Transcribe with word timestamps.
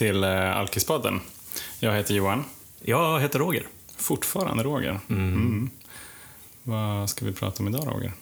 till 0.00 0.24
eh, 0.24 0.56
Alkispodden. 0.56 1.20
Jag 1.80 1.94
heter 1.94 2.14
Johan. 2.14 2.44
Jag 2.80 3.20
heter 3.20 3.38
Roger. 3.38 3.66
Fortfarande 3.96 4.62
Roger. 4.62 5.00
Mm. 5.08 5.70
Vad 6.62 7.10
ska 7.10 7.24
vi 7.24 7.32
prata 7.32 7.62
om 7.62 7.68
idag, 7.68 7.86
Roger? 7.86 8.12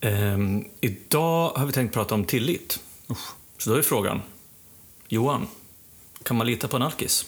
Ehm, 0.00 0.64
idag 0.80 1.50
har 1.50 1.66
vi 1.66 1.72
tänkt 1.72 1.94
prata 1.94 2.14
om 2.14 2.24
tillit. 2.24 2.80
Så 3.58 3.70
då 3.70 3.76
är 3.76 3.82
frågan, 3.82 4.22
Johan, 5.08 5.46
kan 6.22 6.36
man 6.36 6.46
lita 6.46 6.68
på 6.68 6.76
en 6.76 6.82
alkis? 6.82 7.26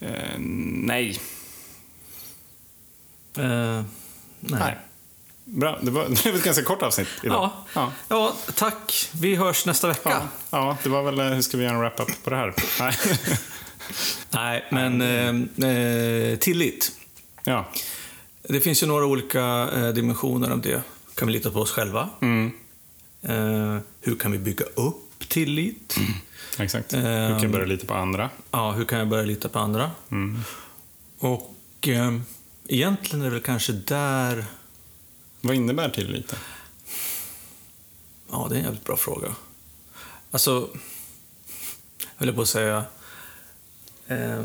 Eh, 0.00 0.38
nej. 0.38 1.20
Eh, 3.36 3.44
nej. 3.44 3.84
nej. 4.40 4.78
Bra, 5.54 5.78
det, 5.82 5.90
var, 5.90 6.04
det 6.08 6.22
blev 6.22 6.34
ett 6.34 6.44
ganska 6.44 6.64
kort 6.64 6.82
avsnitt 6.82 7.08
idag. 7.22 7.50
Ja. 7.74 7.92
ja, 8.08 8.34
tack. 8.54 9.10
Vi 9.20 9.36
hörs 9.36 9.66
nästa 9.66 9.88
vecka. 9.88 10.10
Ja, 10.10 10.28
ja, 10.50 10.76
det 10.82 10.88
var 10.88 11.02
väl, 11.02 11.20
eh, 11.20 11.26
hur 11.26 11.42
ska 11.42 11.56
vi 11.56 11.64
göra 11.64 11.74
en 11.74 11.80
wrap-up 11.80 12.24
på 12.24 12.30
det 12.30 12.36
här? 12.36 12.54
Nej. 12.80 12.94
Nej, 14.30 14.64
men 14.70 15.00
eh, 15.62 15.70
eh, 15.70 16.38
tillit. 16.38 16.92
ja. 17.44 17.68
Det 18.42 18.60
finns 18.60 18.82
ju 18.82 18.86
några 18.86 19.06
olika 19.06 19.68
eh, 19.76 19.88
dimensioner 19.88 20.50
av 20.50 20.60
det. 20.60 20.82
Kan 21.14 21.28
vi 21.28 21.32
lita 21.34 21.50
på 21.50 21.60
oss 21.60 21.70
själva? 21.70 22.08
Mm. 22.20 22.52
Eh, 23.22 23.82
hur 24.00 24.16
kan 24.16 24.32
vi 24.32 24.38
bygga 24.38 24.64
upp 24.64 25.28
tillit? 25.28 25.96
Exakt. 26.58 26.92
Ehm. 26.92 27.02
Hur 27.02 27.28
kan 27.28 27.42
jag 27.42 27.50
börja 27.50 27.66
lita 27.66 27.86
på 27.86 27.94
andra? 27.94 28.30
Ja, 28.50 28.72
hur 28.72 28.84
kan 28.84 28.98
jag 28.98 29.08
börja 29.08 29.24
lita 29.24 29.48
på 29.48 29.58
andra? 29.58 29.90
Mm. 30.10 30.40
Och 31.18 31.88
eh, 31.88 32.18
egentligen 32.68 33.20
är 33.20 33.24
det 33.24 33.30
väl 33.30 33.42
kanske 33.42 33.72
där... 33.72 34.44
Vad 35.44 35.56
innebär 35.56 35.88
tillit? 35.88 36.34
Ja, 38.30 38.46
det 38.50 38.54
är 38.54 38.58
en 38.58 38.64
jävligt 38.64 38.84
bra 38.84 38.96
fråga. 38.96 39.36
Alltså, 40.30 40.68
jag 42.18 42.26
höll 42.26 42.34
på 42.34 42.42
att 42.42 42.48
säga... 42.48 42.84
Eh, 44.06 44.44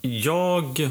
jag 0.00 0.90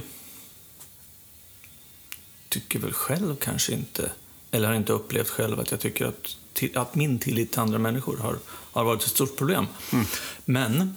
tycker 2.50 2.80
väl 2.80 2.94
själv 2.94 3.36
kanske 3.36 3.74
inte, 3.74 4.12
eller 4.52 4.68
har 4.68 4.76
inte 4.76 4.94
upplevt 4.94 5.30
själv 5.30 5.60
att 5.60 5.72
jag 5.72 5.80
tycker 5.80 6.06
att, 6.06 6.38
att 6.76 6.96
min 6.96 7.20
tillit 7.20 7.52
till 7.52 7.60
andra 7.60 7.80
människor 7.80 8.18
har, 8.18 8.40
har 8.48 8.84
varit 8.84 9.04
ett 9.04 9.10
stort 9.10 9.38
problem. 9.38 9.68
Men 10.46 10.96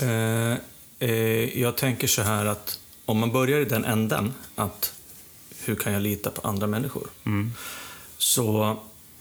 eh, 0.00 0.58
eh, 0.98 1.60
jag 1.60 1.76
tänker 1.76 2.06
så 2.06 2.22
här 2.22 2.46
att 2.46 2.80
om 3.04 3.18
man 3.18 3.32
börjar 3.32 3.60
i 3.60 3.64
den 3.64 3.84
änden, 3.84 4.34
att 4.54 4.92
hur 5.68 5.76
kan 5.76 5.92
jag 5.92 6.02
lita 6.02 6.30
på 6.30 6.48
andra 6.48 6.66
människor? 6.66 7.08
Så 8.18 8.76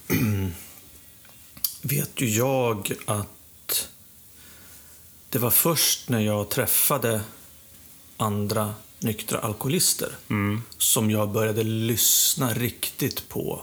vet 1.81 2.21
ju 2.21 2.29
jag 2.29 2.93
att 3.05 3.89
det 5.29 5.39
var 5.39 5.49
först 5.49 6.09
när 6.09 6.19
jag 6.19 6.49
träffade 6.49 7.21
andra 8.17 8.73
nyktra 8.99 9.39
alkoholister 9.39 10.15
som 10.77 11.11
jag 11.11 11.29
började 11.29 11.63
lyssna 11.63 12.53
riktigt 12.53 13.29
på 13.29 13.61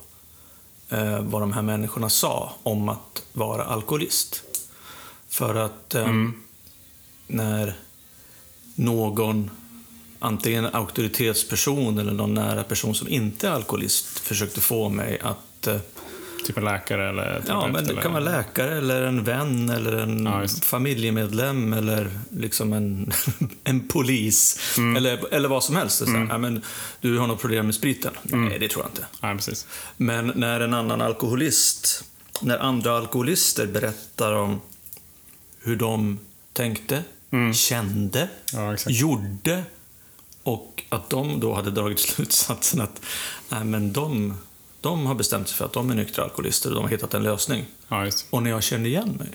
eh, 0.89 1.21
vad 1.21 1.43
de 1.43 1.53
här 1.53 1.63
människorna 1.63 2.11
sa 2.11 2.53
om 2.63 2.89
att 2.89 3.23
vara 3.33 3.65
alkoholist. 3.65 4.43
För 5.29 5.55
att 5.55 5.95
eh, 5.95 6.13
när 7.27 7.75
någon, 8.75 9.51
antingen 10.23 10.65
en 10.65 10.75
auktoritetsperson 10.75 11.99
eller 11.99 12.13
någon 12.13 12.35
nära 12.35 12.63
person 12.65 12.95
som 12.95 13.09
inte 13.09 13.49
är 13.49 13.53
alkoholist, 13.53 14.19
försökte 14.19 14.61
få 14.61 14.89
mig 14.89 15.19
att 15.23 15.67
eh, 15.67 15.77
Typ 16.47 16.57
en 16.59 16.65
läkare 16.65 17.09
eller 17.09 17.43
Ja, 17.49 17.67
men 17.73 17.85
det 17.87 17.95
kan 17.97 18.13
vara 18.13 18.25
läkare 18.25 18.79
eller 18.79 19.03
en 19.03 19.25
vän 19.25 19.71
eller 19.71 19.93
en 19.93 20.27
Ja, 20.27 20.49
familjemedlem 20.63 21.73
eller 21.73 22.11
liksom 22.31 22.73
en, 22.73 23.13
en 23.65 23.89
polis. 23.89 24.59
Mm. 24.77 24.97
Eller, 24.97 25.35
eller 25.35 25.49
vad 25.49 25.65
som 25.65 25.77
helst. 25.77 25.99
Så 25.99 26.05
här, 26.11 26.27
"Ja, 26.31 26.39
men, 26.39 26.63
du 27.01 27.19
har 27.19 27.27
något 27.27 27.41
problem 27.41 27.67
med 27.67 27.75
spriten? 27.75 28.13
Mm. 28.33 28.45
Nej, 28.49 28.59
det 28.59 28.69
tror 28.69 28.85
jag 28.85 28.91
inte. 28.91 29.07
Ja, 29.21 29.35
precis. 29.35 29.67
Men 29.97 30.33
när 30.35 30.61
en 30.61 30.75
annan 30.75 31.01
alkoholist, 31.01 32.05
när 32.41 32.59
andra 32.59 32.97
alkoholister 32.97 33.67
berättar 33.67 34.33
om 34.33 34.61
hur 35.61 35.77
de 35.77 36.19
tänkte, 36.53 37.03
kände, 37.55 38.29
Mm. 38.55 38.75
Exakt. 38.75 38.97
gjorde 38.97 39.63
och 40.43 40.83
att 40.89 41.11
de 41.11 41.41
då 41.41 41.55
hade 41.55 41.71
dragit 41.71 42.01
slutsatsen 42.11 42.81
att 42.81 43.01
nej, 43.49 43.65
men 43.65 43.93
de, 43.93 44.35
de 44.81 45.07
har 45.07 45.15
bestämt 45.15 45.49
sig 45.49 45.57
för 45.57 45.65
att 45.65 45.73
de 45.73 45.91
är 45.91 45.95
nyktra 45.95 46.25
alkoholister 46.25 46.69
och 46.69 46.75
de 46.75 46.85
har 46.85 46.91
hittat 46.91 47.15
en 47.15 47.23
lösning. 47.23 47.65
Just. 48.05 48.27
Och 48.31 48.43
när 48.43 48.51
jag 48.51 48.63
kände 48.63 48.89
igen 48.89 49.17
mig, 49.19 49.29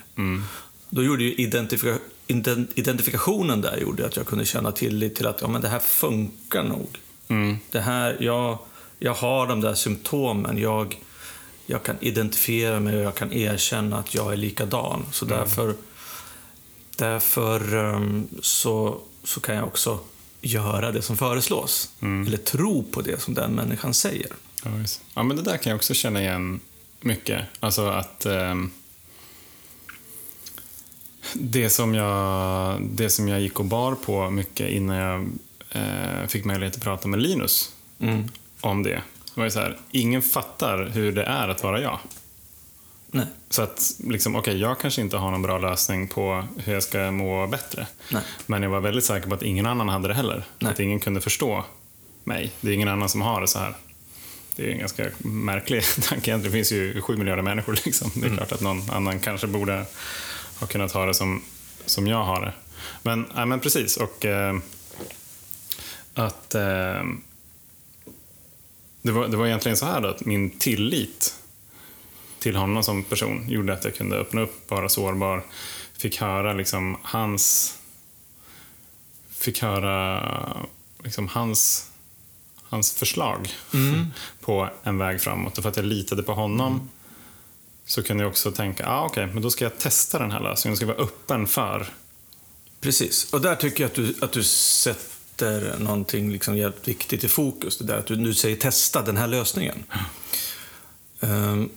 då 0.90 1.04
gjorde 1.04 1.24
ju 1.24 1.34
identifika, 1.34 1.98
ident- 2.28 2.72
identifikationen 2.76 3.62
där 3.62 3.78
gjorde 3.78 4.06
att 4.06 4.16
jag 4.16 4.26
kunde 4.26 4.46
känna 4.46 4.72
tillit 4.72 5.16
till 5.16 5.28
att 5.28 5.42
ja, 5.42 5.48
men 5.48 5.62
det 5.62 5.68
här 5.68 5.80
funkar 5.80 6.64
nog. 6.64 7.00
Det 7.72 7.80
här, 7.80 8.18
jag, 8.20 8.58
jag 9.00 9.14
har 9.14 9.48
de 9.48 9.62
där 9.62 9.74
symptomen. 9.74 10.58
Jag, 10.58 11.00
jag 11.66 11.84
kan 11.84 11.96
identifiera 12.00 12.80
mig 12.80 12.96
och 12.98 13.02
jag 13.04 13.16
kan 13.16 13.34
erkänna 13.34 13.98
att 13.98 14.16
jag 14.16 14.34
är 14.34 14.38
likadan. 14.38 15.06
Så 15.12 15.26
därför, 15.26 15.74
därför 16.96 17.76
ehm, 17.76 18.28
så, 18.42 19.00
så 19.24 19.40
kan 19.40 19.56
jag 19.56 19.68
också 19.68 20.00
göra 20.42 20.92
det 20.92 21.02
som 21.02 21.18
föreslås. 21.18 21.92
Eller 22.28 22.38
tro 22.38 22.84
på 22.84 23.02
det 23.02 23.22
som 23.22 23.34
den 23.34 23.52
människan 23.52 23.94
säger. 23.94 24.28
Ja, 24.64 24.72
ja, 25.16 25.24
men 25.24 25.38
det 25.38 25.44
där 25.44 25.58
kan 25.58 25.70
jag 25.70 25.78
också 25.78 25.94
känna 25.94 26.22
igen 26.22 26.60
mycket. 27.02 27.42
Alltså 27.60 27.88
att 27.88 28.26
ehm, 28.26 28.72
det, 31.34 31.70
som 31.70 31.96
jag, 31.96 32.82
det 32.82 33.10
som 33.10 33.28
jag 33.28 33.42
gick 33.42 33.60
och 33.60 33.66
bar 33.66 33.96
på 33.96 34.30
mycket 34.30 34.70
innan 34.70 34.98
jag 34.98 35.30
eh, 35.72 36.28
fick 36.28 36.46
möjlighet 36.46 36.76
att 36.76 36.84
prata 36.84 37.08
med 37.08 37.22
Linus 37.22 37.72
om 38.62 38.84
det. 38.84 39.02
Det 39.26 39.40
var 39.40 39.44
ju 39.44 39.52
så 39.52 39.60
här, 39.60 39.78
ingen 39.92 40.22
fattar 40.22 40.86
hur 40.86 41.12
det 41.12 41.24
är 41.24 41.48
att 41.48 41.64
vara 41.64 41.82
jag. 41.82 42.00
Nej. 43.12 43.26
Så 43.50 43.62
att, 43.62 43.92
liksom, 44.00 44.36
okej, 44.36 44.58
jag 44.58 44.80
kanske 44.80 45.02
inte 45.02 45.18
har 45.18 45.32
någon 45.32 45.42
bra 45.42 45.58
lösning 45.58 46.08
på 46.08 46.44
hur 46.58 46.74
jag 46.74 46.84
ska 46.84 47.12
må 47.12 47.48
bättre. 47.48 47.88
Nej. 48.12 48.24
Men 48.46 48.64
jag 48.64 48.70
var 48.70 48.80
väldigt 48.80 49.06
säker 49.06 49.28
på 49.28 49.36
att 49.36 49.44
ingen 49.44 49.66
annan 49.66 49.90
hade 49.90 50.08
det 50.08 50.14
heller. 50.14 50.44
Nej. 50.60 50.72
Att 50.72 50.80
ingen 50.80 51.00
kunde 51.00 51.22
förstå 51.22 51.64
mig. 52.24 52.52
Det 52.62 52.70
är 52.70 52.74
ingen 52.74 52.88
annan 52.88 53.10
som 53.10 53.22
har 53.22 53.42
det 53.42 53.48
så 53.48 53.60
här. 53.60 53.76
Det 54.56 54.68
är 54.68 54.72
en 54.72 54.80
ganska 54.80 55.10
märklig 55.18 55.84
tanke. 56.02 56.38
Det 56.38 56.52
finns 56.52 56.72
ju 56.72 57.02
sju 57.02 57.18
miljarder 57.18 57.44
människor. 57.44 57.80
Liksom. 57.86 58.12
Det 58.16 58.28
är 58.28 58.36
klart 58.36 58.52
att 58.52 58.62
någon 58.62 58.90
annan 58.90 59.20
kanske 59.20 59.48
borde 59.48 59.86
ha 60.60 60.68
kunnat 60.68 60.92
ha 60.92 61.06
det 61.06 61.14
som, 61.14 61.44
som 61.86 62.08
jag 62.08 62.24
har 62.24 62.42
det. 62.42 62.54
Men, 63.02 63.26
ja, 63.36 63.46
men 63.46 63.60
precis. 63.60 63.98
Och 63.98 64.26
eh, 64.26 64.58
att 66.14 66.56
eh, 66.56 67.04
det, 69.02 69.12
var, 69.12 69.28
det 69.28 69.38
var 69.38 69.48
egentligen 69.48 69.78
så 69.78 69.86
här 69.86 70.02
då, 70.02 70.08
att 70.08 70.26
min 70.26 70.50
tillit 70.50 71.37
till 72.40 72.56
honom 72.56 72.84
som 72.84 73.04
person 73.04 73.50
gjorde 73.50 73.74
att 73.74 73.84
jag 73.84 73.96
kunde 73.96 74.18
öppna 74.18 74.42
upp, 74.42 74.72
vara 74.72 74.90
sårbar. 74.90 75.44
Fick 75.98 76.22
höra 76.22 76.54
liksom 76.54 76.98
hans... 77.04 77.74
Fick 79.30 79.62
höra 79.62 80.68
liksom 81.04 81.28
hans, 81.28 81.92
hans 82.64 82.92
förslag 82.92 83.50
på 84.42 84.70
en 84.84 84.98
väg 84.98 85.22
framåt. 85.22 85.58
Och 85.58 85.64
för 85.64 85.70
att 85.70 85.78
jag 85.78 85.86
litade 85.86 86.24
på 86.24 86.34
honom 86.34 86.90
så 87.86 88.04
kunde 88.04 88.24
jag 88.24 88.30
också 88.30 88.52
tänka, 88.52 88.88
ah, 88.88 89.06
okej, 89.06 89.28
men 89.28 89.44
då 89.44 89.50
ska 89.50 89.66
jag 89.66 89.78
testa 89.78 90.20
den 90.20 90.32
här 90.32 90.40
lösningen. 90.40 90.72
Jag 90.72 90.78
ska 90.78 90.86
vara 90.86 91.08
öppen 91.08 91.48
för... 91.48 91.88
Precis. 92.82 93.34
Och 93.34 93.42
där 93.42 93.56
tycker 93.56 93.84
jag 93.84 93.90
att 93.90 93.96
du, 93.96 94.16
att 94.22 94.32
du 94.32 94.44
sätter 94.44 95.80
någonting 95.80 96.32
liksom 96.32 96.58
jävligt 96.58 96.88
viktigt 96.88 97.24
i 97.24 97.28
fokus. 97.28 97.78
Det 97.78 97.86
där 97.86 97.98
att 97.98 98.08
du 98.08 98.16
nu 98.16 98.34
säger 98.34 98.56
testa 98.56 99.02
den 99.02 99.18
här 99.18 99.28
lösningen. 99.28 99.84
Ehm, 101.20 101.70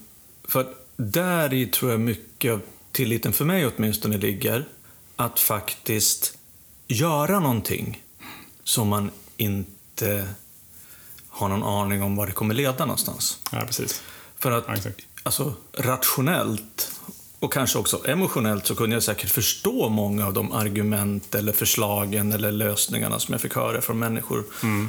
för 0.51 0.67
där 0.97 1.53
i 1.53 1.67
tror 1.67 1.91
jag 1.91 2.01
mycket 2.01 2.53
av 2.53 2.61
tilliten 2.93 3.33
för 3.33 3.45
mig 3.45 3.67
åtminstone 3.67 4.19
ligger. 4.19 4.69
Att 5.17 5.41
faktiskt 5.41 6.39
göra 6.89 7.41
någonting 7.41 8.03
som 8.65 8.89
man 8.89 9.11
inte 9.37 10.29
har 11.29 11.49
någon 11.49 11.63
aning 11.63 12.03
om 12.03 12.17
var 12.17 12.27
det 12.27 12.33
kommer 12.33 12.55
leda 12.55 12.85
någonstans. 12.87 13.39
Ja, 13.53 13.63
precis. 13.67 14.03
För 14.39 14.51
att 14.51 14.69
exakt. 14.69 15.01
alltså, 15.23 15.55
rationellt 15.73 16.91
och 17.39 17.53
kanske 17.53 17.79
också 17.79 18.07
emotionellt 18.09 18.67
så 18.67 18.75
kunde 18.75 18.97
jag 18.97 19.03
säkert 19.03 19.31
förstå 19.31 19.89
många 19.89 20.27
av 20.27 20.33
de 20.33 20.53
argument 20.53 21.35
eller 21.35 21.53
förslagen 21.53 22.33
eller 22.33 22.53
lösningarna 22.53 23.19
som 23.19 23.33
jag 23.33 23.41
fick 23.41 23.55
höra 23.55 23.81
från 23.81 23.99
människor, 23.99 24.45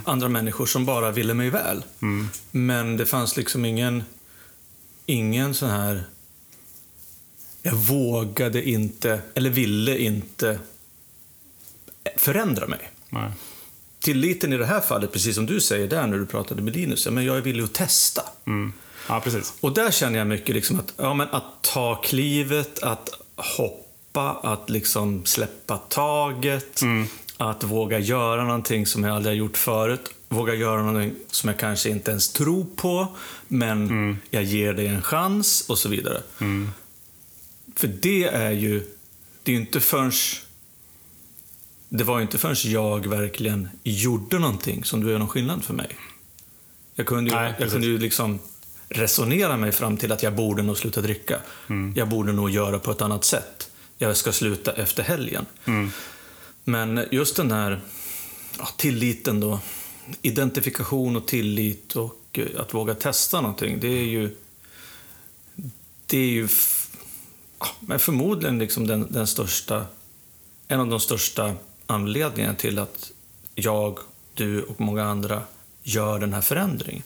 andra 0.05 0.29
människor 0.29 0.65
som 0.65 0.85
bara 0.85 1.11
ville 1.11 1.33
mig 1.33 1.49
väl. 1.49 1.83
Men 2.51 2.97
det 2.97 3.05
fanns 3.05 3.37
liksom 3.37 3.65
ingen, 3.65 4.03
ingen 5.05 5.53
sån 5.53 5.69
här... 5.69 6.03
Jag 7.63 7.75
vågade 7.75 8.69
inte, 8.69 9.21
eller 9.33 9.49
ville 9.49 9.97
inte 9.97 10.59
förändra 12.17 12.67
mig. 12.67 12.91
Nej. 13.09 13.31
Tilliten 13.99 14.53
i 14.53 14.57
det 14.57 14.65
här 14.65 14.81
fallet, 14.81 15.11
precis 15.11 15.35
som 15.35 15.45
du 15.45 15.61
säger 15.61 15.87
där 15.87 16.07
när 16.07 16.17
du 16.17 16.25
pratade 16.25 16.61
med 16.61 16.75
Linus, 16.75 17.07
men 17.07 17.25
jag 17.25 17.37
är 17.37 17.41
villig 17.41 17.63
att 17.63 17.73
testa. 17.73 18.21
Mm. 18.45 18.73
Ja, 19.07 19.19
precis. 19.19 19.53
Och 19.59 19.73
där 19.73 19.91
känner 19.91 20.17
jag 20.17 20.27
mycket 20.27 20.55
liksom 20.55 20.79
att, 20.79 20.93
ja, 20.97 21.13
men 21.13 21.27
att 21.31 21.61
ta 21.61 21.95
klivet, 21.95 22.83
att 22.83 23.09
hoppa 23.35 24.31
att 24.31 24.69
liksom 24.69 25.25
släppa 25.25 25.77
taget. 25.77 26.81
Mm. 26.81 27.07
Att 27.37 27.63
våga 27.63 27.99
göra 27.99 28.43
någonting 28.43 28.85
som 28.85 29.03
jag 29.03 29.15
aldrig 29.15 29.31
har 29.31 29.37
gjort 29.37 29.57
förut. 29.57 30.09
Våga 30.31 30.53
göra 30.53 30.81
någonting 30.83 31.15
som 31.31 31.49
jag 31.49 31.59
kanske 31.59 31.89
inte 31.89 32.11
ens 32.11 32.29
tror 32.29 32.65
på, 32.75 33.07
men 33.47 33.89
Mm. 33.89 34.17
jag 34.29 34.43
ger 34.43 34.73
det 34.73 34.87
en 34.87 35.01
chans 35.01 35.65
och 35.69 35.77
så 35.77 35.89
vidare. 35.89 36.21
För 37.75 37.87
det 37.87 38.23
är 38.23 38.51
ju, 38.51 38.79
det 39.43 39.51
är 39.51 39.55
ju 39.55 39.61
inte 39.61 39.79
förrän 39.79 40.11
det 41.89 42.03
var 42.03 42.17
ju 42.17 42.21
inte 42.21 42.37
förrän 42.37 42.55
jag 42.71 43.07
verkligen 43.07 43.69
gjorde 43.83 44.39
någonting 44.39 44.83
som 44.83 44.99
det 44.99 45.05
blev 45.05 45.19
någon 45.19 45.27
skillnad 45.27 45.63
för 45.63 45.73
mig. 45.73 45.97
Jag 46.95 47.05
kunde 47.07 47.29
ju, 47.31 47.35
Nej, 47.35 47.53
jag 47.59 47.71
kunde 47.71 47.87
ju 47.87 47.97
liksom 47.97 48.39
resonera 48.89 49.57
mig 49.57 49.71
fram 49.71 49.97
till 49.97 50.11
att 50.11 50.23
jag 50.23 50.35
borde 50.35 50.63
nog 50.63 50.77
sluta 50.77 51.01
dricka. 51.01 51.39
Mm. 51.69 51.93
Jag 51.95 52.09
borde 52.09 52.31
nog 52.31 52.49
göra 52.49 52.79
på 52.79 52.91
ett 52.91 53.01
annat 53.01 53.23
sätt. 53.25 53.69
Jag 53.97 54.17
ska 54.17 54.31
sluta 54.31 54.71
efter 54.71 55.03
helgen. 55.03 55.45
Mm. 55.65 55.91
Men 56.63 57.05
just 57.11 57.35
den 57.35 57.51
här 57.51 57.81
ja, 58.57 58.67
tilliten 58.77 59.39
då. 59.39 59.59
Identifikation 60.21 61.15
och 61.15 61.27
tillit 61.27 61.95
och 61.95 62.19
eh, 62.33 62.61
att 62.61 62.73
våga 62.73 62.95
testa 62.95 63.41
någonting. 63.41 63.79
Det 63.79 63.87
är 63.87 64.05
ju... 64.05 64.35
Det 66.07 66.17
är 66.17 66.29
ju 66.29 66.47
men 67.79 67.99
förmodligen 67.99 68.59
liksom 68.59 68.87
den, 68.87 69.07
den 69.09 69.27
största... 69.27 69.85
En 70.67 70.79
av 70.79 70.87
de 70.87 70.99
största 70.99 71.55
anledningarna 71.85 72.55
till 72.55 72.79
att 72.79 73.11
jag, 73.55 73.99
du 74.33 74.61
och 74.61 74.81
många 74.81 75.03
andra 75.03 75.43
gör 75.83 76.19
den 76.19 76.33
här 76.33 76.41
förändringen. 76.41 77.03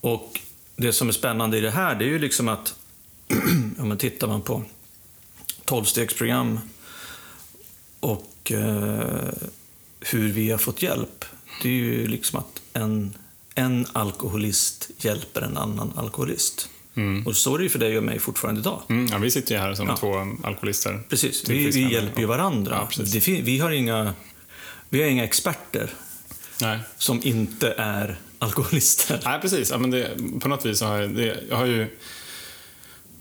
Och 0.00 0.40
det 0.76 0.92
som 0.92 1.08
är 1.08 1.12
spännande 1.12 1.58
i 1.58 1.60
det 1.60 1.70
här, 1.70 1.94
det 1.94 2.04
är 2.04 2.08
ju 2.08 2.18
liksom 2.18 2.48
att... 2.48 2.74
om 3.78 3.88
man 3.88 3.98
tittar 3.98 4.26
man 4.26 4.42
på 4.42 4.62
tolvstegsprogram 5.64 6.60
och 8.00 8.52
eh, 8.52 9.32
hur 10.00 10.32
vi 10.32 10.50
har 10.50 10.58
fått 10.58 10.82
hjälp. 10.82 11.24
Det 11.62 11.68
är 11.68 11.72
ju 11.72 12.06
liksom 12.06 12.38
att 12.38 12.60
en, 12.72 13.14
en 13.54 13.86
alkoholist 13.92 14.90
hjälper 14.98 15.40
en 15.42 15.56
annan 15.56 15.92
alkoholist. 15.96 16.68
Och 17.26 17.36
så 17.36 17.54
är 17.54 17.58
det 17.58 17.64
ju 17.64 17.70
för 17.70 17.78
dig 17.78 17.98
och 17.98 18.04
mig 18.04 18.18
fortfarande 18.18 18.60
idag. 18.60 18.82
Mm, 18.88 19.06
ja, 19.12 19.18
vi 19.18 19.30
sitter 19.30 19.54
ju 19.54 19.60
här 19.60 19.74
som 19.74 19.86
Ja. 19.88 19.96
två 19.96 20.14
alkoholister. 20.44 21.00
Precis, 21.08 21.42
Till 21.42 21.54
vi, 21.56 21.70
vi 21.70 21.92
hjälper 21.92 22.20
ju 22.20 22.26
varandra. 22.26 22.88
Ja, 22.98 23.04
vi, 23.42 23.58
har 23.58 23.70
inga, 23.70 24.14
vi 24.88 25.02
har 25.02 25.08
inga 25.08 25.24
experter 25.24 25.90
Nej. 26.60 26.78
som 26.98 27.20
inte 27.24 27.74
är 27.78 28.18
alkoholister. 28.38 29.20
Nej, 29.24 29.40
precis. 29.40 29.70
Ja, 29.70 29.78
men 29.78 29.90
det, 29.90 30.10
på 30.40 30.48
något 30.48 30.66
vis 30.66 30.80
har 30.80 30.96
jag, 31.00 31.10
det, 31.10 31.38
jag 31.48 31.56
har 31.56 31.66
ju... 31.66 31.96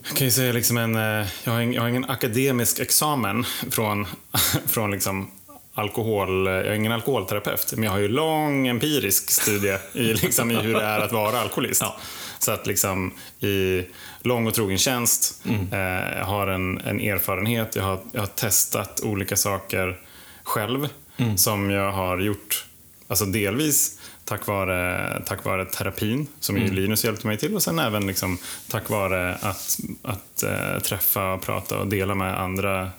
Jag 0.08 0.18
kan 0.18 0.28
ju 0.28 0.32
säga 0.32 0.54
liksom 0.54 0.78
en... 0.78 0.96
eh, 0.96 1.28
Jag 1.44 1.52
har, 1.52 1.62
en, 1.62 1.74
jag 1.74 1.82
har 1.82 1.90
ingen 1.90 2.06
akademisk 2.10 2.80
examen 2.80 3.46
från, 3.72 4.08
från 4.68 4.92
liksom 4.92 5.32
alkohol... 5.74 6.48
Jag 6.48 6.66
är 6.66 6.74
ingen 6.74 6.92
alkoholterapeut, 6.92 7.74
men 7.76 7.84
jag 7.84 7.92
har 7.92 8.00
ju 8.00 8.08
lång 8.08 8.68
empirisk 8.68 9.32
studie 9.32 9.78
i, 9.94 10.14
liksom, 10.14 10.52
i 10.52 10.56
hur 10.56 10.74
det 10.74 10.84
är 10.84 11.00
att 11.00 11.12
vara 11.12 11.40
alkoholist. 11.40 11.82
Ja. 11.82 11.98
Så 12.40 12.52
att 12.52 12.68
liksom 12.68 13.12
i 13.40 13.86
lång 14.22 14.48
och 14.48 14.54
trogen 14.54 14.78
tjänst, 14.78 15.44
eh, 15.72 16.18
jag 16.18 16.26
har 16.26 16.48
en, 16.48 16.78
en 16.78 17.00
erfarenhet, 17.00 17.76
jag 17.76 17.84
har, 17.84 18.00
jag 18.12 18.22
har 18.22 18.28
testat 18.28 19.02
olika 19.04 19.36
saker 19.36 20.00
själv 20.44 20.90
som 21.36 21.70
jag 21.70 21.92
har 21.92 22.20
gjort, 22.20 22.66
alltså 23.08 23.26
delvis 23.26 24.00
tack 24.26 24.48
vare, 24.48 25.22
tack 25.26 25.46
vare 25.46 25.66
terapin 25.66 26.28
som 26.40 26.58
ju 26.58 26.72
Linus 26.72 27.06
hjälpte 27.06 27.28
mig 27.28 27.38
till 27.38 27.56
och 27.56 27.64
sen 27.64 27.80
även 27.80 28.08
liksom 28.08 28.38
tack 28.70 28.90
vare 28.90 29.36
att, 29.36 29.80
att 30.02 30.44
eh, 30.44 30.80
träffa, 30.80 31.38
prata 31.38 31.78
och 31.78 31.88
dela 31.88 32.16
med 32.16 32.40
andra 32.40 32.92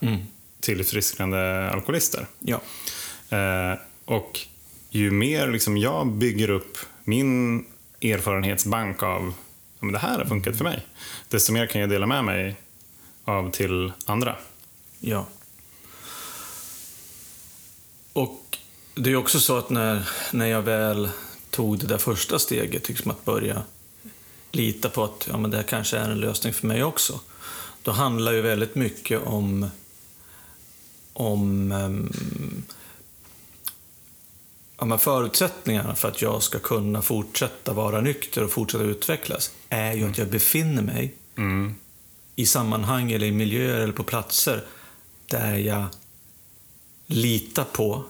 tillfrisknande 0.60 1.70
alkoholister. 1.70 2.26
Ja. 2.38 2.60
Eh, 3.30 3.78
och 4.04 4.40
ju 4.90 5.10
mer 5.10 5.48
liksom 5.48 5.76
jag 5.76 6.06
bygger 6.06 6.50
upp 6.50 6.78
min 7.04 7.64
erfarenhetsbank 8.02 9.02
av 9.02 9.34
ja, 9.80 9.86
men 9.86 9.92
det 9.92 9.98
här 9.98 10.18
har 10.18 10.24
funkat 10.24 10.56
för 10.56 10.64
mig, 10.64 10.86
desto 11.28 11.52
mer 11.52 11.66
kan 11.66 11.80
jag 11.80 11.90
dela 11.90 12.06
med 12.06 12.24
mig 12.24 12.56
av 13.24 13.50
till 13.50 13.92
andra. 14.04 14.36
Ja. 15.00 15.26
Och 18.12 18.58
det 18.94 19.10
är 19.10 19.16
också 19.16 19.40
så 19.40 19.58
att 19.58 19.70
när, 19.70 20.08
när 20.32 20.46
jag 20.46 20.62
väl 20.62 21.08
tog 21.50 21.78
det 21.78 21.86
där 21.86 21.98
första 21.98 22.38
steget, 22.38 22.88
liksom 22.88 23.10
att 23.10 23.24
börja 23.24 23.62
lita 24.52 24.88
på 24.88 25.04
att 25.04 25.28
ja, 25.30 25.38
men 25.38 25.50
det 25.50 25.56
här 25.56 25.64
kanske 25.64 25.98
är 25.98 26.10
en 26.10 26.20
lösning 26.20 26.52
för 26.52 26.66
mig 26.66 26.84
också. 26.84 27.20
Då 27.82 27.90
handlar 27.90 28.32
ju 28.32 28.40
väldigt 28.40 28.74
mycket 28.74 29.22
om, 29.22 29.70
om 31.12 31.72
ehm, 31.72 32.12
ja, 34.78 34.98
förutsättningarna 34.98 35.94
för 35.94 36.08
att 36.08 36.22
jag 36.22 36.42
ska 36.42 36.58
kunna 36.58 37.02
fortsätta 37.02 37.72
vara 37.72 38.00
nykter 38.00 38.44
och 38.44 38.50
fortsätta 38.50 38.84
utvecklas 38.84 39.50
är 39.68 39.92
ju 39.92 40.10
att 40.10 40.18
jag 40.18 40.28
befinner 40.28 40.82
mig 40.82 41.14
Mm. 41.36 41.74
i 42.36 42.46
sammanhang 42.46 43.12
eller 43.12 43.26
i 43.26 43.32
miljöer 43.32 43.80
eller 43.80 43.92
på 43.92 44.02
platser 44.02 44.64
där 45.26 45.54
jag 45.56 45.84
litar 47.06 47.64
på 47.64 48.04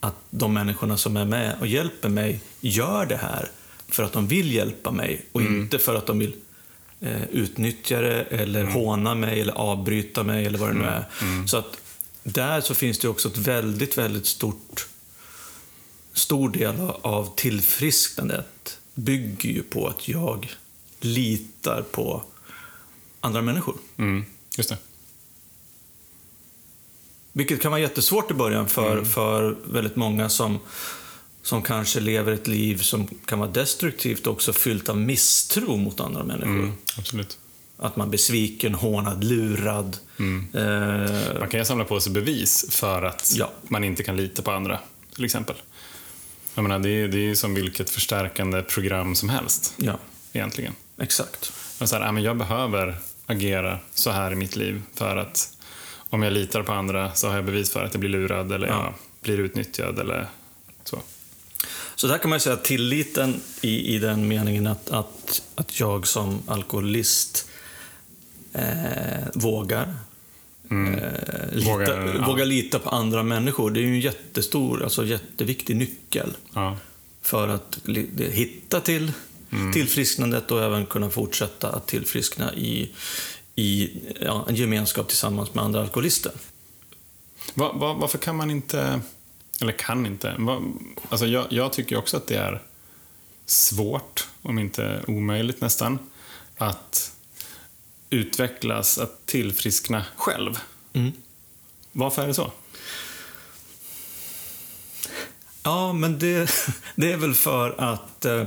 att 0.00 0.14
de 0.30 0.54
människorna 0.54 0.96
som 0.96 1.16
är 1.16 1.24
med 1.24 1.56
och 1.60 1.66
hjälper 1.66 2.08
mig 2.08 2.40
gör 2.60 3.06
det 3.06 3.16
här 3.16 3.50
för 3.88 4.02
att 4.02 4.12
de 4.12 4.26
vill 4.26 4.52
hjälpa 4.54 4.90
mig 4.90 5.26
och 5.32 5.42
inte 5.42 5.78
för 5.78 5.94
att 5.94 6.06
de 6.06 6.18
vill 6.18 6.34
eh, 7.00 7.22
utnyttja 7.30 8.00
det 8.00 8.22
eller 8.22 8.64
håna 8.64 9.14
mig 9.14 9.40
eller 9.40 9.52
avbryta 9.52 10.22
mig 10.22 10.46
eller 10.46 10.58
vad 10.58 10.68
det 10.68 10.74
nu 10.74 10.84
är. 10.84 11.04
Så 11.46 11.56
att 11.56 11.76
där 12.22 12.60
så 12.60 12.74
finns 12.74 12.98
det 12.98 13.08
också 13.08 13.28
ett 13.28 13.38
väldigt, 13.38 13.98
väldigt 13.98 14.26
stort 14.26 14.86
stor 16.12 16.48
del 16.48 16.80
av 17.02 17.34
tillfrisknandet 17.36 18.78
bygger 18.94 19.50
ju 19.50 19.62
på 19.62 19.88
att 19.88 20.08
jag 20.08 20.52
litar 21.00 21.82
på 21.82 22.22
andra 23.20 23.42
människor. 23.42 23.76
Mm. 23.96 24.24
Just 24.56 24.68
det. 24.68 24.78
Vilket 27.32 27.62
kan 27.62 27.70
vara 27.70 27.80
jättesvårt 27.80 28.30
i 28.30 28.34
början 28.34 28.68
för, 28.68 29.04
för 29.04 29.56
väldigt 29.64 29.96
många 29.96 30.28
som, 30.28 30.58
som 31.42 31.62
kanske 31.62 32.00
lever 32.00 32.32
ett 32.32 32.46
liv 32.46 32.78
som 32.78 33.06
kan 33.06 33.38
vara 33.38 33.50
destruktivt 33.50 34.26
och 34.26 34.32
också 34.32 34.52
fyllt 34.52 34.88
av 34.88 34.96
misstro 34.96 35.76
mot 35.76 36.00
andra 36.00 36.24
människor. 36.24 36.52
Mm. 36.52 36.72
Absolut. 36.98 37.38
Att 37.76 37.96
man 37.96 38.06
är 38.06 38.10
besviken, 38.10 38.74
hånad, 38.74 39.24
lurad. 39.24 39.96
Eh, 40.18 41.38
Man 41.40 41.48
kan 41.50 41.60
ju 41.60 41.64
samla 41.64 41.84
på 41.84 42.00
sig 42.00 42.12
bevis 42.12 42.66
för 42.70 43.02
att 43.02 43.32
Ja. 43.36 43.50
man 43.62 43.84
inte 43.84 44.02
kan 44.02 44.16
lita 44.16 44.42
på 44.42 44.50
andra, 44.50 44.78
till 45.14 45.24
exempel. 45.24 45.56
Jag 46.54 46.62
menar, 46.62 46.78
det 46.78 46.88
är 46.90 47.08
det 47.08 47.16
är 47.16 47.20
ju 47.22 47.36
som 47.36 47.54
vilket 47.54 47.90
förstärkande 47.90 48.62
program 48.62 49.14
som 49.14 49.28
helst, 49.28 49.74
ja, 49.76 49.98
egentligen. 50.32 50.72
exakt. 50.98 51.52
Men 51.78 51.88
så 51.88 51.96
här, 51.98 52.12
men 52.12 52.22
jag 52.22 52.36
behöver 52.36 52.96
agera 53.26 53.78
så 53.94 54.10
här 54.10 54.32
i 54.32 54.34
mitt 54.34 54.56
liv 54.56 54.82
för 54.94 55.16
att 55.16 55.56
om 56.10 56.22
jag 56.22 56.32
litar 56.32 56.62
på 56.62 56.72
andra 56.72 57.14
så 57.14 57.28
har 57.28 57.34
jag 57.34 57.44
bevis 57.44 57.70
för 57.70 57.84
att 57.84 57.94
jag 57.94 58.00
blir 58.00 58.10
lurad 58.10 58.52
eller 58.52 58.66
Ja. 58.66 58.72
jag 58.84 58.94
blir 59.22 59.38
utnyttjad 59.44 59.98
eller 59.98 60.26
så. 60.84 61.00
Så 61.96 62.06
där 62.06 62.18
kan 62.18 62.30
man 62.30 62.36
ju 62.36 62.40
säga 62.40 62.54
att 62.54 62.64
tilliten 62.64 63.40
i, 63.60 63.94
i 63.94 63.98
den 63.98 64.28
meningen 64.28 64.66
att, 64.66 64.90
att, 64.90 65.42
att 65.54 65.80
jag 65.80 66.06
som 66.06 66.42
alkoholist 66.46 67.48
eh, 68.52 69.24
vågar 69.34 69.94
Mm. 70.70 70.94
Eh, 70.94 71.10
lita, 71.52 71.70
Vågar, 71.70 72.14
ja. 72.18 72.26
vågar 72.26 72.44
lita 72.46 72.78
på 72.78 72.90
andra 72.90 73.22
människor. 73.22 73.70
Det 73.70 73.80
är 73.80 73.82
ju 73.82 73.88
en 73.94 74.00
jättestor, 74.00 74.82
alltså 74.82 75.04
jätteviktig 75.06 75.76
nyckel 75.76 76.36
Ja. 76.54 76.76
för 77.22 77.48
att 77.48 77.78
hitta 78.18 78.80
till 78.80 79.12
Mm. 79.52 79.72
tillfrisknandet 79.72 80.50
och 80.50 80.62
även 80.62 80.86
kunna 80.86 81.10
fortsätta 81.10 81.68
att 81.68 81.86
tillfriskna 81.86 82.54
i, 82.54 82.90
i 83.54 83.90
ja, 84.20 84.44
en 84.48 84.54
gemenskap 84.54 85.08
tillsammans 85.08 85.54
med 85.54 85.64
andra 85.64 85.80
alkoholister. 85.80 86.32
Va, 87.54 87.72
va, 87.72 87.94
varför 87.94 88.18
kan 88.18 88.36
man 88.36 88.50
inte, 88.50 89.00
eller 89.60 89.72
kan 89.72 90.06
inte, 90.06 90.34
va, 90.38 90.62
alltså 91.08 91.26
jag, 91.26 91.46
jag 91.50 91.72
tycker 91.72 91.96
också 91.96 92.16
att 92.16 92.26
det 92.26 92.36
är 92.36 92.62
svårt, 93.46 94.28
om 94.42 94.58
inte 94.58 95.00
omöjligt 95.06 95.60
nästan, 95.60 95.98
att 96.56 97.12
utvecklas, 98.12 98.98
att 98.98 99.26
tillfriskna 99.26 100.04
själv. 100.16 100.58
Mm. 100.92 101.12
Varför 101.92 102.22
är 102.22 102.26
det 102.26 102.34
så? 102.34 102.52
Ja, 105.62 105.92
men 105.92 106.18
det, 106.18 106.50
det 106.96 107.12
är 107.12 107.16
väl 107.16 107.34
för 107.34 107.74
att 107.80 108.24
eh, 108.24 108.44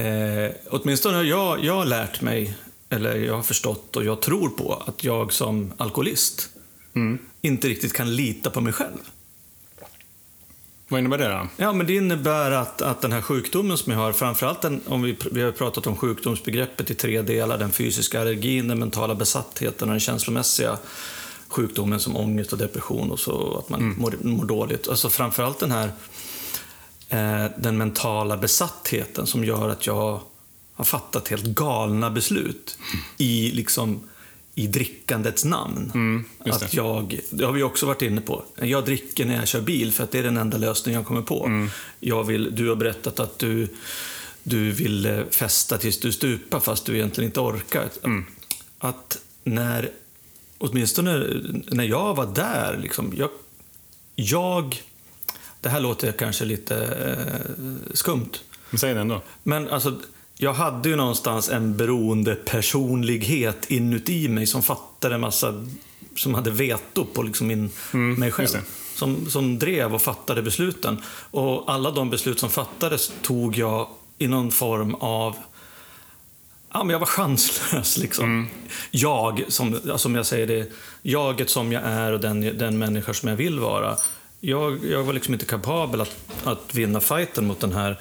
eh, 0.00 0.50
åtminstone 0.70 1.16
har 1.16 1.24
jag, 1.24 1.64
jag 1.64 1.74
har 1.74 1.84
lärt 1.84 2.20
mig, 2.20 2.54
eller 2.88 3.16
jag 3.16 3.34
har 3.36 3.42
förstått 3.42 3.96
och 3.96 4.04
jag 4.04 4.22
tror 4.22 4.48
på 4.48 4.82
att 4.86 5.04
jag 5.04 5.32
som 5.32 5.72
alkoholist 5.76 6.48
Mm. 6.94 7.18
inte 7.40 7.68
riktigt 7.68 7.92
kan 7.92 8.16
lita 8.16 8.50
på 8.50 8.60
mig 8.60 8.72
själv. 8.72 8.98
Vad 10.92 10.98
innebär 10.98 11.18
det 11.18 11.28
då? 11.28 11.48
Ja, 11.56 11.72
men 11.72 11.86
det 11.86 11.94
innebär 11.94 12.50
att, 12.50 12.82
att 12.82 13.00
den 13.00 13.12
här 13.12 13.20
sjukdomen 13.20 13.78
som 13.78 13.92
jag 13.92 13.98
har, 13.98 14.12
framförallt 14.12 14.60
den, 14.60 14.80
om 14.86 15.02
vi, 15.02 15.16
vi 15.32 15.42
har 15.42 15.52
pratat 15.52 15.86
om 15.86 15.96
sjukdomsbegreppet 15.96 16.90
i 16.90 16.94
tre 16.94 17.22
delar, 17.22 17.58
den 17.58 17.70
fysiska 17.70 18.20
allergin, 18.20 18.68
den 18.68 18.78
mentala 18.78 19.14
besattheten 19.14 19.88
och 19.88 19.92
den 19.92 20.00
känslomässiga 20.00 20.78
sjukdomen 21.48 22.00
som 22.00 22.16
ångest 22.16 22.52
och 22.52 22.58
depression 22.58 23.10
och 23.10 23.20
så 23.20 23.58
att 23.58 23.68
man 23.68 23.94
mår, 23.98 24.14
mår 24.22 24.44
dåligt. 24.44 24.88
Alltså 24.88 25.10
framförallt 25.10 25.58
den 25.58 25.70
här 25.70 25.90
eh, 27.08 27.50
den 27.56 27.78
mentala 27.78 28.36
besattheten 28.36 29.26
som 29.26 29.44
gör 29.44 29.68
att 29.68 29.86
jag 29.86 30.20
har 30.74 30.84
fattat 30.84 31.28
helt 31.28 31.44
galna 31.44 32.10
beslut 32.10 32.78
i 33.18 33.50
liksom 33.50 34.00
i 34.54 34.66
drickandets 34.66 35.44
namn. 35.44 35.90
Mm, 35.94 36.24
att 36.38 36.74
jag, 36.74 37.20
det 37.30 37.44
har 37.44 37.52
vi 37.52 37.62
också 37.62 37.86
varit 37.86 38.02
inne 38.02 38.20
på. 38.20 38.44
Jag 38.56 38.84
dricker 38.84 39.24
när 39.24 39.36
jag 39.36 39.48
kör 39.48 39.60
bil 39.60 39.92
för 39.92 40.04
att 40.04 40.10
det 40.10 40.18
är 40.18 40.22
den 40.22 40.36
enda 40.36 40.58
lösningen 40.58 41.00
jag 41.00 41.06
kommer 41.06 41.22
på. 41.22 41.46
Mm. 41.46 41.70
Jag 42.00 42.24
vill, 42.24 42.54
du 42.56 42.68
har 42.68 42.76
berättat 42.76 43.20
att 43.20 43.38
du, 43.38 43.68
du 44.42 44.70
vill 44.70 45.06
eh, 45.06 45.24
festa 45.30 45.78
tills 45.78 46.00
du 46.00 46.12
stupar 46.12 46.60
fast 46.60 46.86
du 46.86 46.94
egentligen 46.94 47.30
inte 47.30 47.40
orkar. 47.40 47.88
Mm. 48.04 48.24
Att 48.78 49.18
när, 49.44 49.90
åtminstone 50.58 51.26
när 51.66 51.84
jag 51.84 52.14
var 52.16 52.26
där, 52.26 52.78
liksom, 52.82 53.14
jag, 53.16 53.30
jag 54.14 54.82
det 55.60 55.68
här 55.68 55.80
låter 55.80 56.12
kanske 56.12 56.44
lite 56.44 56.76
eh, 56.76 57.94
skumt, 57.94 58.30
Men 58.70 58.78
säg 58.78 58.94
det 58.94 59.00
ändå. 59.00 59.22
men 59.42 59.68
alltså, 59.68 60.00
jag 60.42 60.52
hade 60.52 60.88
ju 60.88 60.96
någonstans 60.96 61.48
en 61.48 61.76
beroende 61.76 62.34
personlighet 62.34 63.70
inuti 63.70 64.28
mig 64.28 64.46
som 64.46 64.62
fattade 64.62 65.14
en 65.14 65.20
massa, 65.20 65.66
som 66.16 66.34
hade 66.34 66.50
veto 66.50 67.04
på 67.04 67.22
liksom 67.22 67.46
min, 67.46 67.70
mig 67.92 68.30
själv. 68.30 68.48
Som, 68.94 69.30
som 69.30 69.58
drev 69.58 69.94
och 69.94 70.02
fattade 70.02 70.42
besluten. 70.42 71.02
Och 71.30 71.72
alla 71.72 71.90
de 71.90 72.10
beslut 72.10 72.38
som 72.38 72.50
fattades 72.50 73.12
tog 73.22 73.56
jag 73.58 73.88
i 74.18 74.26
någon 74.26 74.50
form 74.50 74.94
av 74.94 75.36
Ja, 76.72 76.84
men 76.84 76.90
jag 76.90 76.98
var 76.98 77.06
chanslös. 77.06 77.98
Liksom. 77.98 78.48
Jag, 78.90 79.44
som, 79.48 79.80
som 79.96 80.14
jag 80.14 80.26
säger 80.26 80.46
det, 80.46 80.72
jaget 81.02 81.50
som 81.50 81.72
jag 81.72 81.82
är 81.82 82.12
och 82.12 82.20
den, 82.20 82.40
den 82.40 82.78
människa 82.78 83.14
som 83.14 83.28
jag 83.28 83.36
vill 83.36 83.58
vara. 83.58 83.96
Jag, 84.40 84.84
jag 84.84 85.02
var 85.02 85.12
liksom 85.12 85.34
inte 85.34 85.46
kapabel 85.46 86.00
att, 86.00 86.16
att 86.44 86.74
vinna 86.74 87.00
fighten 87.00 87.46
mot 87.46 87.60
den 87.60 87.72
här, 87.72 88.00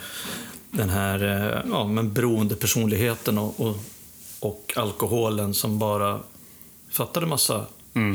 den 0.71 0.89
här 0.89 1.23
eh, 1.23 1.71
ja, 1.71 1.87
men 1.87 2.13
beroende 2.13 2.55
personligheten 2.55 3.37
och, 3.37 3.59
och, 3.59 3.77
och 4.39 4.73
alkoholen 4.75 5.53
som 5.53 5.79
bara 5.79 6.19
fattade 6.91 7.25
massa, 7.25 7.65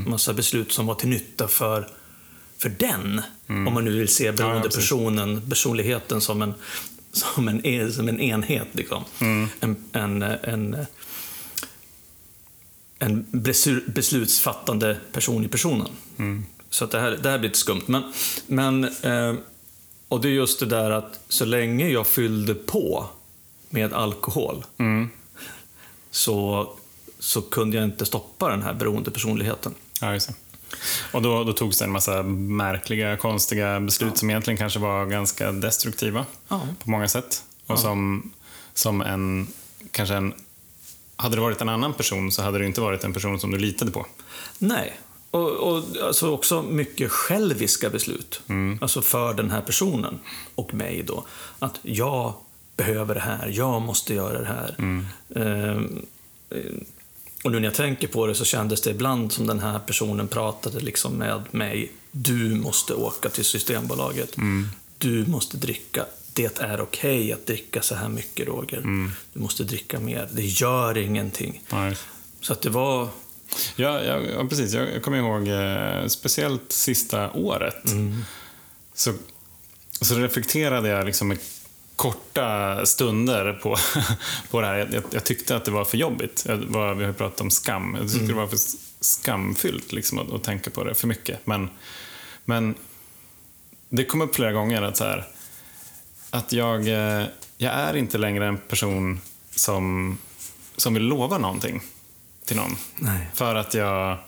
massa 0.06 0.32
beslut 0.34 0.72
som 0.72 0.86
var 0.86 0.94
till 0.94 1.08
nytta 1.08 1.48
för, 1.48 1.88
för 2.58 2.68
den. 2.68 3.20
Om 3.48 3.74
man 3.74 3.84
nu 3.84 3.98
vill 3.98 4.08
se 4.08 4.32
beroende 4.32 4.68
personen, 4.70 5.48
personligheten 5.50 6.20
som 6.20 6.42
en, 6.42 6.54
som 7.12 7.48
en, 7.48 7.64
en- 7.66 7.92
som 7.92 8.08
en 8.08 8.20
enhet. 8.20 8.68
Liksom. 8.72 9.04
En, 9.60 9.76
en, 9.92 10.22
en, 10.22 10.76
en 12.98 13.26
beslu- 13.32 13.90
beslutsfattande 13.90 14.96
person 15.12 15.44
i 15.44 15.48
personen. 15.48 15.88
Så 16.70 16.84
att 16.84 16.90
det, 16.90 17.00
här, 17.00 17.10
det 17.22 17.30
här 17.30 17.38
blir 17.38 17.48
lite 17.48 17.58
skumt. 17.58 17.82
Men, 17.86 18.02
men, 18.46 18.84
eh, 18.84 19.34
och 20.08 20.20
det 20.20 20.28
är 20.28 20.32
just 20.32 20.60
det 20.60 20.66
där 20.66 20.90
att 20.90 21.20
så 21.28 21.44
länge 21.44 21.88
jag 21.88 22.06
fyllde 22.06 22.54
på 22.54 23.06
med 23.70 23.92
alkohol 23.92 24.64
så, 26.10 26.68
så 27.18 27.42
kunde 27.42 27.76
jag 27.76 27.84
inte 27.84 28.06
stoppa 28.06 28.48
den 28.48 28.62
här 28.62 28.74
beroende 28.74 29.10
personligheten. 29.10 29.74
Ja, 30.00 30.12
just 30.12 30.28
det. 30.28 30.34
Och 31.12 31.22
då, 31.22 31.44
då 31.44 31.52
togs 31.52 31.78
det 31.78 31.84
en 31.84 31.92
massa 31.92 32.22
märkliga, 32.22 33.16
konstiga 33.16 33.80
beslut 33.80 34.18
som 34.18 34.30
egentligen 34.30 34.58
kanske 34.58 34.78
var 34.78 35.06
ganska 35.06 35.52
destruktiva 35.52 36.26
Ja. 36.48 36.60
på 36.84 36.90
många 36.90 37.08
sätt. 37.08 37.42
Och 37.66 37.78
som, 37.78 38.32
som 38.74 39.00
en, 39.00 39.46
kanske 39.90 40.14
en... 40.14 40.34
Hade 41.16 41.36
det 41.36 41.40
varit 41.40 41.60
en 41.60 41.68
annan 41.68 41.92
person 41.94 42.32
så 42.32 42.42
hade 42.42 42.58
det 42.58 42.66
inte 42.66 42.80
varit 42.80 43.04
en 43.04 43.12
person 43.12 43.40
som 43.40 43.50
du 43.50 43.58
litade 43.58 43.90
på. 43.90 44.06
Nej. 44.58 44.96
Och, 45.36 45.50
och 45.76 45.84
alltså 46.02 46.30
också 46.30 46.62
mycket 46.62 47.10
själviska 47.10 47.90
beslut. 47.90 48.40
Alltså 48.80 49.02
för 49.02 49.34
den 49.34 49.50
här 49.50 49.60
personen 49.60 50.18
och 50.54 50.74
mig 50.74 51.02
då. 51.06 51.24
Att 51.58 51.78
jag 51.82 52.32
behöver 52.76 53.14
det 53.14 53.20
här, 53.20 53.48
jag 53.54 53.82
måste 53.82 54.14
göra 54.14 54.40
det 54.40 54.46
här. 54.46 54.74
Ehm, 54.78 55.06
eh, 56.50 56.56
och 57.44 57.52
nu 57.52 57.58
när 57.60 57.64
jag 57.66 57.74
tänker 57.74 58.08
på 58.08 58.26
det 58.26 58.34
så 58.34 58.44
kändes 58.44 58.80
det 58.80 58.90
ibland 58.90 59.32
som 59.32 59.46
den 59.46 59.60
här 59.60 59.78
personen 59.78 60.28
pratade 60.28 60.80
liksom 60.80 61.12
med 61.12 61.42
mig. 61.50 61.92
Du 62.10 62.54
måste 62.54 62.94
åka 62.94 63.28
till 63.28 63.44
Systembolaget. 63.44 64.36
Du 64.98 65.26
måste 65.26 65.56
dricka. 65.56 66.04
Det 66.32 66.60
är 66.60 66.80
okej 66.80 67.32
att 67.32 67.46
dricka 67.46 67.82
så 67.82 67.94
här 67.94 68.08
mycket, 68.08 68.48
Roger. 68.48 68.80
Du 69.32 69.40
måste 69.40 69.64
dricka 69.64 70.00
mer. 70.00 70.28
Det 70.32 70.44
gör 70.44 70.98
ingenting. 70.98 71.62
Ja, 71.70 71.92
Så 72.40 72.52
att 72.52 72.62
det 72.62 72.70
var... 72.70 73.08
Ja, 73.76 74.04
ja, 74.04 74.20
ja 74.20 74.44
precis. 74.48 74.72
Jag, 74.74 75.02
kommer 75.02 75.18
ihåg, 75.18 75.48
eh, 75.48 76.06
speciellt 76.06 76.72
sista 76.72 77.30
året, 77.30 77.94
så, 78.94 79.12
så 80.00 80.14
reflekterade 80.14 80.88
jag 80.88 81.06
liksom 81.06 81.28
med 81.28 81.38
korta 81.96 82.86
stunder 82.86 83.52
på, 83.52 83.76
på 84.50 84.60
det 84.60 84.66
här. 84.66 84.88
Jag, 84.92 85.02
jag, 85.10 85.24
tyckte 85.24 85.56
att 85.56 85.64
det 85.64 85.70
var 85.70 85.84
för 85.84 85.98
jobbigt. 85.98 86.44
Jag, 86.48 86.56
var, 86.56 86.94
vi 86.94 87.04
har 87.04 87.10
ju 87.10 87.14
pratat 87.14 87.40
om 87.40 87.50
skam. 87.50 87.96
Jag 88.00 88.12
tyckte 88.12 88.26
det 88.26 88.34
var 88.34 88.46
för 88.46 88.58
skamfyllt 89.00 89.92
liksom, 89.92 90.18
att, 90.18 90.32
att 90.32 90.44
tänka 90.44 90.70
på 90.70 90.84
det 90.84 90.94
för 90.94 91.06
mycket. 91.06 91.46
Men, 91.46 91.68
men 92.44 92.74
det 93.88 94.04
kom 94.04 94.20
upp 94.20 94.34
flera 94.34 94.52
gånger 94.52 94.82
att, 94.82 94.96
så 94.96 95.04
här, 95.04 95.26
att 96.30 96.52
jag, 96.52 96.88
eh, 96.88 97.26
jag 97.56 97.72
är 97.72 97.96
inte 97.96 98.18
längre 98.18 98.46
en 98.46 98.58
person 98.58 99.20
som, 99.50 100.18
som 100.76 100.94
vill 100.94 101.02
lova 101.02 101.38
någonting 101.38 101.82
till 102.46 102.56
någon. 102.56 102.76
Nej. 102.96 103.26
För 103.34 103.54
att 103.54 103.74
jag... 103.74 104.18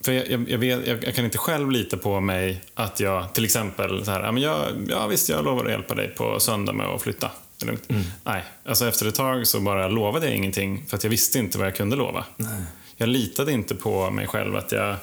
För 0.00 0.12
jag, 0.12 0.30
jag, 0.30 0.48
jag, 0.48 0.58
vet, 0.58 0.86
jag, 0.86 1.14
kan 1.14 1.24
inte 1.24 1.38
själv 1.38 1.70
lita 1.70 1.96
på 1.96 2.20
mig 2.20 2.62
att 2.74 3.00
jag 3.00 3.34
till 3.34 3.44
exempel 3.44 4.04
så 4.04 4.10
här, 4.10 4.22
ja, 4.22 4.32
men 4.32 4.42
jag, 4.42 4.66
ja 4.88 5.06
visst 5.06 5.28
jag 5.28 5.44
lovar 5.44 5.64
att 5.64 5.70
hjälpa 5.70 5.94
dig 5.94 6.08
på 6.08 6.40
söndag 6.40 6.72
med 6.72 6.86
att 6.86 7.02
flytta. 7.02 7.30
Det 7.58 7.64
är 7.64 7.66
lugnt. 7.66 7.88
Nej, 8.24 8.44
alltså 8.64 8.88
efter 8.88 9.06
ett 9.06 9.14
tag 9.14 9.46
så 9.46 9.60
bara 9.60 9.88
lovade 9.88 10.26
jag 10.26 10.36
ingenting 10.36 10.84
för 10.88 10.96
att 10.96 11.04
jag 11.04 11.10
visste 11.10 11.38
inte 11.38 11.58
vad 11.58 11.66
jag 11.66 11.76
kunde 11.76 11.96
lova. 11.96 12.24
Nej. 12.36 12.62
Jag 12.96 13.08
litade 13.08 13.52
inte 13.52 13.74
på 13.74 14.10
mig 14.10 14.26
själv 14.26 14.56
att 14.56 14.72
jag, 14.72 14.96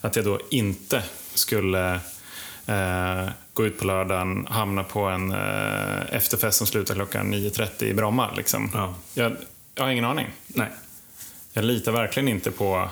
att 0.00 0.16
jag 0.16 0.24
då 0.24 0.40
inte 0.50 1.02
skulle 1.34 2.00
eh, 2.66 3.28
gå 3.52 3.66
ut 3.66 3.78
på 3.78 3.86
lördagen, 3.86 4.46
hamna 4.50 4.84
på 4.84 5.00
en 5.00 5.30
eh, 5.32 6.14
efterfest 6.14 6.58
som 6.58 6.66
slutar 6.66 6.94
klockan 6.94 7.34
9.30 7.34 7.84
i 7.84 7.94
Bromma. 7.94 8.30
Liksom. 8.36 8.70
Ja. 8.74 8.94
Jag, 9.14 9.36
jag 9.74 9.84
har 9.84 9.90
ingen 9.90 10.04
aning. 10.04 10.26
Nej. 10.46 10.68
Jag 11.56 11.64
litar 11.64 11.92
verkligen 11.92 12.28
inte 12.28 12.50
på, 12.50 12.88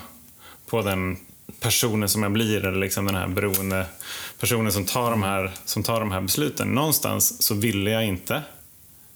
på 0.67 0.81
den 0.81 1.17
personen 1.59 2.09
som 2.09 2.23
jag 2.23 2.31
blir, 2.31 2.65
eller 2.65 2.79
liksom 2.79 3.05
den 3.05 3.15
här 3.15 3.27
beroende 3.27 3.85
personen 4.39 4.71
som 4.71 4.85
tar, 4.85 5.11
de 5.11 5.23
här, 5.23 5.51
som 5.65 5.83
tar 5.83 5.99
de 5.99 6.11
här 6.11 6.21
besluten. 6.21 6.67
Någonstans 6.67 7.41
så 7.41 7.53
ville 7.53 7.89
jag 7.91 8.05
inte 8.05 8.41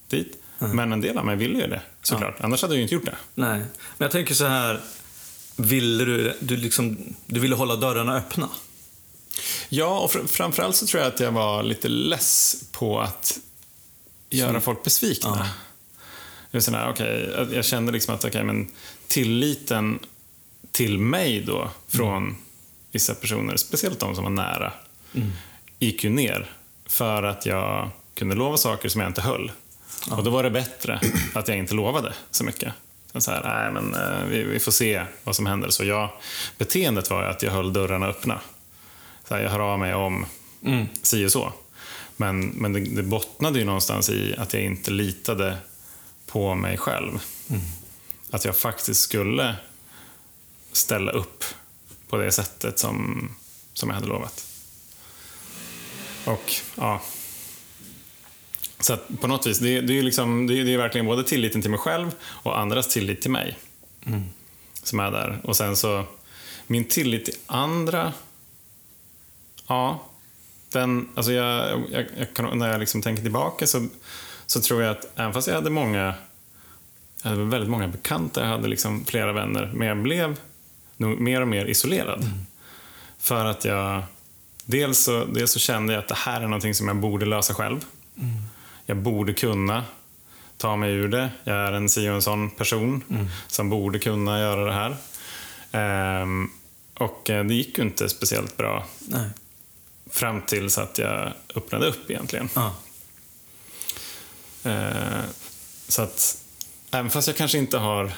dit, 0.10 0.38
men 0.60 0.92
en 0.94 1.01
del 1.01 1.18
av 1.18 1.25
mig 1.25 1.36
ville 1.36 1.60
ju 1.60 1.68
det 1.68 1.82
såklart. 2.01 2.36
Annars 2.39 2.62
hade 2.62 2.74
jag 2.74 2.77
ju 2.77 2.84
inte 2.84 2.96
gjort 2.96 3.06
det. 3.06 3.18
Nej. 3.36 3.58
Men 3.60 4.06
jag 4.06 4.12
tänker 4.12 4.34
så 4.34 4.46
här. 4.46 4.82
Ville 5.56 6.06
du, 6.06 6.34
du, 6.39 6.58
liksom, 6.58 6.98
du 7.25 7.39
ville 7.39 7.56
hålla 7.56 7.75
dörrarna 7.75 8.16
öppna? 8.18 8.50
Ja, 9.70 10.00
och 10.00 10.12
fr- 10.12 10.27
framförallt 10.27 10.75
så 10.75 10.86
tror 10.88 11.04
jag 11.04 11.13
att 11.13 11.20
jag 11.20 11.32
var 11.32 11.63
lite 11.63 11.88
less 11.88 12.56
på 12.72 13.00
att 13.01 13.38
göra 14.30 14.62
folk 14.62 14.84
besvikna. 14.84 15.38
Ja. 15.39 15.48
Det 16.51 16.58
är 16.58 16.62
sån 16.62 16.74
här, 16.74 16.89
okej, 16.89 17.30
jag- 17.38 17.54
jag 17.54 17.66
kände 17.66 17.92
liksom 17.92 18.16
att 18.16 18.25
okej, 18.25 18.44
men 18.44 18.68
tilliten 19.08 20.00
till 20.72 21.00
mig 21.00 21.42
då 21.42 21.70
från 21.88 22.36
vissa 22.92 23.16
personer, 23.16 23.58
speciellt 23.58 24.00
de 24.00 24.16
som 24.16 24.24
var 24.24 24.32
nära, 24.32 24.74
gick 25.80 26.04
ju 26.04 26.10
ner 26.10 26.52
för 26.86 27.24
att 27.24 27.46
jag 27.46 27.90
kunde 28.16 28.36
lova 28.36 28.58
saker 28.58 28.90
som 28.90 29.02
jag 29.02 29.10
inte 29.10 29.22
höll. 29.22 29.52
Och 30.12 30.24
då 30.24 30.30
var 30.30 30.44
det 30.44 30.50
bättre 30.50 31.02
att 31.34 31.48
jag 31.48 31.58
inte 31.58 31.74
lovade 31.74 32.14
så 32.32 32.44
mycket. 32.44 32.74
Så 33.16 33.32
här, 33.32 33.44
nej 33.44 33.72
men 33.72 33.94
eh, 33.94 34.26
vi, 34.26 34.44
vi 34.44 34.60
får 34.60 34.72
se 34.72 35.04
vad 35.24 35.36
som 35.36 35.46
händer. 35.46 35.70
Så 35.70 35.84
jag, 35.84 36.10
beteendet 36.58 37.10
var 37.10 37.24
att 37.24 37.44
jag 37.44 37.52
höll 37.52 37.74
dörrarna 37.74 38.08
öppna. 38.08 38.40
Så 39.28 39.36
här, 39.36 39.42
jag 39.42 39.50
hör 39.50 39.60
av 39.60 39.80
mig 39.80 39.94
om 39.94 40.26
si 41.02 41.26
och 41.26 41.32
så. 41.32 41.54
Men, 42.18 42.46
men 42.48 42.74
det, 42.74 42.80
det 42.80 43.04
bottnade 43.04 43.60
ju 43.60 43.66
någonstans 43.66 44.10
i 44.10 44.36
att 44.38 44.54
jag 44.54 44.64
inte 44.64 44.92
litade 44.92 45.58
på 46.28 46.56
mig 46.56 46.78
själv. 46.78 47.20
Att 48.31 48.46
jag 48.46 48.55
faktiskt 48.55 49.01
skulle 49.01 49.55
ställa 50.72 51.12
upp 51.12 51.43
på 52.10 52.17
det 52.17 52.31
sättet 52.31 52.79
som, 52.79 53.29
som 53.74 53.89
jag 53.89 53.96
hade 53.96 54.07
lovat. 54.07 54.46
Och 56.25 56.53
ja. 56.75 57.01
Så 58.79 58.93
att 58.93 59.22
på 59.22 59.27
något 59.27 59.48
vis, 59.48 59.60
det, 59.60 59.81
det 59.81 59.93
är 59.93 59.96
ju 59.96 60.01
liksom, 60.01 60.48
det 60.48 60.60
är, 60.60 60.65
det 60.65 60.74
är 60.74 60.77
verkligen 60.77 61.05
både 61.05 61.24
tilliten 61.24 61.62
till 61.62 61.72
mig 61.72 61.79
själv 61.79 62.15
och 62.24 62.60
andras 62.60 62.88
tillit 62.88 63.22
till 63.22 63.31
mig. 63.31 63.57
Som 64.84 65.00
är 65.00 65.12
där. 65.12 65.39
Och 65.43 65.55
sen 65.55 65.75
så, 65.75 66.05
min 66.67 66.86
tillit 66.86 67.25
till 67.25 67.38
andra, 67.46 68.13
ja. 69.67 70.03
Den, 70.69 71.10
alltså 71.15 71.31
jag, 71.31 71.84
jag, 71.91 72.05
jag 72.36 72.57
när 72.57 72.72
jag 72.72 72.79
liksom 72.79 73.01
tänker 73.01 73.24
tillbaka 73.24 73.67
så, 73.67 73.88
så 74.46 74.62
tror 74.62 74.81
jag 74.81 74.91
att 74.91 75.07
även 75.15 75.34
fast 75.34 75.48
jag 75.48 75.55
hade 75.55 75.69
många 75.69 76.13
jag 77.24 77.30
hade 77.30 77.44
väldigt 77.44 77.70
många 77.70 77.88
bekanta, 77.88 78.42
jag 78.42 78.48
hade 78.48 78.68
liksom 78.68 79.06
flera 79.06 79.34
vänner, 79.34 79.72
men 79.74 79.88
jag 79.88 79.98
blev 79.98 80.40
nog 80.98 81.20
mer 81.20 81.42
och 81.42 81.48
mer 81.48 81.66
isolerad. 81.66 82.30
För 83.20 83.46
att 83.46 83.66
jag, 83.66 84.04
dels 84.66 85.00
så, 85.00 85.26
dels 85.26 85.52
så 85.52 85.60
kände 85.60 85.94
jag 85.94 86.00
att 86.00 86.08
det 86.08 86.16
här 86.16 86.42
är 86.42 86.48
någonting 86.48 86.74
som 86.74 86.88
jag 86.88 86.98
borde 86.98 87.26
lösa 87.26 87.54
själv. 87.54 87.86
Jag 88.86 88.98
borde 88.98 89.34
kunna 89.34 89.84
ta 90.58 90.76
mig 90.76 90.92
ur 90.92 91.08
det. 91.08 91.30
Jag 91.44 91.56
är 91.56 91.72
en 91.72 91.90
si 91.90 92.10
och 92.10 92.14
en 92.14 92.22
sån 92.22 92.50
person 92.50 93.04
som 93.48 93.70
borde 93.70 94.00
kunna 94.00 94.40
göra 94.40 94.66
det 94.66 94.74
här. 94.74 94.98
Ehm, 95.72 96.50
och 96.94 97.30
eh, 97.30 97.46
det 97.46 97.54
gick 97.54 97.78
ju 97.78 97.84
inte 97.84 98.10
speciellt 98.10 98.58
bra 98.58 98.86
Nej. 99.00 99.30
fram 100.10 100.42
tills 100.42 100.78
att 100.78 100.98
jag 100.98 101.34
öppnade 101.56 101.88
upp 101.88 102.10
egentligen. 102.10 102.50
Ja. 102.56 102.76
Eh, 104.64 105.24
så 105.88 106.02
att 106.02 106.38
även 106.91 107.10
fast 107.10 107.27
jag 107.27 107.38
kanske 107.38 107.58
inte 107.58 107.77
har 107.77 108.12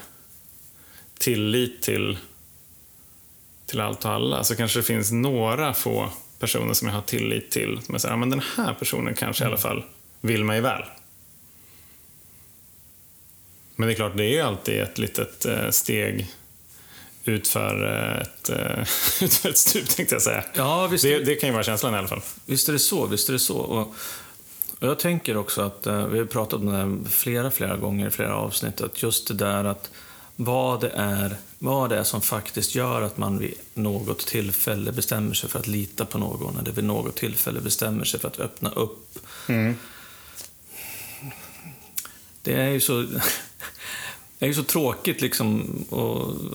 tillit 1.17 1.81
till, 1.81 2.17
till 3.65 3.79
allt 3.79 4.05
och 4.05 4.11
alla 4.11 4.43
så 4.43 4.55
kanske 4.55 4.79
det 4.79 4.83
finns 4.83 5.11
några 5.11 5.73
få 5.73 6.09
personer 6.39 6.73
som 6.73 6.87
jag 6.87 6.95
har 6.95 7.01
tillit 7.01 7.51
till. 7.51 7.79
Som 7.85 7.93
jag 7.95 8.01
säger, 8.01 8.13
ja, 8.13 8.17
men 8.17 8.29
den 8.29 8.41
här 8.57 8.73
personen 8.73 9.15
kanske 9.15 9.43
i 9.43 9.47
alla 9.47 9.57
fall 9.57 9.83
vill 10.21 10.43
mig 10.43 10.61
väl. 10.61 10.83
Men 13.75 13.87
det 13.87 13.93
är 13.93 13.95
klart, 13.95 14.17
det 14.17 14.37
är 14.37 14.43
alltid 14.43 14.81
ett 14.81 14.97
litet 14.97 15.45
eh, 15.45 15.69
steg 15.69 16.27
utför 17.23 17.85
eh, 17.85 18.21
ett, 18.21 18.49
eh, 18.49 18.79
utför 19.23 19.49
ett 19.49 19.57
stup, 19.57 19.89
tänkte 19.89 20.15
jag 20.15 20.21
säga. 20.21 20.43
Ja, 20.53 20.87
visst, 20.87 21.03
Det, 21.03 21.19
det 21.19 21.35
kan 21.35 21.49
ju 21.49 21.53
vara 21.53 21.63
känslan 21.63 21.93
i 21.93 21.97
alla 21.97 22.07
fall. 22.07 22.21
visst 22.45 22.69
är 22.69 22.73
det 22.73 22.79
så. 22.79 23.07
Visst 23.07 23.29
är 23.29 23.33
det 23.33 23.39
så. 23.39 23.57
Och 23.57 23.95
jag 24.79 24.99
tänker 24.99 25.37
också 25.37 25.61
att, 25.61 25.87
eh, 25.87 26.07
vi 26.07 26.19
har 26.19 26.25
pratat 26.25 26.59
om 26.59 26.65
det 26.65 26.77
här 26.77 27.09
flera, 27.09 27.51
flera 27.51 27.77
gånger 27.77 28.07
i 28.07 28.11
flera 28.11 28.35
avsnitt, 28.35 28.81
att 28.81 29.03
just 29.03 29.27
det 29.27 29.33
där 29.33 29.63
att 29.63 29.91
vad 30.35 30.81
det 30.81 30.89
är, 30.95 31.35
vad 31.59 31.89
det 31.89 31.97
är 31.97 32.03
som 32.03 32.21
faktiskt 32.21 32.75
gör 32.75 33.01
att 33.01 33.17
man 33.17 33.39
vid 33.39 33.53
något 33.73 34.27
tillfälle 34.27 34.91
bestämmer 34.91 35.33
sig 35.33 35.49
för 35.49 35.59
att 35.59 35.67
lita 35.67 36.05
på 36.05 36.17
någon, 36.17 36.59
eller 36.59 36.71
vid 36.71 36.83
något 36.83 37.15
tillfälle 37.15 37.61
bestämmer 37.61 38.05
sig 38.05 38.19
för 38.19 38.27
att 38.27 38.39
öppna 38.39 38.71
upp. 38.71 39.19
Det 42.41 42.53
är 42.53 42.69
ju 42.69 42.79
så... 42.79 43.05
Det 44.39 44.45
är 44.45 44.47
ju 44.47 44.53
så 44.53 44.63
tråkigt 44.63 45.21
liksom 45.21 45.63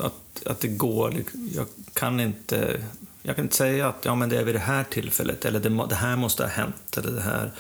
att, 0.02 0.46
att 0.46 0.60
det 0.60 0.68
går. 0.68 1.24
Jag 1.54 1.66
kan 1.92 2.20
inte... 2.20 2.84
Jag 3.22 3.36
kan 3.36 3.44
inte 3.44 3.56
säga 3.56 3.88
att 3.88 4.04
ja, 4.04 4.14
men 4.14 4.28
det 4.28 4.38
är 4.38 4.44
vid 4.44 4.54
det 4.54 4.58
här 4.58 4.84
tillfället 4.84 5.44
eller 5.44 5.60
det, 5.60 5.86
det 5.88 5.94
här 5.94 6.16
måste 6.16 6.42
ha 6.42 6.50
hänt 6.50 6.98
eller 6.98 7.10
det 7.10 7.22
här. 7.22 7.52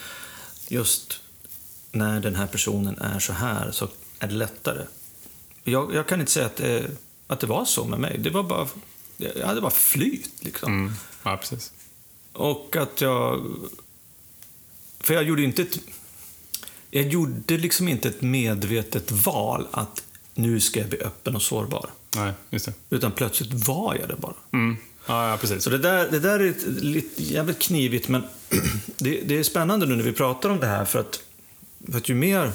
Just 0.68 1.20
när 1.92 2.20
den 2.20 2.34
här 2.34 2.46
personen 2.46 2.98
är 2.98 3.18
så 3.18 3.32
här 3.32 3.70
så 3.70 3.88
är 4.18 4.28
det 4.28 4.34
lättare. 4.34 4.86
Jag, 5.64 5.94
jag 5.94 6.08
kan 6.08 6.20
inte 6.20 6.32
säga 6.32 6.46
att 6.46 6.56
det, 6.56 6.90
att 7.26 7.40
det 7.40 7.46
var 7.46 7.64
så 7.64 7.84
med 7.84 7.98
mig. 7.98 8.18
Det 8.18 8.30
var 8.30 8.42
bara, 8.42 8.68
jag 9.16 9.46
hade 9.46 9.60
bara 9.60 9.70
flyt 9.70 10.30
liksom. 10.40 10.72
Mm. 10.72 10.92
Ja, 11.22 11.36
precis. 11.36 11.72
Och 12.32 12.76
att 12.76 13.00
jag... 13.00 13.46
För 15.00 15.14
jag 15.14 15.24
gjorde 15.24 15.42
inte 15.42 15.62
ett... 15.62 15.78
Jag 16.90 17.08
gjorde 17.08 17.56
liksom 17.56 17.88
inte 17.88 18.08
ett 18.08 18.22
medvetet 18.22 19.10
val 19.10 19.66
att 19.70 20.04
nu 20.34 20.60
ska 20.60 20.80
jag 20.80 20.88
bli 20.88 20.98
öppen 20.98 21.36
och 21.36 21.42
sårbar. 21.42 21.90
Nej, 22.16 22.32
just 22.50 22.66
det. 22.66 22.72
Utan 22.90 23.12
plötsligt 23.12 23.66
var 23.66 23.94
jag 23.94 24.08
det 24.08 24.16
bara. 24.16 24.34
Mm. 24.52 24.76
Ja, 25.06 25.30
ja, 25.30 25.36
precis. 25.36 25.64
Så 25.64 25.70
det 25.70 25.78
där, 25.78 26.10
det 26.10 26.20
där 26.20 26.40
är 26.40 26.50
ett, 26.50 26.66
lite 26.66 27.22
jävligt 27.22 27.58
knivigt, 27.58 28.08
men 28.08 28.22
det, 28.96 29.20
det 29.20 29.38
är 29.38 29.42
spännande 29.42 29.86
nu 29.86 29.96
när 29.96 30.04
vi 30.04 30.12
pratar 30.12 30.50
om 30.50 30.60
det 30.60 30.66
här 30.66 30.84
för 30.84 30.98
att, 30.98 31.22
för 31.90 31.98
att 31.98 32.08
ju 32.08 32.14
mer 32.14 32.52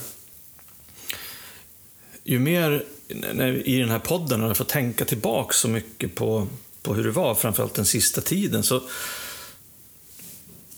ju 2.30 2.40
mer 2.40 2.84
när, 3.08 3.68
i 3.68 3.80
den 3.80 3.90
här 3.90 4.00
podden 4.00 4.42
har 4.42 4.48
jag 4.48 4.58
får 4.58 4.66
tänka 4.66 5.06
tillbaka 5.06 5.54
så 5.54 5.68
mycket 5.68 6.16
på, 6.16 6.48
på 6.82 6.94
hur 6.94 7.04
det 7.04 7.12
var, 7.12 7.36
framförallt 7.36 7.74
den 7.74 7.86
sista 7.86 8.22
tiden, 8.22 8.64
så, 8.64 8.82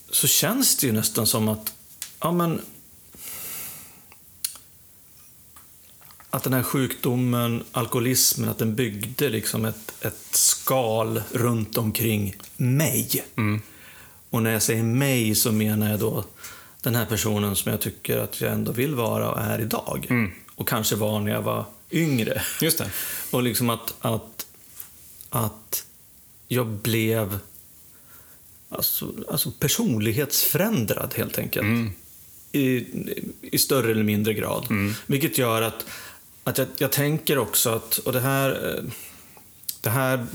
så 0.10 0.28
känns 0.28 0.78
det 0.78 0.88
ju 0.88 0.94
nästan 0.94 1.28
som 1.28 1.48
att 1.48 1.74
ja, 2.20 2.32
men, 2.32 2.62
att 6.34 6.44
den 6.44 6.54
här 6.54 6.64
sjukdomen, 6.64 7.64
alkoholismen, 7.72 8.50
att 8.50 8.58
den 8.58 8.76
byggde 8.76 9.30
liksom 9.30 9.66
ett, 9.66 10.06
ett 10.06 10.28
skal 10.32 11.22
runt 11.32 11.78
omkring 11.78 12.36
mig. 12.58 13.26
Och 14.30 14.44
när 14.44 14.52
jag 14.52 14.62
säger 14.62 14.84
mig 14.84 15.36
så 15.36 15.52
menar 15.52 15.90
jag 15.90 16.00
då 16.00 16.24
den 16.82 16.96
här 16.96 17.06
personen 17.06 17.56
som 17.56 17.72
jag 17.72 17.82
tycker 17.82 18.18
att 18.18 18.42
jag 18.42 18.52
ändå 18.54 18.72
vill 18.72 18.96
vara 18.96 19.32
och 19.32 19.40
är 19.40 19.62
idag. 19.62 20.08
Och 20.56 20.68
kanske 20.68 20.96
var 20.96 21.20
när 21.20 21.32
jag 21.32 21.42
var 21.42 21.66
yngre. 21.92 22.42
Just 22.62 22.78
det. 22.78 22.90
Och 23.32 23.44
liksom 23.44 23.70
att, 23.70 23.94
att, 24.00 24.46
att 25.30 25.86
jag 26.48 26.68
blev 26.68 27.40
alltså, 28.70 29.14
alltså 29.30 29.52
personlighetsförändrad 29.52 31.14
helt 31.18 31.38
enkelt. 31.38 31.94
I, 32.52 32.86
I 33.42 33.58
större 33.58 33.92
eller 33.92 34.04
mindre 34.04 34.34
grad. 34.34 34.68
Vilket 35.06 35.38
gör 35.38 35.62
att, 35.62 35.86
att 36.44 36.58
jag, 36.58 36.68
jag 36.78 36.92
tänker 36.92 37.38
också 37.38 37.70
att, 37.70 37.98
och 37.98 38.14
det 38.14 38.20
här, 38.20 38.76
eh, 38.78 38.84
det 39.82 39.90
här 39.90 40.26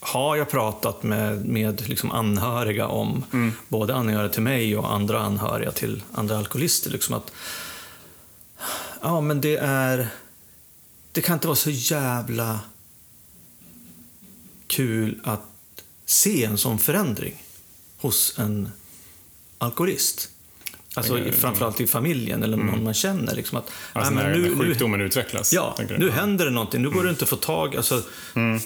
har 0.00 0.36
jag 0.36 0.50
pratat 0.50 1.02
med, 1.02 1.44
med 1.44 1.88
liksom 1.88 2.10
anhöriga 2.10 2.86
om. 2.86 3.24
Både 3.68 3.94
anhöriga 3.94 4.28
till 4.32 4.42
mig 4.42 4.76
och 4.76 4.92
andra 4.92 5.20
anhöriga 5.20 5.72
till 5.72 6.02
andra 6.12 6.38
alkoholister. 6.38 6.90
Liksom 6.90 7.14
att, 7.14 7.32
ja, 9.02 9.20
men 9.20 9.40
det 9.40 9.56
är... 9.56 10.08
Det 11.12 11.20
kan 11.20 11.34
inte 11.34 11.46
vara 11.46 11.56
så 11.56 11.70
jävla 11.70 12.60
kul 14.66 15.20
att 15.24 15.40
se 16.06 16.44
en 16.44 16.58
sån 16.58 16.78
förändring 16.78 17.42
hos 17.98 18.38
en 18.38 18.72
alkoholist. 19.58 20.30
Alltså 20.96 21.16
Mm. 21.16 21.28
i- 21.28 21.32
framförallt 21.32 21.80
i 21.80 21.86
familjen 21.86 22.42
eller 22.42 22.56
någon 22.56 22.84
man 22.84 22.94
känner. 22.94 23.34
Liksom 23.34 23.58
att, 23.58 23.70
Alltså 23.92 24.14
"Nej, 24.14 24.24
när, 24.24 24.34
nu- 24.34 24.40
när 24.50 24.56
nu- 24.56 24.64
sjukdomen 24.64 25.00
utvecklas. 25.00 25.52
Ja, 25.52 25.76
nu 25.98 26.10
händer 26.10 26.44
det 26.44 26.50
någonting. 26.50 26.82
Nu 26.82 26.90
går 26.90 27.04
det 27.04 27.10
inte 27.10 27.22
att 27.24 27.28
få 27.28 27.36
tag. 27.36 27.76
Alltså, 27.76 28.02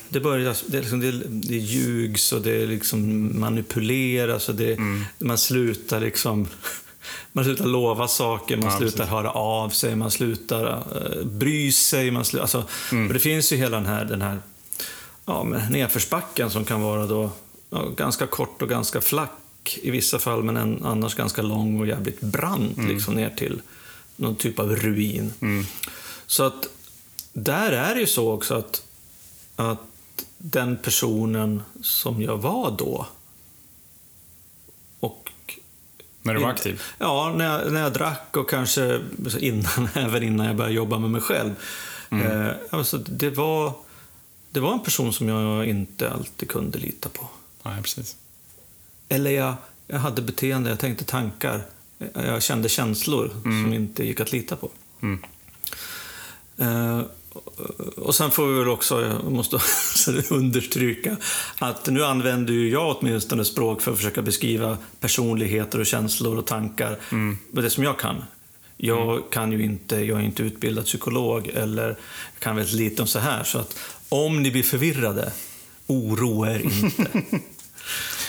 det, 0.08 0.20
börjar, 0.20 0.56
det, 0.66 0.80
liksom, 0.80 1.00
det, 1.00 1.10
det 1.28 1.56
ljugs 1.56 2.32
och 2.32 2.42
det 2.42 2.66
liksom 2.66 3.30
manipuleras 3.40 4.48
och 4.48 4.54
det, 4.54 4.78
man 5.18 5.38
slutar 5.38 6.00
liksom... 6.00 6.48
Man 7.32 7.44
slutar 7.44 7.66
lova 7.66 8.08
saker, 8.08 8.56
man 8.56 8.70
Ja, 8.70 8.78
slutar 8.78 8.96
precis. 8.98 9.10
höra 9.12 9.30
av 9.30 9.68
sig, 9.70 9.96
man 9.96 10.10
slutar 10.10 10.64
uh, 11.18 11.24
bry 11.26 11.72
sig. 11.72 12.10
Man 12.10 12.24
slu, 12.24 12.40
alltså, 12.40 12.58
och 13.08 13.12
det 13.14 13.18
finns 13.18 13.52
ju 13.52 13.56
hela 13.56 13.76
den 13.76 13.86
här, 13.86 14.04
den 14.04 14.22
här 14.22 14.38
ja, 15.26 15.46
nedförsbacken 15.70 16.50
som 16.50 16.64
kan 16.64 16.82
vara 16.82 17.06
då, 17.06 17.30
ja, 17.70 17.82
ganska 17.96 18.26
kort 18.26 18.62
och 18.62 18.68
ganska 18.68 19.00
flack 19.00 19.30
i 19.82 19.90
vissa 19.90 20.18
fall, 20.18 20.42
men 20.42 20.56
en, 20.56 20.84
annars 20.84 21.14
ganska 21.14 21.42
lång 21.42 21.80
och 21.80 21.86
jävligt 21.86 22.20
brant 22.20 22.78
liksom, 22.78 23.14
ner 23.14 23.30
till 23.30 23.60
någon 24.16 24.36
typ 24.36 24.58
av 24.58 24.76
ruin. 24.76 25.32
Så 26.26 26.42
att 26.42 26.68
där 27.32 27.72
är 27.72 27.94
det 27.94 28.00
ju 28.00 28.06
så 28.06 28.32
också 28.32 28.54
att, 28.54 28.82
att 29.56 29.78
den 30.38 30.76
personen 30.76 31.62
som 31.82 32.22
jag 32.22 32.36
var 32.36 32.70
då 32.78 33.06
och 35.00 35.30
När 36.22 36.34
du 36.34 36.40
var 36.40 36.48
aktiv? 36.48 36.82
Ja, 36.98 37.34
när 37.36 37.44
jag, 37.44 37.72
när 37.72 37.80
jag 37.80 37.92
drack 37.92 38.36
och 38.36 38.50
kanske 38.50 39.00
innan, 39.38 39.88
även 39.94 40.22
innan 40.22 40.46
jag 40.46 40.56
började 40.56 40.74
jobba 40.74 40.98
med 40.98 41.10
mig 41.10 41.20
själv. 41.20 41.54
Eh, 42.10 42.50
alltså, 42.70 42.98
det, 42.98 43.30
var, 43.30 43.72
det 44.50 44.60
var 44.60 44.72
en 44.72 44.80
person 44.80 45.12
som 45.12 45.28
jag 45.28 45.66
inte 45.66 46.10
alltid 46.10 46.48
kunde 46.48 46.78
lita 46.78 47.08
på. 47.08 47.28
Nej, 47.62 47.82
precis. 47.82 48.16
Eller 49.08 49.30
jag, 49.30 49.54
jag 49.86 49.98
hade 49.98 50.22
beteende, 50.22 50.70
jag 50.70 50.78
tänkte 50.78 51.04
tankar. 51.04 51.62
Jag 52.14 52.42
kände 52.42 52.68
känslor 52.68 53.30
som 53.42 53.72
inte 53.72 54.04
gick 54.04 54.20
att 54.20 54.32
lita 54.32 54.56
på. 54.56 54.70
Mm. 55.02 55.18
Eh, 56.58 57.02
och 57.96 58.14
sen 58.14 58.30
får 58.30 58.46
vi 58.46 58.58
väl 58.58 58.68
också, 58.68 59.02
jag 59.02 59.32
måste 59.32 59.58
understryka, 60.34 61.16
att 61.58 61.86
nu 61.86 62.04
använder 62.04 62.52
ju 62.52 62.70
jag 62.70 62.96
åtminstone 62.98 63.44
språk 63.44 63.82
för 63.82 63.90
att 63.92 63.96
försöka 63.96 64.22
beskriva 64.22 64.78
personligheter 65.00 65.80
och 65.80 65.86
känslor 65.86 66.38
och 66.38 66.46
tankar. 66.46 66.98
med 67.50 67.64
Det 67.64 67.70
som 67.70 67.84
jag 67.84 67.98
kan. 67.98 68.24
Jag 68.76 69.22
kan 69.30 69.52
ju 69.52 69.64
inte, 69.64 69.96
jag 69.96 70.18
är 70.18 70.24
inte 70.24 70.42
utbildad 70.42 70.84
psykolog 70.84 71.48
eller 71.54 71.86
jag 71.86 72.40
kan 72.40 72.56
väldigt 72.56 72.74
lite 72.74 73.02
om 73.02 73.08
så 73.08 73.18
här. 73.18 73.44
Så 73.44 73.58
att 73.58 73.78
om 74.08 74.42
ni 74.42 74.50
blir 74.50 74.62
förvirrade, 74.62 75.32
oroa 75.86 76.52
er 76.54 76.58
inte. 76.58 77.22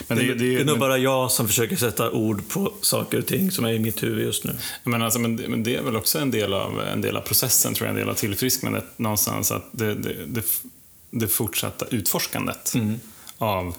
Men 0.07 0.17
det, 0.17 0.23
det, 0.23 0.33
det, 0.33 0.62
är 0.62 0.65
nog 0.65 0.79
bara 0.79 0.97
jag 0.97 1.31
som 1.31 1.47
försöker 1.47 1.75
sätta 1.75 2.12
ord 2.12 2.49
på 2.49 2.73
saker 2.81 3.17
och 3.19 3.25
ting 3.27 3.51
som 3.51 3.65
är 3.65 3.71
i 3.73 3.79
mitt 3.79 4.03
huvud 4.03 4.25
just 4.25 4.43
nu. 4.43 4.55
Men, 4.83 5.01
alltså, 5.01 5.19
men, 5.19 5.35
det- 5.35 5.47
men 5.47 5.63
det 5.63 5.75
är 5.75 5.81
väl 5.81 5.95
också 5.95 6.19
en 6.19 6.31
del 6.31 6.53
av, 6.53 6.81
en 6.81 7.01
del 7.01 7.17
av 7.17 7.21
processen, 7.21 7.73
tror 7.73 7.88
jag, 7.88 7.93
en 7.93 7.99
del 7.99 8.09
av 8.09 8.13
tillfrisknandet 8.13 8.85
någonstans. 8.97 9.51
Att 9.51 9.65
det, 9.71 9.93
det, 9.95 10.13
det, 10.27 10.45
det 11.12 11.27
fortsatta 11.27 11.85
utforskandet 11.91 12.73
av 13.38 13.75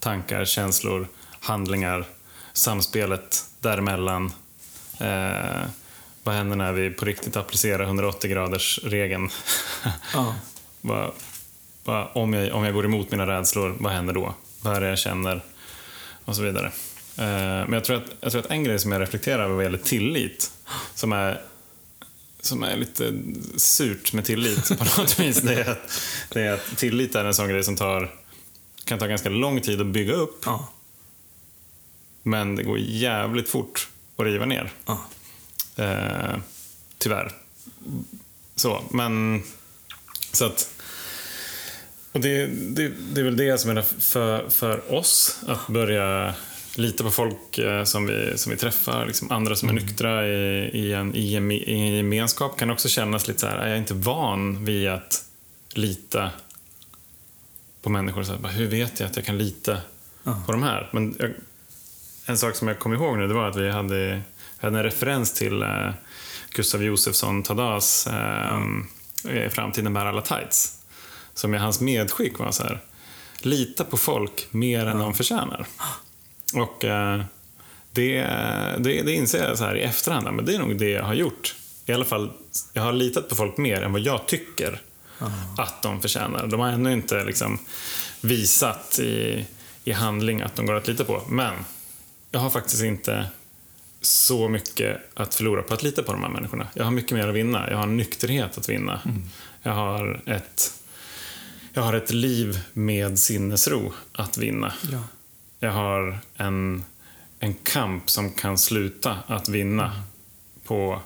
tankar, 0.00 0.44
känslor, 0.44 1.08
handlingar, 1.40 2.04
samspelet 2.52 3.44
däremellan. 3.60 4.32
Eh, 4.98 5.62
vad 6.24 6.34
händer 6.34 6.56
när 6.56 6.72
vi 6.72 6.90
på 6.90 7.04
riktigt 7.04 7.36
applicerar 7.36 7.84
180 7.84 8.30
graders 8.30 8.80
regeln? 8.84 9.30
Vad 10.80 11.10
Vad- 11.84 12.08
Om 12.12 12.32
jag, 12.32 12.54
om 12.54 12.64
jag 12.64 12.74
går 12.74 12.84
emot 12.84 13.10
mina 13.10 13.26
rädslor, 13.26 13.76
vad 13.78 13.92
händer 13.92 14.12
då? 14.14 14.34
Vad 14.62 14.76
är 14.76 14.80
det 14.80 14.88
jag 14.88 14.98
känner? 14.98 15.44
Och 16.24 16.36
så 16.36 16.42
vidare. 16.42 16.66
Eh, 17.16 17.24
Men 17.68 17.72
jag 17.72 17.84
tror, 17.84 17.96
att, 17.96 18.10
jag 18.20 18.32
tror 18.32 18.42
att 18.44 18.50
en 18.50 18.64
grej 18.64 18.78
som 18.78 18.92
jag 18.92 19.02
reflekterar 19.02 19.44
över 19.44 19.54
vad 19.54 19.64
gäller 19.64 19.78
tillit, 19.78 20.52
som 20.94 21.12
är, 21.12 21.42
som 22.40 22.62
är 22.62 22.76
lite 22.76 23.12
surt 23.56 24.12
med 24.12 24.24
tillit 24.24 24.68
på 24.78 24.84
något 24.98 25.20
vis, 25.20 25.40
det 25.42 25.54
är, 25.54 25.70
att, 25.70 25.90
det 26.30 26.40
är 26.40 26.52
att 26.52 26.76
tillit 26.76 27.14
är 27.14 27.24
en 27.24 27.34
sån 27.34 27.48
grej 27.48 27.64
som 27.64 27.76
tar, 27.76 28.14
kan 28.84 28.98
ta 28.98 29.06
ganska 29.06 29.28
lång 29.28 29.60
tid 29.60 29.80
att 29.80 29.86
bygga 29.86 30.12
upp, 30.12 30.42
Ja. 30.46 30.68
men 32.22 32.56
det 32.56 32.62
går 32.62 32.78
jävligt 32.78 33.48
fort 33.48 33.88
att 34.16 34.24
riva 34.24 34.44
ner. 34.44 34.72
Ja. 34.86 35.04
Eh, 35.76 36.36
tyvärr. 36.98 37.32
Så, 38.56 38.82
men... 38.90 39.42
Så 40.32 40.44
att... 40.46 40.70
Och 42.12 42.20
det, 42.20 42.46
det, 42.46 42.92
det 43.12 43.20
är 43.20 43.24
väl 43.24 43.36
det 43.36 43.58
som 43.58 43.70
är 43.70 43.82
för, 43.82 44.48
för 44.48 44.94
oss, 44.94 45.40
att 45.46 45.66
börja 45.66 46.34
lita 46.76 47.04
på 47.04 47.10
folk 47.10 47.58
eh, 47.58 47.84
som 47.84 48.06
vi, 48.06 48.38
som 48.38 48.50
vi 48.50 48.56
träffar. 48.56 49.06
Liksom 49.06 49.30
andra 49.30 49.56
som 49.56 49.68
är 49.68 49.72
nyktra 49.72 50.26
i, 50.26 50.70
i, 50.72 50.92
en, 50.92 51.14
i, 51.14 51.34
en, 51.34 51.50
i 51.52 51.64
en 51.66 51.94
gemenskap 51.94 52.58
kan 52.58 52.70
också 52.70 52.88
kännas 52.88 53.28
lite 53.28 53.40
så 53.40 53.46
här, 53.46 53.56
är 53.56 53.68
jag 53.68 53.78
inte 53.78 53.94
van 53.94 54.64
vid 54.64 54.88
att 54.88 55.24
lita 55.74 56.30
på 57.82 57.90
människor? 57.90 58.22
Så 58.22 58.32
här, 58.32 58.48
hur 58.48 58.66
vet 58.66 59.00
jag 59.00 59.06
att 59.06 59.16
jag 59.16 59.24
kan 59.24 59.38
lita 59.38 59.76
på 60.46 60.52
de 60.52 60.62
här? 60.62 60.88
Men 60.92 61.16
jag, 61.18 61.30
en 62.26 62.38
sak 62.38 62.56
som 62.56 62.68
jag 62.68 62.78
kom 62.78 62.92
ihåg 62.92 63.18
nu, 63.18 63.28
det 63.28 63.34
var 63.34 63.48
att 63.48 63.56
vi 63.56 63.70
hade, 63.70 64.20
hade 64.58 64.78
en 64.78 64.84
referens 64.84 65.32
till 65.32 65.62
eh, 65.62 65.90
Gustav 66.50 66.82
Josefsson 66.82 67.42
Tadas 67.42 68.06
eh, 68.06 68.60
eh, 69.28 69.50
Framtiden 69.50 69.94
bär 69.94 70.06
alla 70.06 70.22
tights. 70.22 70.79
Som 71.34 71.54
är 71.54 71.58
hans 71.58 71.80
medskick 71.80 72.38
var 72.38 72.52
så 72.52 72.62
här, 72.62 72.80
lita 73.40 73.84
på 73.84 73.96
folk 73.96 74.48
mer 74.50 74.86
än 74.86 74.98
de 74.98 75.14
förtjänar. 75.14 75.66
Och 76.54 76.84
eh, 76.84 77.22
det, 77.92 78.22
det, 78.78 79.02
det 79.02 79.12
inser 79.12 79.48
jag 79.48 79.58
så 79.58 79.64
här 79.64 79.76
i 79.76 79.82
efterhand, 79.82 80.36
men 80.36 80.44
det 80.44 80.54
är 80.54 80.58
nog 80.58 80.78
det 80.78 80.90
jag 80.90 81.04
har 81.04 81.14
gjort. 81.14 81.54
I 81.86 81.92
alla 81.92 82.04
fall, 82.04 82.30
jag 82.72 82.82
har 82.82 82.92
litat 82.92 83.28
på 83.28 83.34
folk 83.34 83.56
mer 83.56 83.82
än 83.82 83.92
vad 83.92 84.00
jag 84.00 84.26
tycker 84.26 84.80
att 85.58 85.82
de 85.82 86.00
förtjänar. 86.00 86.46
De 86.46 86.60
har 86.60 86.68
ännu 86.68 86.92
inte 86.92 87.24
liksom 87.24 87.58
visat 88.20 88.98
i, 88.98 89.46
i 89.84 89.92
handling 89.92 90.42
att 90.42 90.56
de 90.56 90.66
går 90.66 90.74
att 90.74 90.88
lita 90.88 91.04
på. 91.04 91.22
Men 91.28 91.54
jag 92.30 92.40
har 92.40 92.50
faktiskt 92.50 92.82
inte 92.82 93.26
så 94.00 94.48
mycket 94.48 95.00
att 95.14 95.34
förlora 95.34 95.62
på 95.62 95.74
att 95.74 95.82
lita 95.82 96.02
på 96.02 96.12
de 96.12 96.22
här 96.22 96.30
människorna. 96.30 96.66
Jag 96.74 96.84
har 96.84 96.90
mycket 96.90 97.12
mer 97.12 97.28
att 97.28 97.34
vinna. 97.34 97.70
Jag 97.70 97.76
har 97.76 97.86
nykterhet 97.86 98.58
att 98.58 98.68
vinna. 98.68 99.00
Jag, 99.62 99.72
har 99.72 100.20
ett, 100.26 100.74
jag 101.72 101.82
har 101.82 101.92
ett 101.92 102.10
liv 102.10 102.60
med 102.72 103.18
sinnesro 103.18 103.92
att 104.12 104.38
vinna. 104.38 104.72
Ja. 104.92 105.02
Jag 105.58 105.72
har 105.72 106.18
en, 106.36 106.84
en 107.38 107.54
kamp 107.54 108.10
som 108.10 108.32
kan 108.32 108.58
sluta 108.58 109.18
att 109.26 109.48
vinna 109.48 110.02
på 110.64 111.02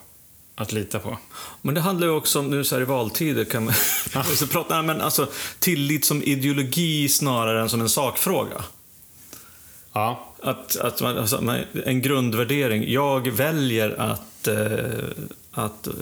att 0.54 0.72
lita 0.72 0.98
på. 0.98 1.18
Men 1.62 1.74
det 1.74 1.80
handlar 1.80 2.06
ju 2.06 2.12
också 2.12 2.38
om, 2.38 2.50
nu 2.50 2.64
så 2.64 2.74
här 2.74 2.82
i 2.82 2.84
valtider 2.84 3.44
kan 3.44 3.64
man, 3.64 3.74
så 4.36 4.46
prata, 4.46 4.82
men 4.82 5.00
alltså 5.00 5.28
tillit 5.58 6.04
som 6.04 6.22
ideologi 6.22 7.08
snarare 7.08 7.60
än 7.62 7.68
som 7.68 7.80
en 7.80 7.88
sakfråga. 7.88 8.64
Ja, 9.92 10.34
Att, 10.42 10.76
att 10.76 11.00
man, 11.00 11.18
alltså, 11.18 11.64
en 11.86 12.02
grundvärdering. 12.02 12.92
Jag 12.92 13.30
väljer 13.30 14.00
att, 14.00 14.48
eh, 14.48 14.56
att, 15.50 15.86
eh, 15.86 15.92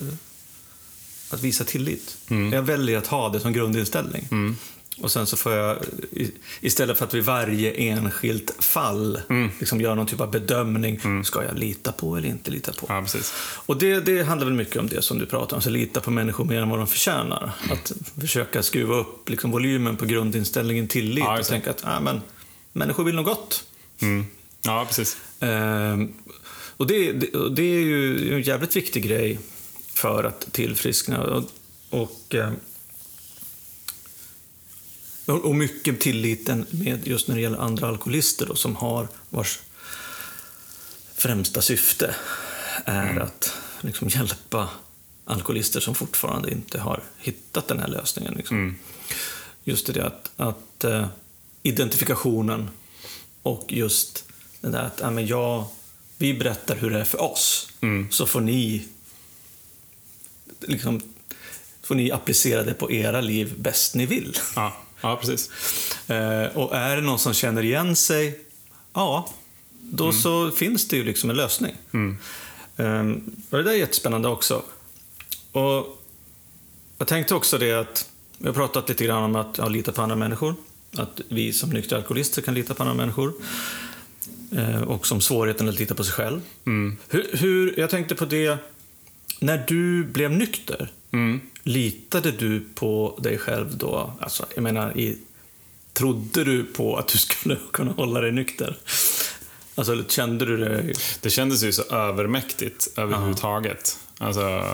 att 1.35 1.43
visa 1.43 1.65
tillit. 1.65 2.17
Jag 2.53 2.63
väljer 2.63 2.99
att 2.99 3.07
ha 3.07 3.29
det 3.29 3.41
som 3.41 3.53
grundinställning. 3.53 4.57
Och 4.99 5.13
sen 5.13 5.27
så 5.27 5.37
får 5.37 5.53
jag, 5.53 5.79
istället 6.61 6.99
för 6.99 7.05
att 7.05 7.15
vid 7.15 7.25
varje 7.25 7.73
enskilt 7.73 8.55
fall 8.59 9.21
liksom 9.59 9.81
göra 9.81 9.95
någon 9.95 10.07
typ 10.07 10.21
av 10.21 10.31
bedömning. 10.31 11.25
Ska 11.25 11.45
jag 11.45 11.59
lita 11.59 11.93
på 11.93 12.17
eller 12.17 12.29
inte 12.29 12.51
lita 12.51 12.73
på? 12.73 12.87
ja. 12.89 13.05
Och 13.67 13.77
det, 13.77 14.01
det 14.01 14.23
handlar 14.23 14.47
väl 14.47 14.57
mycket 14.57 14.77
om 14.77 14.89
det 14.89 15.03
som 15.03 15.19
du 15.19 15.27
pratar 15.27 15.55
om, 15.55 15.59
alltså 15.59 15.71
lita 15.71 16.01
på 16.01 16.11
människor 16.11 16.45
mer 16.45 16.63
än 16.63 16.69
vad 16.69 16.79
de 16.79 16.87
förtjänar. 16.87 17.53
Att 17.71 17.93
försöka 18.21 18.63
skruva 18.63 18.95
upp 18.95 19.29
liksom, 19.29 19.51
volymen 19.51 19.97
på 19.97 20.05
grundinställningen 20.05 20.89
tillit 20.89 21.25
Ja, 21.25 21.39
och 21.39 21.47
tänka 21.47 21.71
att 21.71 21.85
ah, 21.85 22.01
men, 22.01 22.21
människor 22.73 23.05
vill 23.05 23.15
nog 23.15 23.25
gott. 23.25 23.65
Mm. 24.03 24.27
Ja, 24.63 24.85
precis. 24.89 25.17
Ehm, 25.41 26.13
och 26.77 26.87
det, 26.87 27.13
det, 27.13 27.49
det 27.57 27.63
är 27.63 27.81
ju 27.81 28.35
en 28.35 28.43
jävligt 28.43 28.77
viktig 28.77 29.03
grej 29.03 29.39
för 29.95 30.25
att 30.25 30.53
tillfriskna. 30.53 31.23
Och, 31.23 31.45
och, 31.91 32.35
ehm, 32.35 32.57
och 35.27 35.55
mycket 35.55 36.01
tilliten 36.01 36.67
med 36.71 37.07
just 37.07 37.29
när 37.29 37.35
det 37.35 37.41
gäller 37.41 37.59
andra 37.59 37.89
alkoholister 37.89 38.47
då, 38.47 38.55
som 38.55 38.77
har 38.77 39.09
vars 39.31 39.59
främsta 41.15 41.63
syfte 41.63 42.15
är 42.85 43.21
att 43.21 43.53
liksom 43.81 44.09
hjälpa 44.09 44.69
alkoholister 45.25 45.81
som 45.81 45.95
fortfarande 45.95 46.51
inte 46.51 46.81
har 46.81 47.03
hittat 47.19 47.69
den 47.69 47.79
här 47.79 47.89
lösningen. 47.89 48.35
Liksom. 48.35 48.77
Just 49.65 49.95
det 49.95 50.07
att, 50.07 50.31
att 50.37 50.85
eh, 50.85 51.07
identifikationen 51.63 52.71
och 53.43 53.65
just 53.69 54.25
det 54.61 54.69
där 54.69 54.83
att 54.83 55.01
ja, 55.01 55.11
men 55.11 55.27
jag, 55.27 55.65
vi 56.19 56.35
berättar 56.35 56.77
hur 56.77 56.91
det 56.91 57.01
är 57.01 57.05
för 57.05 57.21
oss, 57.21 57.69
så 58.11 58.27
får 58.27 58.41
ni 58.41 58.87
liksom, 60.69 61.01
får 61.83 61.95
ni 61.95 62.13
applicera 62.13 62.63
det 62.63 62.75
på 62.75 62.93
era 62.93 63.21
liv 63.21 63.55
bäst 63.59 63.95
ni 63.95 64.07
vill. 64.07 64.37
Ja, 64.57 64.77
ja 65.01 65.17
precis. 65.17 65.51
Eh, 66.11 66.47
och 66.57 66.77
är 66.77 66.97
det 66.97 67.03
någon 67.03 67.19
som 67.19 67.35
känner 67.35 67.63
igen 67.63 67.97
sig, 67.97 68.41
ja, 68.93 69.29
då 69.81 70.13
så 70.13 70.51
finns 70.51 70.89
det 70.89 70.97
ju 70.97 71.05
liksom 71.05 71.31
en 71.31 71.37
lösning. 71.37 71.75
Eh, 72.77 73.01
och 73.51 73.59
det 73.59 73.63
där 73.63 73.71
är 73.71 73.77
jättespännande 73.77 74.29
också. 74.29 74.63
Och 75.53 75.99
jag 76.99 77.09
tänkte 77.09 77.35
också 77.35 77.59
det 77.59 77.73
att, 77.73 78.09
vi 78.39 78.47
har 78.47 78.55
pratat 78.55 78.89
lite 78.89 79.05
grann 79.05 79.23
om 79.23 79.37
att 79.37 79.59
ja, 79.59 79.69
lita 79.69 79.93
på 79.93 80.03
andra 80.03 80.17
människor. 80.17 80.55
Att 80.97 81.21
vi 81.29 81.53
som 81.53 81.71
nyktra 81.71 81.99
alkoholister 81.99 82.43
kan 82.43 82.55
lita 82.55 82.75
på 82.75 82.83
andra 82.83 82.95
människor. 82.95 83.33
Eh, 84.57 84.83
och 84.83 85.07
som 85.07 85.21
svårigheten 85.21 85.69
att 85.69 85.79
lita 85.79 85.95
på 85.95 86.05
sig 86.05 86.13
själv. 86.13 86.41
Hur, 87.09 87.37
hur, 87.37 87.81
jag 87.81 87.91
tänkte 87.91 88.15
på 88.15 88.25
det, 88.25 88.59
när 89.43 89.65
du 89.69 90.05
blev 90.05 90.31
nykter, 90.31 90.89
litade 91.63 92.31
du 92.31 92.61
på 92.75 93.19
dig 93.23 93.39
själv 93.39 93.77
då? 93.77 94.13
Alltså, 94.21 94.47
jag 94.55 94.63
menar, 94.63 94.99
i, 94.99 95.19
trodde 95.93 96.45
du 96.45 96.65
på 96.65 96.97
att 96.97 97.09
du 97.09 97.19
skulle 97.29 97.59
kunna 97.73 97.93
hålla 97.93 98.21
dig 98.21 98.33
nykter? 98.33 98.77
Alltså, 99.75 100.05
kände 100.09 100.45
du 100.45 100.57
det? 100.57 100.93
Det 101.21 101.31
kändes 101.31 101.63
ju 101.63 101.73
så 101.73 101.83
övermäktigt 101.83 102.89
överhuvudtaget. 102.97 103.99
Alltså, 104.19 104.65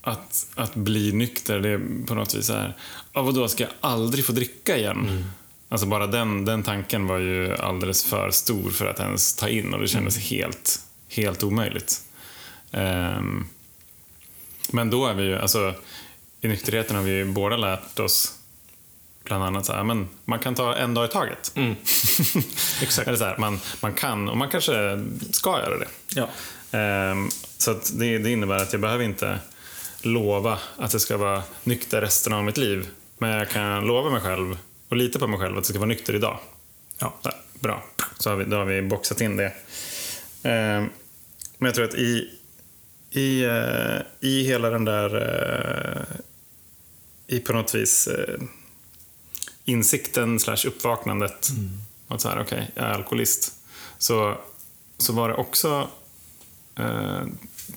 att, 0.00 0.46
att 0.54 0.74
bli 0.74 1.12
nykter, 1.12 1.60
det 1.60 1.68
är 1.68 2.06
på 2.06 2.14
något 2.14 2.34
vis 2.34 2.46
så 2.46 2.52
här, 2.52 2.76
ja, 3.12 3.22
vadå, 3.22 3.48
ska 3.48 3.64
jag 3.64 3.72
aldrig 3.80 4.24
få 4.24 4.32
dricka 4.32 4.76
igen? 4.76 5.24
Alltså 5.68 5.86
bara 5.86 6.06
den, 6.06 6.44
den 6.44 6.62
tanken 6.62 7.06
var 7.06 7.18
ju 7.18 7.56
alldeles 7.56 8.04
för 8.04 8.30
stor 8.30 8.70
för 8.70 8.86
att 8.86 9.00
ens 9.00 9.34
ta 9.34 9.48
in 9.48 9.74
och 9.74 9.80
det 9.80 9.88
kändes 9.88 10.18
helt, 10.18 10.80
helt 11.08 11.42
omöjligt. 11.42 12.02
Ehm, 12.72 13.46
men 14.70 14.90
då 14.90 15.06
är 15.06 15.14
vi 15.14 15.22
ju, 15.22 15.38
alltså 15.38 15.74
i 16.40 16.48
nykterheten 16.48 16.96
har 16.96 17.02
vi 17.02 17.10
ju 17.10 17.24
båda 17.24 17.56
lärt 17.56 17.98
oss 17.98 18.34
bland 19.24 19.44
annat 19.44 19.66
så 19.66 19.72
här, 19.72 19.84
men 19.84 20.08
man 20.24 20.38
kan 20.38 20.54
ta 20.54 20.76
en 20.76 20.94
dag 20.94 21.04
i 21.04 21.08
taget. 21.08 21.52
Exakt. 22.82 23.08
Eller 23.08 23.18
så 23.18 23.24
här, 23.24 23.36
man, 23.38 23.60
man 23.82 23.92
kan 23.92 24.28
och 24.28 24.36
man 24.36 24.48
kanske 24.50 24.72
ska 25.30 25.50
göra 25.50 25.78
det. 25.78 25.88
Ja. 26.14 26.28
Ehm, 26.78 27.28
så 27.58 27.76
det, 27.92 28.18
det 28.18 28.30
innebär 28.30 28.56
att 28.56 28.72
jag 28.72 28.80
behöver 28.80 29.04
inte 29.04 29.38
lova 30.02 30.58
att 30.76 30.90
det 30.90 31.00
ska 31.00 31.16
vara 31.16 31.42
nykter 31.64 32.00
resten 32.00 32.32
av 32.32 32.44
mitt 32.44 32.56
liv. 32.56 32.88
Men 33.18 33.30
jag 33.30 33.50
kan 33.50 33.86
lova 33.86 34.10
mig 34.10 34.20
själv 34.20 34.58
och 34.88 34.96
lita 34.96 35.18
på 35.18 35.26
mig 35.26 35.40
själv 35.40 35.58
att 35.58 35.64
det 35.64 35.68
ska 35.68 35.78
vara 35.78 35.88
nykter 35.88 36.14
idag. 36.14 36.38
Ja. 36.98 37.14
Här, 37.24 37.34
bra, 37.60 37.84
så 38.18 38.30
har 38.30 38.36
vi, 38.36 38.44
då 38.44 38.56
har 38.56 38.64
vi 38.64 38.82
boxat 38.82 39.20
in 39.20 39.36
det. 39.36 39.52
Ehm, 40.42 40.88
men 41.58 41.66
jag 41.66 41.74
tror 41.74 41.84
att 41.84 41.94
i, 41.94 42.37
i, 43.10 43.44
eh, 43.44 44.00
i 44.20 44.42
hela 44.42 44.70
den 44.70 44.84
där... 44.84 45.16
eh, 45.16 46.16
I 47.26 47.40
på 47.40 47.52
något 47.52 47.74
vis 47.74 48.06
eh, 48.06 48.40
insikten 49.64 50.40
slash 50.40 50.66
uppvaknandet. 50.66 51.48
Att 52.08 52.20
så 52.20 52.28
här, 52.28 52.40
okej, 52.40 52.70
jag 52.74 52.84
är 52.84 52.90
alkoholist. 52.90 53.52
Så, 53.98 54.38
så 54.98 55.12
var 55.12 55.28
det 55.28 55.34
också 55.34 55.88
eh, 56.76 57.22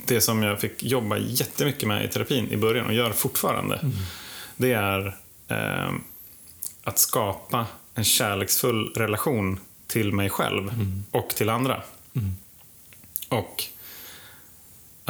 det 0.08 0.22
som 0.22 0.44
jag 0.44 0.60
fick 0.60 0.84
jobba 0.84 1.18
jättemycket 1.18 1.88
med 1.88 2.06
i 2.06 2.08
terapin 2.08 2.48
i 2.52 2.58
början 2.58 2.86
och 2.86 2.94
gör 2.94 3.12
fortfarande. 3.12 3.92
Det 4.58 4.74
är 4.74 5.18
eh, 5.48 5.92
att 6.84 7.00
skapa 7.00 7.68
en 7.96 8.04
kärleksfull 8.04 8.94
relation 8.96 9.60
till 9.88 10.14
mig 10.14 10.30
själv 10.30 10.72
och 11.12 11.30
till 11.30 11.50
andra. 11.50 11.84
Och 13.30 13.64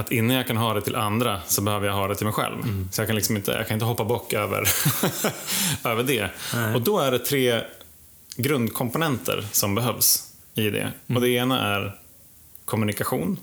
att 0.01 0.11
innan 0.11 0.35
jag 0.35 0.47
kan 0.47 0.57
ha 0.57 0.73
det 0.73 0.81
till 0.81 0.95
andra 0.95 1.41
så 1.47 1.61
behöver 1.61 1.87
jag 1.87 1.93
ha 1.93 2.07
det 2.07 2.15
till 2.15 2.25
mig 2.25 2.33
själv. 2.33 2.55
Mm. 2.63 2.89
Så 2.91 3.01
jag 3.01 3.07
kan 3.07 3.15
liksom 3.15 3.35
inte, 3.37 3.51
jag 3.51 3.67
kan 3.67 3.73
inte 3.75 3.85
hoppa 3.85 4.03
bock 4.03 4.33
över, 4.33 4.69
över 5.85 6.03
det. 6.03 6.29
Nej. 6.53 6.75
Och 6.75 6.81
då 6.81 6.99
är 6.99 7.11
det 7.11 7.19
tre 7.19 7.61
grundkomponenter 8.35 9.45
som 9.51 9.75
behövs 9.75 10.33
i 10.55 10.69
det. 10.69 10.91
Och 11.05 11.09
Mm. 11.09 11.21
det 11.21 11.29
ena 11.29 11.75
är 11.75 11.95
kommunikation. 12.65 13.37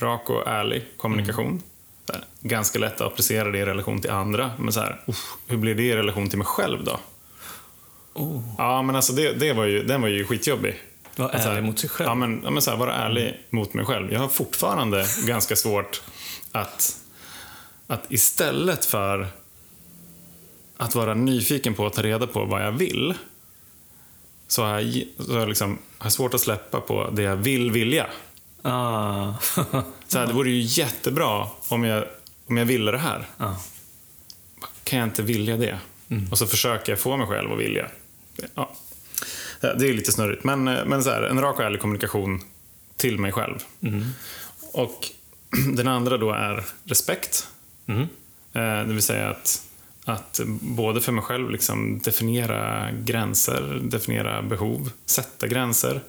Rak 0.00 0.30
och 0.30 0.46
ärlig 0.46 0.84
kommunikation. 0.96 1.46
Mm. 1.46 1.62
Här, 2.12 2.24
ganska 2.40 2.78
lätt 2.78 2.94
att 3.00 3.12
applicera 3.12 3.50
det 3.50 3.58
i 3.58 3.64
relation 3.64 4.00
till 4.00 4.10
andra. 4.10 4.50
Men 4.58 4.72
så 4.72 4.80
här, 4.80 5.00
hur 5.46 5.56
blir 5.56 5.74
det 5.74 5.82
i 5.82 5.96
relation 5.96 6.28
till 6.28 6.38
mig 6.38 6.46
själv 6.46 6.84
då? 6.84 7.00
Oh, 8.14 8.42
Ja, 8.58 8.82
men 8.82 8.96
alltså 8.96 9.12
det, 9.12 9.32
det 9.32 9.52
var 9.52 9.64
ju, 9.64 9.82
den 9.84 10.00
var 10.02 10.08
ju 10.08 10.24
skitjobbig. 10.24 10.80
Var 11.16 11.26
Att 11.30 11.42
så 11.42 11.48
här- 11.48 11.50
ärlig 11.56 11.64
mot 11.64 11.78
sig 11.78 11.90
själv. 11.90 12.08
Ja, 12.08 12.14
men, 12.14 12.40
ja, 12.44 12.50
men 12.50 12.62
så 12.62 12.70
här, 12.70 12.78
vara 12.78 12.94
ärlig 12.94 13.40
mot 13.50 13.74
mig 13.74 13.84
själv. 13.84 14.12
Jag 14.12 14.20
har 14.20 14.28
fortfarande 14.28 15.06
ganska 15.26 15.56
svårt 15.56 16.02
att, 16.52 16.96
att 17.86 18.12
istället 18.12 18.84
för 18.84 19.28
att 20.76 20.94
vara 20.94 21.14
nyfiken 21.14 21.74
på 21.74 21.86
att 21.86 21.92
ta 21.94 22.02
reda 22.02 22.26
på 22.26 22.44
vad 22.44 22.62
jag 22.66 22.72
vill, 22.72 23.14
så 24.48 24.62
har 24.64 24.80
jag, 24.80 25.04
så 25.26 25.32
har 25.32 25.40
jag 25.40 25.48
liksom, 25.48 25.78
har 25.98 26.10
svårt 26.10 26.34
att 26.34 26.40
släppa 26.40 26.80
på 26.80 27.10
det 27.10 27.22
jag 27.22 27.36
vill 27.36 27.70
vilja. 27.70 28.06
Ah. 28.62 29.32
Så 30.08 30.18
här, 30.18 30.26
det 30.26 30.32
vore 30.32 30.50
ju 30.50 30.60
jättebra 30.60 31.46
om 31.68 31.84
jag, 31.84 32.04
om 32.46 32.56
jag 32.56 32.64
ville 32.64 32.90
det 32.90 32.98
här. 32.98 33.26
ah. 33.38 33.54
Kan 34.84 34.98
jag 34.98 35.06
inte 35.08 35.22
vilja 35.22 35.56
det? 35.56 35.78
Och 36.30 36.38
så 36.38 36.46
försöker 36.46 36.92
jag 36.92 36.98
få 36.98 37.16
mig 37.16 37.26
själv 37.26 37.52
att 37.52 37.58
vilja. 37.58 37.88
Ja. 38.54 38.72
Ja, 39.62 39.74
Det 39.74 39.88
är 39.88 39.94
lite 39.94 40.12
snurrigt, 40.12 40.44
men, 40.44 40.64
men 40.64 41.04
så 41.04 41.10
här, 41.10 41.22
en 41.22 41.40
rak 41.40 41.58
och 41.58 41.64
ärlig 41.64 41.80
kommunikation 41.80 42.40
till 42.96 43.18
mig 43.18 43.32
själv. 43.32 43.58
Och 44.72 45.08
den 45.76 45.88
andra 45.88 46.18
då 46.18 46.30
är 46.32 46.64
respekt. 46.84 47.48
Mm. 47.86 48.02
Eh, 48.52 48.86
Det 48.86 48.92
vill 48.92 49.02
säga 49.02 49.30
att, 49.30 49.62
att 50.04 50.40
både 50.60 51.00
för 51.00 51.12
mig 51.12 51.24
själv 51.24 51.50
liksom 51.50 51.98
definiera 51.98 52.90
gränser, 52.92 53.80
definiera 53.82 54.42
behov, 54.42 54.90
sätta 55.06 55.46
gränser. 55.46 56.02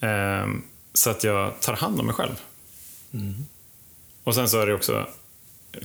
Eh, 0.00 0.46
Så 0.92 1.10
att 1.10 1.24
jag 1.24 1.60
tar 1.60 1.74
hand 1.76 2.00
om 2.00 2.06
mig 2.06 2.14
själv. 2.14 2.34
Och 4.24 4.34
sen 4.34 4.48
så 4.48 4.60
är 4.60 4.66
det 4.66 4.74
också 4.74 5.06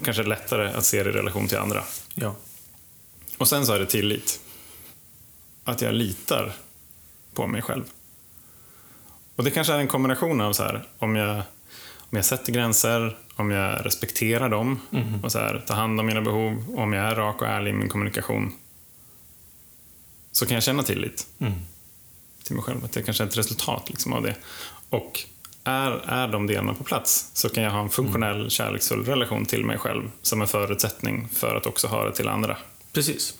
kanske 0.03 0.23
lättare 0.23 0.67
att 0.73 0.85
se 0.85 1.03
det 1.03 1.09
i 1.09 1.13
relation 1.13 1.47
till 1.47 1.57
andra. 1.57 1.83
Ja. 2.15 2.35
Och 3.37 3.47
sen 3.47 3.65
så 3.65 3.73
är 3.73 3.79
det 3.79 3.85
tillit. 3.85 4.39
Att 5.63 5.81
jag 5.81 5.93
litar 5.93 6.53
på 7.33 7.47
mig 7.47 7.61
själv. 7.61 7.83
Och 9.35 9.43
det 9.43 9.51
kanske 9.51 9.73
är 9.73 9.79
en 9.79 9.87
kombination 9.87 10.41
av 10.41 10.53
så 10.53 10.63
här, 10.63 10.87
om 10.99 11.15
jag, 11.15 11.35
om 11.97 12.15
jag 12.15 12.25
sätter 12.25 12.51
gränser, 12.53 13.17
om 13.35 13.51
jag 13.51 13.85
respekterar 13.85 14.49
dem 14.49 14.79
och 15.23 15.31
så 15.31 15.39
här, 15.39 15.63
tar 15.67 15.75
hand 15.75 15.99
om 15.99 16.05
mina 16.05 16.21
behov, 16.21 16.65
om 16.77 16.93
jag 16.93 17.05
är 17.05 17.15
rak 17.15 17.41
och 17.41 17.47
ärlig 17.47 17.71
i 17.71 17.73
min 17.73 17.89
kommunikation. 17.89 18.53
Så 20.31 20.45
kan 20.45 20.53
jag 20.55 20.63
känna 20.63 20.83
tillit 20.83 21.27
Mm. 21.39 21.53
till 22.43 22.55
mig 22.55 22.63
själv. 22.63 22.85
Att 22.85 22.95
jag 22.95 23.05
kanske 23.05 23.23
är 23.23 23.27
ett 23.27 23.37
resultat 23.37 23.89
liksom, 23.89 24.13
av 24.13 24.23
det. 24.23 24.35
Och 24.89 25.19
är, 25.63 25.91
är 25.91 26.27
de 26.27 26.47
delarna 26.47 26.73
på 26.73 26.83
plats 26.83 27.31
så 27.33 27.49
kan 27.49 27.63
jag 27.63 27.71
ha 27.71 27.79
en 27.81 27.89
funktionell, 27.89 28.49
kärleksfull 28.49 29.05
relation 29.05 29.45
till 29.45 29.65
mig 29.65 29.77
själv 29.77 30.11
som 30.21 30.41
en 30.41 30.47
förutsättning 30.47 31.27
för 31.33 31.55
att 31.55 31.65
också 31.65 31.87
ha 31.87 32.03
det 32.05 32.15
till 32.15 32.27
andra. 32.27 32.57
Precis. 32.93 33.37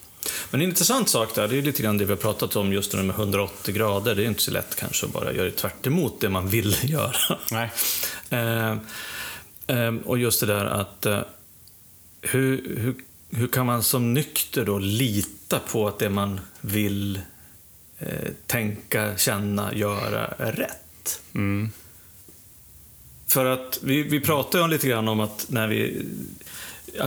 Men 0.52 0.62
en 0.62 0.68
intressant 0.68 1.10
sak 1.10 1.36
där, 1.36 1.48
det 1.48 1.58
är 1.58 1.62
lite 1.62 1.84
grann 1.84 1.98
det 1.98 2.06
vi 2.06 2.12
har 2.12 2.18
pratat 2.18 2.56
om 2.56 2.74
just 2.74 2.94
nu 2.94 3.04
med 3.04 3.16
180 3.16 3.74
grader. 3.76 4.16
Det 4.16 4.24
är 4.24 4.28
inte 4.28 4.42
så 4.42 4.52
lätt 4.52 4.76
kanske 4.76 5.06
att 5.06 5.12
bara 5.12 5.34
göra 5.34 5.52
tvärt 5.52 5.88
emot 5.88 6.22
det 6.22 6.30
man 6.30 6.48
vill 6.48 6.76
göra. 6.84 7.38
Nej. 7.52 7.72
Eh, 8.30 8.72
eh, 9.68 9.96
och 10.06 10.18
just 10.18 10.40
det 10.40 10.46
där 10.46 10.66
att 10.66 11.06
eh, 11.06 11.20
hur, 12.22 12.78
hur, 12.78 12.96
hur 13.30 13.48
kan 13.48 13.66
man 13.66 13.84
som 13.84 14.14
nykter 14.14 14.66
då 14.66 14.80
lita 14.80 15.60
på 15.60 15.88
att 15.88 16.00
det 16.00 16.10
man 16.10 16.40
vill 16.62 17.22
tänka, 18.48 19.18
känna, 19.18 19.74
göra 19.74 20.28
är 20.28 20.52
rätt? 20.52 21.22
Mm. 21.36 21.72
För 23.28 23.46
att 23.46 23.80
vi, 23.84 24.04
vi 24.04 24.20
pratade 24.20 24.64
ju 24.64 24.70
lite 24.70 24.88
grann 24.88 25.08
om 25.08 25.20
att 25.20 25.46
när 25.50 25.68
vi 25.68 26.06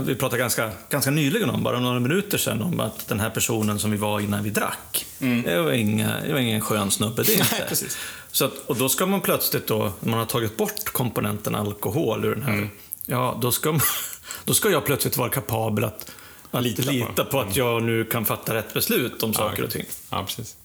vi 0.06 0.14
pratade 0.14 0.38
ganska, 0.38 0.70
ganska 0.90 1.10
nyligen 1.10 1.50
om, 1.50 1.62
bara 1.62 1.80
några 1.80 2.00
minuter 2.00 2.38
sedan, 2.38 2.62
om 2.62 2.80
att 2.80 3.08
den 3.08 3.20
här 3.20 3.30
personen 3.30 3.78
som 3.78 3.90
vi 3.90 3.96
var 3.96 4.20
innan 4.20 4.44
vi 4.44 4.50
drack, 4.50 5.06
det, 5.18 5.62
var 5.62 5.72
inga, 5.72 6.20
det 6.20 6.32
var 6.32 6.40
ingen 6.40 6.60
skön 6.60 6.90
snubbe 6.90 7.22
det 7.22 7.32
inte. 7.32 7.46
Nej, 7.52 7.64
precis. 7.68 7.98
Så 8.32 8.44
att, 8.44 8.58
och 8.66 8.76
då 8.76 8.88
ska 8.88 9.06
man 9.06 9.20
plötsligt 9.20 9.66
då, 9.66 9.92
när 10.00 10.10
man 10.10 10.18
har 10.18 10.26
tagit 10.26 10.56
bort 10.56 10.84
komponenten 10.84 11.54
alkohol 11.54 12.24
ur 12.24 12.34
den 12.34 12.42
här, 12.42 12.68
ja, 13.06 13.38
då 13.42 13.52
ska, 13.52 13.72
man, 13.72 13.80
då 14.44 14.54
ska 14.54 14.70
jag 14.70 14.84
plötsligt 14.84 15.16
vara 15.16 15.28
kapabel 15.28 15.84
att, 15.84 16.10
att 16.50 16.62
Lita 16.62 16.90
lita, 16.90 17.24
på. 17.24 17.30
på. 17.30 17.40
att 17.40 17.56
jag 17.56 17.82
nu 17.82 18.04
kan 18.04 18.24
fatta 18.24 18.54
rätt 18.54 18.74
beslut 18.74 19.22
om 19.22 19.34
saker 19.34 19.62
och 19.64 19.70
ting. 19.70 19.84
Ja, 20.10 20.24
precis. 20.26 20.56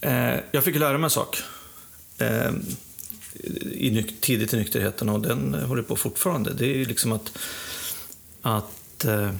Eh, 0.00 0.34
jag 0.52 0.64
fick 0.64 0.76
lära 0.76 0.98
mig 0.98 1.04
en 1.04 1.10
sak 1.10 1.42
eh, 2.18 2.50
i 3.34 4.14
tidigt 4.20 4.54
i 4.54 4.56
nykterheten 4.56 5.08
och 5.08 5.20
den 5.20 5.54
eh, 5.54 5.66
håller 5.66 5.82
på 5.82 5.96
fortfarande. 5.96 6.52
Det 6.52 6.64
är 6.64 6.76
ju 6.76 6.84
liksom 6.84 7.12
att, 7.12 7.38
att 8.42 9.04
eh, 9.04 9.30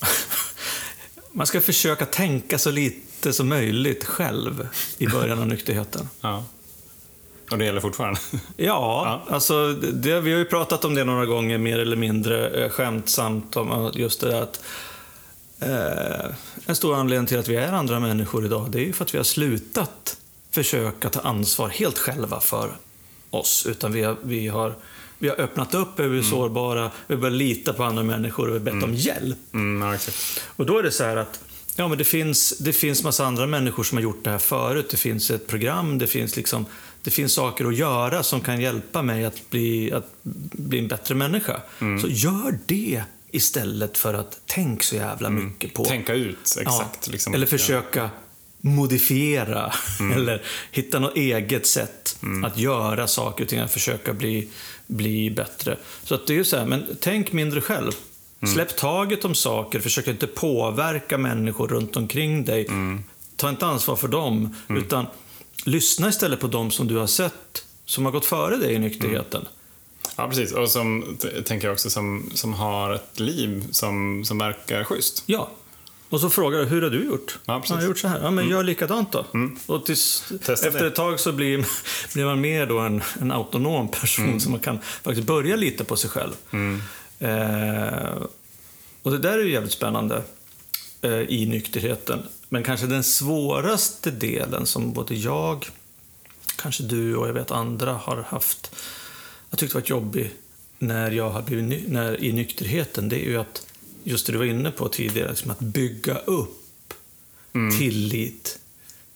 man 1.32 1.46
ska 1.46 1.60
försöka 1.60 2.06
tänka 2.06 2.58
så 2.58 2.70
lite 2.70 3.32
som 3.32 3.48
möjligt 3.48 4.04
själv 4.04 4.68
i 4.98 5.06
början 5.06 5.38
av 5.38 5.46
nykterheten. 5.46 6.08
Ja. 6.20 6.44
Och 7.50 7.58
det 7.58 7.64
gäller 7.64 7.80
fortfarande. 7.80 8.20
Ja, 8.56 9.22
alltså 9.28 9.72
det, 9.72 10.20
vi 10.20 10.32
har 10.32 10.38
ju 10.38 10.44
pratat 10.44 10.84
om 10.84 10.94
det 10.94 11.04
några 11.04 11.26
gånger 11.26 11.58
mer 11.58 11.78
eller 11.78 11.96
mindre 11.96 12.48
eh, 12.48 12.70
skämtsamt 12.70 13.56
om 13.56 13.92
just 13.94 14.20
det 14.20 14.28
där 14.28 14.42
att 14.42 14.60
eh, 15.58 16.34
en 16.66 16.76
stor 16.76 16.96
anledning 16.96 17.26
till 17.26 17.38
att 17.38 17.48
vi 17.48 17.56
är 17.56 17.72
andra 17.72 18.00
människor 18.00 18.44
idag, 18.44 18.70
det 18.70 18.78
är 18.78 18.84
ju 18.84 18.92
för 18.92 19.04
att 19.04 19.14
vi 19.14 19.18
har 19.18 19.24
slutat 19.24 20.19
försöka 20.50 21.10
ta 21.10 21.20
ansvar 21.20 21.68
helt 21.68 21.98
själva 21.98 22.40
för 22.40 22.70
oss, 23.30 23.66
utan 23.66 23.92
vi 23.92 24.02
har, 24.02 24.16
vi 24.22 24.48
har, 24.48 24.74
vi 25.18 25.28
har 25.28 25.40
öppnat 25.40 25.74
upp, 25.74 25.88
vi 26.00 26.18
är 26.18 26.22
sårbara, 26.22 26.90
vi 27.06 27.16
börjar 27.16 27.36
lita 27.36 27.72
på 27.72 27.84
andra 27.84 28.02
människor 28.02 28.48
och 28.48 28.54
vi 28.54 28.58
har 28.58 28.64
bett 28.64 28.84
om 28.84 28.94
hjälp. 28.94 29.38
Mm, 29.52 29.92
exakt. 29.94 30.42
Och 30.56 30.66
då 30.66 30.78
är 30.78 30.82
det 30.82 30.90
så 30.90 31.04
här 31.04 31.16
att 31.16 31.40
ja, 31.76 31.88
men 31.88 31.98
det, 31.98 32.04
finns, 32.04 32.58
det 32.58 32.72
finns 32.72 33.02
massa 33.02 33.24
andra 33.24 33.46
människor 33.46 33.84
som 33.84 33.98
har 33.98 34.02
gjort 34.02 34.24
det 34.24 34.30
här 34.30 34.38
förut. 34.38 34.86
Det 34.90 34.96
finns 34.96 35.30
ett 35.30 35.46
program, 35.46 35.98
det 35.98 36.06
finns, 36.06 36.36
liksom, 36.36 36.66
det 37.02 37.10
finns 37.10 37.32
saker 37.32 37.64
att 37.64 37.76
göra 37.76 38.22
som 38.22 38.40
kan 38.40 38.60
hjälpa 38.60 39.02
mig 39.02 39.24
att 39.24 39.50
bli, 39.50 39.92
att 39.92 40.08
bli 40.22 40.78
en 40.78 40.88
bättre 40.88 41.14
människa. 41.14 41.60
Så 41.78 42.08
gör 42.08 42.58
det 42.66 43.02
istället 43.30 43.98
för 43.98 44.14
att 44.14 44.40
tänk 44.46 44.82
så 44.82 44.96
jävla 44.96 45.30
mycket 45.30 45.74
på... 45.74 45.84
Tänka 45.84 46.14
ut, 46.14 46.56
exakt. 46.60 47.06
Ja, 47.06 47.12
liksom. 47.12 47.34
eller 47.34 47.46
försöka 47.46 48.10
modifiera 48.60 49.72
eller 50.14 50.42
hitta 50.70 50.98
något 50.98 51.16
eget 51.16 51.66
sätt 51.66 52.18
att 52.44 52.58
göra 52.58 53.06
saker 53.06 53.44
och 53.44 53.50
ting, 53.50 53.58
att 53.58 53.72
försöka 53.72 54.12
bli, 54.12 54.48
bli 54.86 55.30
bättre. 55.30 55.76
Så 56.04 56.14
att 56.14 56.26
det 56.26 56.32
är 56.32 56.36
ju 56.36 56.44
så 56.44 56.56
här, 56.56 56.66
men 56.66 56.86
tänk 57.00 57.32
mindre 57.32 57.60
själv. 57.60 57.92
Släpp 58.54 58.76
taget 58.76 59.24
om 59.24 59.34
saker, 59.34 59.80
försök 59.80 60.08
inte 60.08 60.26
påverka 60.26 61.18
människor 61.18 61.68
runt 61.68 61.96
omkring 61.96 62.44
dig. 62.44 62.68
Ta 63.36 63.48
inte 63.48 63.66
ansvar 63.66 63.96
för 63.96 64.08
dem, 64.08 64.56
utan 64.68 65.06
lyssna 65.64 66.08
istället 66.08 66.40
på 66.40 66.46
dem 66.46 66.70
som 66.70 66.88
du 66.88 66.96
har 66.96 67.06
sett 67.06 67.64
som 67.84 68.04
har 68.04 68.12
gått 68.12 68.26
före 68.26 68.56
dig 68.56 68.74
i 68.74 68.78
nykterheten. 68.78 69.46
Ja, 70.16 70.28
precis. 70.28 70.52
Och 70.52 70.70
som, 70.70 71.18
tänker 71.44 71.66
jag 71.66 71.72
också, 71.72 71.90
som, 71.90 72.30
som 72.34 72.52
har 72.54 72.94
ett 72.94 73.20
liv 73.20 73.66
som, 73.70 74.24
som 74.24 74.38
verkar 74.38 74.84
schysst. 74.84 75.22
Ja. 75.26 75.50
Och 76.10 76.20
så 76.20 76.30
frågar 76.30 76.58
du, 76.58 76.64
hur 76.64 76.82
har 76.82 76.90
du 76.90 77.04
gjort? 77.04 77.38
Ja. 77.44 77.54
Mm. 77.54 77.64
jag 77.68 77.76
har 77.76 77.82
gjort 77.82 77.98
så 77.98 78.08
här. 78.08 78.20
Ja, 78.22 78.30
men 78.30 78.48
gör 78.48 78.62
likadant 78.62 79.12
då. 79.12 79.26
Och 79.66 79.86
tills, 79.86 80.32
efter 80.48 80.84
ett 80.84 80.94
tag 80.94 81.20
så 81.20 81.32
blir, 81.32 81.66
blir 82.14 82.24
man 82.24 82.40
mer 82.40 82.66
då 82.66 82.78
en, 82.78 83.02
en 83.20 83.32
autonom 83.32 83.88
person 83.88 84.24
Mm. 84.24 84.40
som 84.40 84.52
man 84.52 84.60
kan 84.60 84.78
faktiskt 85.02 85.26
börja 85.26 85.56
lita 85.56 85.84
på 85.84 85.96
sig 85.96 86.10
själv. 86.10 86.32
Eh, 87.18 88.22
och 89.02 89.10
det 89.10 89.18
där 89.18 89.38
är 89.38 89.42
ju 89.44 89.52
jävligt 89.52 89.72
spännande 89.72 90.22
eh, 91.02 91.20
i 91.20 91.46
nykterheten. 91.46 92.22
Men 92.48 92.62
kanske 92.62 92.86
den 92.86 93.04
svåraste 93.04 94.10
delen 94.10 94.66
som 94.66 94.92
både 94.92 95.14
jag, 95.14 95.68
kanske 96.56 96.82
du 96.82 97.16
och 97.16 97.28
jag 97.28 97.32
vet 97.32 97.50
andra 97.50 97.92
har 97.92 98.24
haft, 98.28 98.74
jag 99.50 99.58
tyckte 99.58 99.76
varit 99.76 99.88
jobbig 99.90 100.30
när 100.78 101.10
jag 101.10 101.30
har 101.30 101.42
blivit 101.42 101.64
ny, 101.64 101.84
när, 101.88 102.24
i 102.24 102.32
nykterheten, 102.32 103.08
det 103.08 103.16
är 103.16 103.28
ju 103.28 103.36
att, 103.36 103.66
just 104.04 104.26
det 104.26 104.32
du 104.32 104.38
var 104.38 104.44
inne 104.44 104.70
på 104.70 104.88
tidigare, 104.88 105.28
liksom 105.28 105.50
att 105.50 105.58
bygga 105.60 106.14
upp 106.18 106.94
tillit 107.78 108.58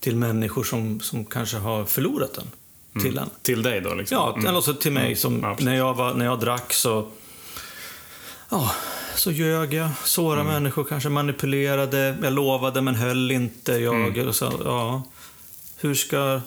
till 0.01 0.17
människor 0.17 0.65
som, 0.65 1.01
som 1.01 1.25
kanske 1.25 1.57
har 1.57 1.85
förlorat 1.85 2.35
den 2.35 2.51
till 3.03 3.19
en. 3.19 3.31
Till 3.43 3.63
dig 3.63 3.81
då? 3.81 3.95
Liksom. 3.95 4.17
Ja, 4.17 4.39
eller 4.49 4.59
också 4.59 4.75
till 4.75 4.93
mig. 4.93 5.17
Som, 5.17 5.41
Ja, 5.43 5.57
när, 5.61 5.75
jag 5.77 5.95
var, 5.95 6.15
när 6.15 6.25
jag 6.25 6.41
drack 6.41 6.73
så, 6.73 7.09
ja, 8.51 8.75
så 9.17 9.31
ljög 9.31 9.75
jag, 9.75 9.91
sårade 10.05 10.41
Mm. 10.41 10.53
människor, 10.53 10.85
kanske 10.85 11.09
manipulerade, 11.09 12.17
jag 12.23 12.33
lovade 12.33 12.81
men 12.83 12.95
höll 12.95 13.31
inte. 13.31 13.73
Jag, 13.73 13.95
Mm. 13.95 14.29
och 14.29 14.35
så, 14.37 14.53
ja, 14.65 15.03
hur 15.77 15.95
ska, 15.95 16.41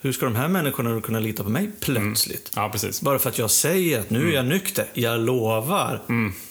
hur 0.00 0.12
ska 0.12 0.24
de 0.26 0.36
här 0.36 0.48
människorna 0.48 1.00
kunna 1.00 1.20
lita 1.20 1.42
på 1.42 1.48
mig 1.50 1.70
plötsligt? 1.80 2.52
Ja, 2.56 2.68
precis. 2.68 3.02
Bara 3.02 3.18
för 3.18 3.28
att 3.30 3.38
jag 3.38 3.50
säger 3.50 4.00
att 4.00 4.10
nu 4.10 4.28
är 4.28 4.34
jag 4.34 4.46
nykter. 4.46 4.86
Jag 4.92 5.20
lovar. 5.20 6.02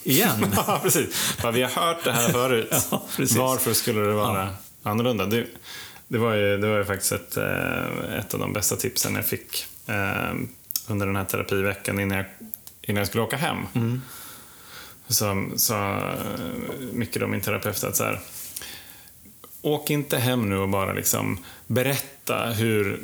Igen. 0.04 0.46
Ja, 0.56 0.80
precis. 0.82 1.36
Ja, 1.42 1.50
vi 1.50 1.62
har 1.62 1.70
hört 1.70 2.04
det 2.04 2.12
här 2.12 2.28
förut. 2.28 2.68
Ja. 2.90 3.02
Varför 3.36 3.72
skulle 3.72 4.00
det 4.00 4.12
vara 4.12 4.50
annorlunda? 4.82 5.26
Det, 5.26 5.46
det, 6.08 6.18
var 6.18 6.34
ju, 6.34 6.56
det 6.56 6.68
var 6.68 6.78
ju 6.78 6.84
faktiskt 6.84 7.12
ett, 7.12 7.36
eh, 7.36 8.18
ett 8.18 8.34
av 8.34 8.40
de 8.40 8.52
bästa 8.52 8.76
tipsen 8.76 9.14
jag 9.14 9.26
fick 9.26 9.66
eh, 9.86 10.34
under 10.88 11.06
den 11.06 11.16
här 11.16 11.24
terapiveckan 11.24 12.00
innan 12.00 12.16
jag, 12.16 12.26
innan 12.82 12.98
jag 12.98 13.06
skulle 13.08 13.22
åka 13.24 13.36
hem. 13.36 13.58
Mm. 13.74 14.02
Så 15.08 15.50
sa 15.56 16.00
Micke, 16.92 17.20
då, 17.20 17.26
min 17.26 17.40
terapeut, 17.40 17.84
att 17.84 17.96
så 17.96 18.04
här, 18.04 18.20
åk 19.66 19.90
inte 19.90 20.18
hem 20.18 20.48
nu 20.48 20.56
och 20.58 20.68
bara 20.68 20.92
liksom 20.92 21.38
berätta 21.66 22.46
hur 22.46 23.00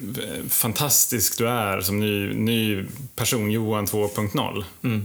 fantastisk 0.48 1.38
du 1.38 1.48
är 1.48 1.80
som 1.80 2.00
ny, 2.00 2.34
ny 2.34 2.84
person, 3.16 3.50
Johan 3.50 3.86
2.0. 3.86 4.64
Mm. 4.84 5.04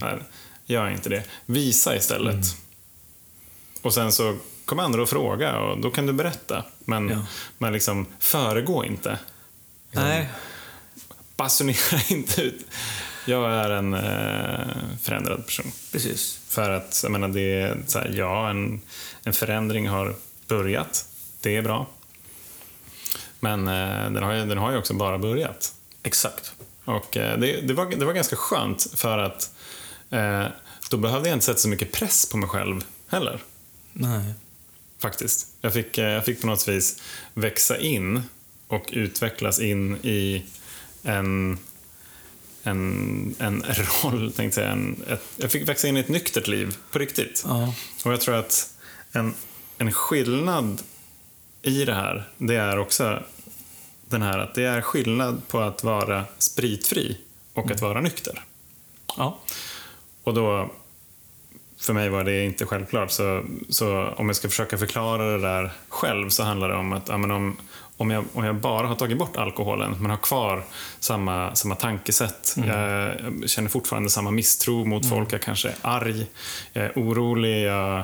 Gör 0.66 0.90
inte 0.90 1.10
det. 1.10 1.24
Visa 1.46 1.96
istället. 1.96 2.46
Och 3.82 3.94
sen 3.94 4.12
så 4.12 4.38
kommer 4.66 4.84
andra 4.84 5.04
att 5.04 5.10
fråga 5.10 5.58
och 5.60 5.82
då 5.82 5.90
kan 5.92 6.06
du 6.06 6.14
berätta. 6.14 6.64
Men, 6.80 7.10
Ja. 7.10 7.26
men 7.58 7.74
liksom, 7.74 8.06
föregå 8.20 8.86
inte. 8.86 9.20
Nej. 9.92 10.30
Basunera 11.38 12.00
inte 12.10 12.42
ut. 12.42 12.66
Jag 13.26 13.52
är 13.54 13.70
en 13.70 13.94
eh, 13.94 14.78
förändrad 15.02 15.46
person. 15.46 15.72
Precis. 15.92 16.40
För 16.48 16.70
att, 16.70 17.00
jag 17.04 17.12
menar, 17.12 17.28
det 17.28 17.62
är 17.62 17.78
så 17.88 18.00
här, 18.00 18.10
ja, 18.16 18.50
en, 18.50 18.82
en 19.24 19.34
förändring 19.34 19.88
har 19.88 20.16
börjat. 20.48 21.06
Det 21.42 21.56
är 21.58 21.62
bra. 21.62 21.88
Men 23.40 23.68
eh, 23.68 24.12
den, 24.12 24.24
har 24.24 24.34
ju, 24.34 24.46
den 24.46 24.58
har 24.58 24.72
ju 24.72 24.78
också 24.78 24.94
bara 24.94 25.18
börjat. 25.18 25.74
Exakt. 26.04 26.54
Och 26.86 27.18
eh, 27.18 27.40
det, 27.40 27.62
det, 27.62 27.74
var, 27.74 27.86
det 27.86 28.06
var 28.06 28.14
ganska 28.14 28.36
skönt 28.36 28.88
för 28.96 29.18
att 29.18 29.52
eh, 30.10 30.46
då 30.90 30.98
behövde 30.98 31.30
jag 31.30 31.36
inte 31.36 31.46
sätta 31.46 31.60
så 31.60 31.70
mycket 31.70 31.92
press 31.92 32.30
på 32.32 32.38
mig 32.38 32.50
själv 32.50 32.86
heller. 33.08 33.40
Nej. 33.94 34.34
Faktiskt. 35.00 35.48
Jag 35.62 35.74
fick, 35.74 35.98
eh, 35.98 36.06
jag 36.10 36.26
fick 36.26 36.42
på 36.42 36.48
något 36.48 36.68
vis 36.68 37.02
växa 37.34 37.78
in 37.78 38.22
och 38.68 38.90
utvecklas 38.92 39.60
in 39.60 39.96
i 39.96 40.46
en, 41.04 41.58
en, 42.64 43.36
en 43.40 43.64
roll, 44.04 44.32
tänkte 44.32 44.62
jag. 44.62 44.72
En, 44.72 45.04
ett, 45.08 45.24
jag 45.38 45.52
fick 45.52 45.70
växa 45.70 45.88
in 45.88 45.98
i 45.98 46.00
ett 46.00 46.10
nyktert 46.10 46.48
liv, 46.48 46.78
på 46.92 47.00
riktigt. 47.00 47.44
Ja. 47.46 47.74
Och 48.06 48.14
jag 48.14 48.22
tror 48.22 48.36
att 48.36 48.70
en, 49.12 49.34
en 49.78 49.94
skillnad 49.94 50.82
i 51.62 51.86
det 51.86 51.94
här, 51.94 52.24
det 52.38 52.56
är 52.56 52.80
också 52.80 53.20
den 54.10 54.22
här 54.22 54.40
att 54.40 54.56
det 54.56 54.64
är 54.64 54.82
skillnad 54.82 55.48
på 55.48 55.60
att 55.60 55.84
vara 55.84 56.26
spritfri 56.38 57.18
och 57.54 57.72
att 57.72 57.82
vara 57.82 58.02
nykter. 58.02 58.44
Ja. 59.18 59.40
Och 60.24 60.34
då, 60.34 60.72
för 61.80 61.94
mig 61.94 62.10
var 62.10 62.24
det 62.24 62.46
inte 62.46 62.66
självklart. 62.66 63.12
Så, 63.12 63.44
så 63.70 64.08
om 64.08 64.28
jag 64.28 64.36
ska 64.36 64.50
försöka 64.50 64.78
förklara 64.78 65.32
det 65.32 65.42
där 65.42 65.72
själv 65.90 66.30
så 66.30 66.44
handlar 66.44 66.70
det 66.70 66.76
om 66.76 66.94
att 66.94 67.08
ja, 67.08 67.18
men 67.18 67.32
om, 67.32 67.58
om, 67.98 68.12
jag, 68.12 68.26
om 68.34 68.46
jag 68.46 68.56
bara 68.56 68.88
har 68.88 68.96
tagit 68.96 69.18
bort 69.18 69.38
alkoholen 69.38 69.96
men 70.00 70.10
har 70.10 70.18
kvar 70.18 70.64
samma, 71.00 71.56
samma 71.56 71.76
tankesätt. 71.76 72.56
Jag, 72.56 73.16
jag 73.42 73.50
känner 73.50 73.70
fortfarande 73.70 74.10
samma 74.10 74.32
misstro 74.32 74.86
mot 74.86 75.10
folk. 75.10 75.34
Jag 75.34 75.42
kanske 75.42 75.70
är 75.70 75.76
arg, 75.82 76.28
jag 76.74 76.86
är 76.86 76.92
orolig. 76.96 77.66
Jag, 77.66 78.04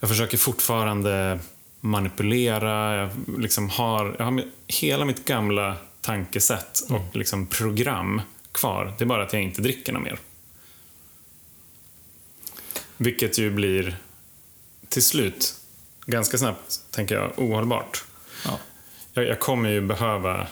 jag 0.00 0.08
försöker 0.08 0.38
fortfarande 0.38 1.38
manipulera. 1.80 2.96
Jag, 2.96 3.10
liksom 3.38 3.68
har, 3.68 4.16
jag 4.18 4.24
har 4.24 4.44
hela 4.66 5.04
mitt 5.04 5.24
gamla 5.24 5.76
tankesätt 6.00 6.80
och 6.90 7.16
liksom 7.16 7.46
program 7.46 8.22
kvar. 8.52 8.94
Det 8.98 9.04
är 9.04 9.06
bara 9.06 9.22
att 9.22 9.32
jag 9.32 9.42
inte 9.42 9.62
dricker 9.62 9.92
något 9.92 10.02
mer. 10.02 10.18
Vilket 12.96 13.38
ju 13.38 13.50
blir 13.50 13.96
till 14.88 15.04
slut, 15.04 15.54
ganska 16.06 16.38
snabbt, 16.38 16.80
tänker 16.90 17.14
jag, 17.14 17.32
ohållbart. 17.36 18.04
Ja. 18.44 18.58
Jag, 19.12 19.24
jag 19.24 19.40
kommer 19.40 19.70
ju 19.70 19.80
behöva 19.80 20.46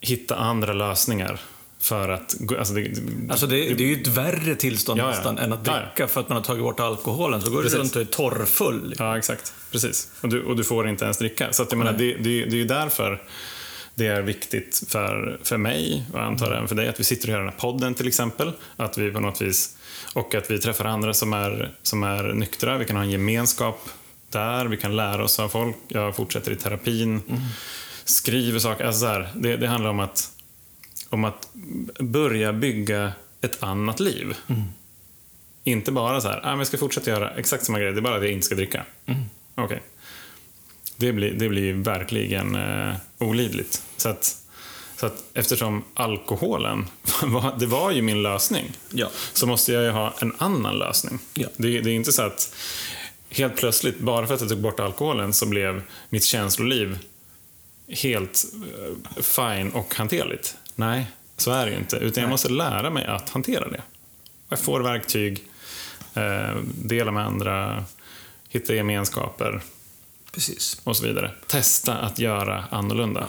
hitta 0.00 0.36
andra 0.36 0.72
lösningar 0.72 1.40
för 1.80 2.08
att... 2.08 2.36
Alltså 2.58 2.74
det, 2.74 2.90
Alltså 3.30 3.46
det, 3.46 3.56
det 3.56 3.84
är 3.84 3.88
ju 3.88 4.00
ett 4.02 4.06
värre 4.06 4.54
tillstånd 4.54 5.00
Ja, 5.00 5.04
ja. 5.04 5.10
nästan 5.10 5.38
än 5.38 5.52
att 5.52 5.66
Ja, 5.66 5.76
ja. 5.76 5.80
dricka 5.86 6.08
för 6.08 6.20
att 6.20 6.28
man 6.28 6.36
har 6.36 6.44
tagit 6.44 6.62
bort 6.62 6.80
alkoholen. 6.80 7.42
Så 7.42 7.50
går 7.50 7.62
Precis. 7.62 7.72
du 7.72 7.78
runt 7.82 7.96
och 7.96 8.02
är 8.02 8.06
torrfull. 8.06 8.94
Ja, 8.98 9.18
exakt. 9.18 9.52
Precis. 9.72 10.10
Och 10.20 10.28
du, 10.28 10.42
och 10.42 10.56
du 10.56 10.64
får 10.64 10.88
inte 10.88 11.04
ens 11.04 11.18
dricka. 11.18 11.52
Så 11.52 11.62
att 11.62 11.72
jag 11.72 11.78
menar, 11.78 11.92
det, 11.92 12.14
det, 12.14 12.44
det 12.44 12.52
är 12.52 12.58
ju 12.58 12.64
därför 12.64 13.22
det 13.94 14.06
är 14.06 14.22
viktigt 14.22 14.82
för, 14.88 15.38
för 15.42 15.56
mig, 15.56 16.04
och 16.12 16.18
jag 16.18 16.26
antar 16.26 16.52
även 16.52 16.68
för 16.68 16.74
dig, 16.74 16.88
att 16.88 17.00
vi 17.00 17.04
sitter 17.04 17.28
och 17.28 17.32
gör 17.32 17.38
den 17.38 17.48
här 17.48 17.56
podden 17.56 17.94
till 17.94 18.08
exempel. 18.08 18.52
Att 18.76 18.98
vi 18.98 19.10
på 19.10 19.20
något 19.20 19.42
vis, 19.42 19.76
och 20.14 20.34
att 20.34 20.50
vi 20.50 20.58
träffar 20.58 20.84
andra 20.84 21.14
som 21.14 21.32
är, 21.32 21.72
som 21.82 22.02
är 22.02 22.22
nyktra. 22.22 22.78
Vi 22.78 22.84
kan 22.84 22.96
ha 22.96 23.02
en 23.02 23.10
gemenskap 23.10 23.88
där, 24.30 24.66
vi 24.66 24.76
kan 24.76 24.96
lära 24.96 25.24
oss 25.24 25.40
av 25.40 25.48
folk. 25.48 25.76
Jag 25.88 26.16
fortsätter 26.16 26.52
i 26.52 26.56
terapin, 26.56 27.22
skriver 28.04 28.58
saker. 28.58 28.84
Alltså 28.84 29.00
så 29.00 29.06
här, 29.06 29.28
det, 29.34 29.56
det 29.56 29.66
handlar 29.66 29.90
om 29.90 30.00
att, 30.00 30.30
om 31.10 31.24
att 31.24 31.48
börja 32.00 32.52
bygga 32.52 33.12
ett 33.40 33.62
annat 33.62 34.00
liv. 34.00 34.34
Inte 35.64 35.92
bara 35.92 36.20
så 36.20 36.28
här, 36.28 36.40
ah, 36.44 36.50
men 36.50 36.58
jag 36.58 36.66
ska 36.66 36.78
fortsätta 36.78 37.10
göra 37.10 37.30
exakt 37.30 37.64
samma 37.64 37.78
grej, 37.80 37.92
det 37.92 37.98
är 37.98 38.02
bara 38.02 38.16
att 38.16 38.22
jag 38.22 38.32
inte 38.32 38.46
ska 38.46 38.54
dricka. 38.54 38.84
Okej. 39.54 39.82
Det 40.96 41.12
blir, 41.12 41.32
det 41.32 41.48
blir 41.48 41.72
verkligen 41.74 42.54
eh, 42.54 42.94
olidligt. 43.18 43.82
Så 43.96 44.08
att, 44.08 44.36
så 44.96 45.06
att 45.06 45.24
eftersom 45.34 45.84
alkoholen, 45.94 46.86
det 47.58 47.66
var 47.66 47.90
ju 47.90 48.02
min 48.02 48.22
lösning, 48.22 48.72
Ja. 48.92 49.08
så 49.32 49.46
måste 49.46 49.72
jag 49.72 49.82
ju 49.84 49.90
ha 49.90 50.14
en 50.20 50.32
annan 50.38 50.78
lösning. 50.78 51.18
Ja. 51.34 51.48
Det, 51.56 51.80
det 51.80 51.90
är 51.90 51.94
inte 51.94 52.12
så 52.12 52.22
att 52.22 52.54
helt 53.30 53.56
plötsligt, 53.56 53.98
bara 54.00 54.26
för 54.26 54.34
att 54.34 54.40
jag 54.40 54.50
tog 54.50 54.60
bort 54.60 54.80
alkoholen, 54.80 55.32
så 55.32 55.46
blev 55.46 55.82
mitt 56.08 56.24
känsloliv 56.24 56.98
helt 57.88 58.44
eh, 58.54 59.22
fine 59.22 59.70
och 59.70 59.94
hanterligt. 59.94 60.56
Nej, 60.76 61.06
så 61.36 61.50
är 61.50 61.66
det 61.66 61.72
ju 61.72 61.78
inte. 61.78 61.96
Utan 61.96 62.22
jag 62.22 62.30
måste 62.30 62.48
lära 62.48 62.90
mig 62.90 63.06
att 63.06 63.28
hantera 63.30 63.68
det. 63.68 63.82
Jag 64.48 64.58
får 64.58 64.80
verktyg, 64.80 65.44
eh, 66.14 66.56
dela 66.84 67.12
med 67.12 67.26
andra, 67.26 67.84
hitta 68.48 68.74
gemenskaper 68.74 69.60
Precis. 70.32 70.80
och 70.84 70.96
så 70.96 71.06
vidare. 71.06 71.30
Testa 71.46 71.94
att 71.98 72.18
göra 72.18 72.64
annorlunda. 72.70 73.28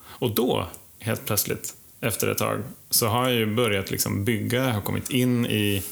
Och 0.00 0.34
då, 0.34 0.66
helt 0.98 1.26
plötsligt, 1.26 1.74
efter 2.00 2.28
ett 2.28 2.38
tag, 2.38 2.62
så 2.90 3.06
har 3.06 3.22
jag 3.28 3.32
ju 3.34 3.46
börjat 3.54 3.90
liksom 3.90 4.24
bygga, 4.24 4.64
jag 4.66 4.74
har 4.74 4.80
kommit 4.80 5.10
in 5.10 5.46
i 5.46 5.82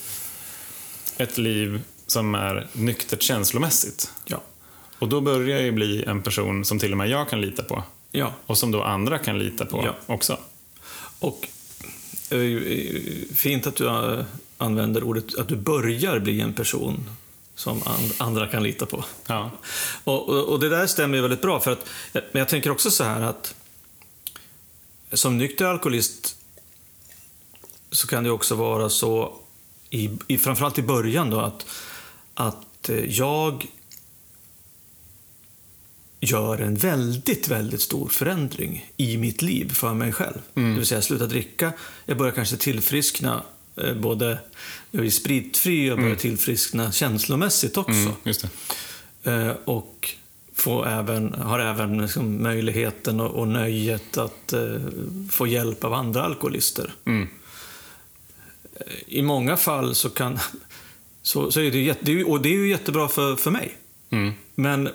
ett 1.16 1.38
liv 1.38 1.82
som 2.06 2.34
är 2.34 2.66
nyktert 2.72 3.22
känslomässigt. 3.22 4.10
Ja. 4.24 4.40
Och 4.98 5.08
då 5.08 5.20
börjar 5.20 5.56
jag 5.56 5.62
ju 5.62 5.72
bli 5.72 6.04
en 6.04 6.22
person 6.22 6.64
som 6.64 6.78
till 6.78 6.92
och 6.92 6.98
med 6.98 7.08
jag 7.08 7.28
kan 7.28 7.40
lita 7.40 7.62
på. 7.62 7.82
Ja. 8.10 8.32
Och 8.46 8.58
som 8.58 8.70
då 8.70 8.82
andra 8.82 9.18
kan 9.18 9.38
lita 9.38 9.64
på 9.66 9.82
Ja. 9.84 9.94
också. 10.14 10.38
Och 11.26 11.48
eh, 12.30 12.38
eh, 12.38 13.02
fint 13.34 13.66
att 13.66 13.76
du 13.76 13.86
eh, 13.86 14.24
använder 14.58 15.02
ordet 15.02 15.38
att 15.38 15.48
du 15.48 15.56
börjar 15.56 16.18
bli 16.18 16.40
en 16.40 16.52
person 16.52 17.10
som 17.54 17.82
and, 17.86 18.12
andra 18.18 18.46
kan 18.46 18.62
lita 18.62 18.86
på. 18.86 19.04
Ja. 19.26 19.50
Och, 20.04 20.28
och, 20.28 20.44
och 20.44 20.60
det 20.60 20.68
där 20.68 20.86
stämmer 20.86 21.16
ju 21.16 21.22
väldigt 21.22 21.42
bra. 21.42 21.60
För 21.60 21.70
att, 21.70 21.86
men 22.12 22.22
jag 22.32 22.48
tänker 22.48 22.70
också 22.70 22.90
så 22.90 23.04
här 23.04 23.20
att 23.20 23.54
som 25.12 25.38
nykter 25.38 25.64
alkoholist 25.64 26.36
så 27.90 28.06
kan 28.06 28.24
det 28.24 28.30
också 28.30 28.54
vara 28.54 28.90
så, 28.90 29.36
i, 29.90 30.10
i, 30.26 30.38
framförallt 30.38 30.78
i 30.78 30.82
början 30.82 31.30
då, 31.30 31.40
att, 31.40 31.66
att 32.34 32.90
jag 33.08 33.66
gör 36.20 36.58
en 36.58 36.74
väldigt, 36.74 37.48
väldigt 37.48 37.80
stor 37.80 38.08
förändring 38.08 38.90
i 38.96 39.16
mitt 39.16 39.42
liv 39.42 39.72
för 39.72 39.94
mig 39.94 40.12
själv. 40.12 40.38
Det 40.54 40.60
vill 40.60 40.86
säga, 40.86 40.96
jag 40.96 41.04
slutar 41.04 41.26
dricka, 41.26 41.72
jag 42.06 42.18
börjar 42.18 42.32
kanske 42.32 42.56
tillfriskna 42.56 43.42
eh, 43.76 43.94
både, 43.94 44.38
jag 44.90 45.06
är 45.06 45.10
spritfri, 45.10 45.86
jag 45.86 45.98
börjar 45.98 46.16
tillfriskna 46.16 46.92
känslomässigt 46.92 47.76
också. 47.76 48.14
Mm. 48.24 49.48
Eh, 49.48 49.54
och 49.64 50.14
få 50.54 50.84
även, 50.84 51.34
har 51.34 51.58
även 51.58 52.02
liksom 52.02 52.42
möjligheten 52.42 53.20
och, 53.20 53.30
och 53.30 53.48
nöjet 53.48 54.18
att 54.18 54.52
eh, 54.52 54.80
få 55.30 55.46
hjälp 55.46 55.84
av 55.84 55.94
andra 55.94 56.22
alkoholister. 56.22 56.94
Mm. 57.04 57.28
I 59.06 59.22
många 59.22 59.56
fall 59.56 59.94
så 59.94 60.10
kan... 60.10 60.38
Så, 61.22 61.52
så 61.52 61.60
är 61.60 61.70
det, 61.70 61.78
jätte, 61.78 62.24
och 62.24 62.40
det 62.40 62.48
är 62.48 62.52
ju 62.52 62.68
jättebra 62.68 63.08
för, 63.08 63.36
för 63.36 63.50
mig. 63.50 63.76
Mm. 64.10 64.32
Men 64.54 64.88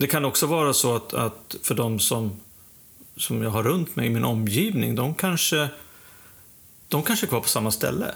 det 0.00 0.06
kan 0.06 0.24
också 0.24 0.46
vara 0.46 0.72
så 0.72 0.96
att, 0.96 1.14
att 1.14 1.56
för 1.62 1.74
de 1.74 1.98
som, 1.98 2.40
som 3.16 3.42
jag 3.42 3.50
har 3.50 3.62
runt 3.62 3.96
mig 3.96 4.06
i 4.06 4.10
min 4.10 4.24
omgivning, 4.24 4.94
de 4.94 5.14
kanske, 5.14 5.68
de 6.88 7.02
kanske 7.02 7.26
är 7.26 7.28
kvar 7.28 7.40
på 7.40 7.48
samma 7.48 7.70
ställe. 7.70 8.14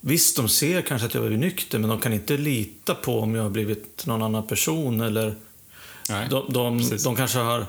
Visst, 0.00 0.36
de 0.36 0.48
ser 0.48 0.82
kanske 0.82 1.06
att 1.06 1.14
jag 1.14 1.26
är 1.26 1.30
nykter, 1.30 1.78
men 1.78 1.90
de 1.90 2.00
kan 2.00 2.12
inte 2.12 2.36
lita 2.36 2.94
på 2.94 3.20
om 3.20 3.34
jag 3.34 3.42
har 3.42 3.50
blivit 3.50 4.06
någon 4.06 4.22
annan 4.22 4.46
person. 4.46 5.00
Eller 5.00 5.34
Nej. 6.08 6.28
de, 6.30 6.52
de, 6.52 6.82
de 7.04 7.16
kanske 7.16 7.38
har 7.38 7.66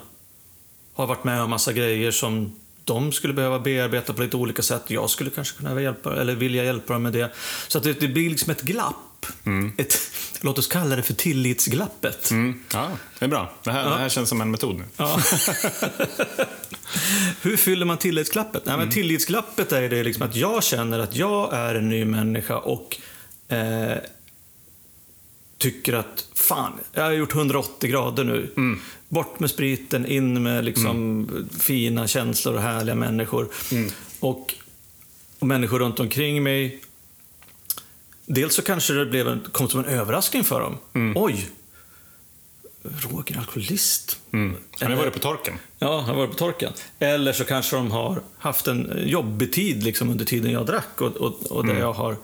har 0.94 1.08
varit 1.08 1.24
med 1.24 1.42
om 1.42 1.50
massa 1.50 1.74
grejer 1.74 2.12
som 2.12 2.56
de 2.84 3.12
skulle 3.12 3.34
behöva 3.34 3.60
bearbeta 3.60 4.14
på 4.14 4.22
lite 4.22 4.38
olika 4.38 4.62
sätt. 4.62 4.84
Jag 4.88 5.10
skulle 5.10 5.30
kanske 5.30 5.58
kunna 5.58 5.82
hjälpa, 5.82 6.16
eller 6.16 6.36
vilja 6.36 6.64
hjälpa 6.64 6.94
dem 6.94 7.04
med 7.04 7.14
det. 7.14 7.32
Så 7.68 7.78
att 7.78 7.84
det, 7.84 8.00
det 8.00 8.08
blir 8.08 8.30
liksom 8.30 8.52
ett 8.52 8.62
glapp. 8.62 9.26
Ett, 9.78 10.00
låt 10.44 10.60
oss 10.60 10.68
kalla 10.68 10.96
det 10.96 11.04
för 11.04 11.14
tillitsglappet. 11.14 12.32
Mm. 12.32 12.60
Ja, 12.74 12.90
det 13.20 13.26
är 13.26 13.30
bra. 13.30 13.54
Det 13.64 13.72
här, 13.72 13.90
det 13.90 13.98
här 13.98 14.10
känns 14.10 14.30
som 14.30 14.42
en 14.42 14.52
metod 14.52 14.76
nu. 14.76 14.84
Ja. 14.98 15.20
Hur 17.42 17.58
fyller 17.58 17.86
man 17.86 17.98
tillitsglappet? 17.98 18.66
Nej, 18.66 18.78
men 18.78 18.90
Tillitsglappet 18.90 19.72
är 19.72 19.90
det 19.90 20.04
liksom 20.04 20.24
att 20.24 20.36
jag 20.36 20.64
känner 20.64 21.00
att 21.00 21.16
jag 21.16 21.54
är 21.54 21.76
en 21.76 21.90
ny 21.90 22.06
människa 22.06 22.58
och 22.58 22.98
eh, 23.48 23.98
tycker 25.58 25.94
att 25.94 26.26
fan, 26.36 26.72
jag 26.94 27.04
har 27.04 27.12
gjort 27.12 27.36
180 27.36 27.90
grader 27.90 28.24
nu. 28.24 28.50
Bort 29.10 29.40
med 29.40 29.50
spriten, 29.50 30.06
in 30.06 30.44
med 30.44 30.66
liksom 30.66 31.48
fina 31.60 32.08
känslor 32.08 32.56
och 32.56 32.62
härliga 32.62 32.96
människor. 32.96 33.48
Och, 34.20 34.54
och 35.40 35.48
människor 35.48 35.80
runt 35.80 36.00
omkring 36.00 36.44
mig. 36.44 36.82
Dels 38.26 38.56
så 38.56 38.62
kanske 38.62 38.94
det 38.94 39.06
blev 39.06 39.28
en, 39.28 39.42
kom 39.52 39.70
som 39.70 39.80
en 39.80 39.86
överraskning 39.86 40.44
för 40.44 40.60
dem. 40.60 40.78
Oj! 41.16 41.50
Roger, 42.84 43.38
alkoholist. 43.38 44.20
Mm. 44.34 44.56
Han 44.80 44.92
har 44.92 44.98
varit 44.98 45.14
på 45.14 45.20
torken. 45.20 45.54
Ja, 45.80 45.96
han 46.00 46.10
har 46.10 46.16
varit 46.16 46.30
på 46.32 46.36
torken. 46.38 46.74
Eller 47.00 47.34
så 47.34 47.44
kanske 47.44 47.76
de 47.76 47.92
har 47.92 48.22
haft 48.38 48.68
en 48.68 48.94
jobbig 49.06 49.54
tid 49.54 49.84
liksom, 49.84 50.10
under 50.10 50.26
tiden 50.26 50.52
jag 50.52 50.66
drack 50.66 51.02
och, 51.02 51.18
och, 51.18 51.52
och 51.52 51.66
där 51.66 51.80
jag 51.80 51.94
har 51.94 52.16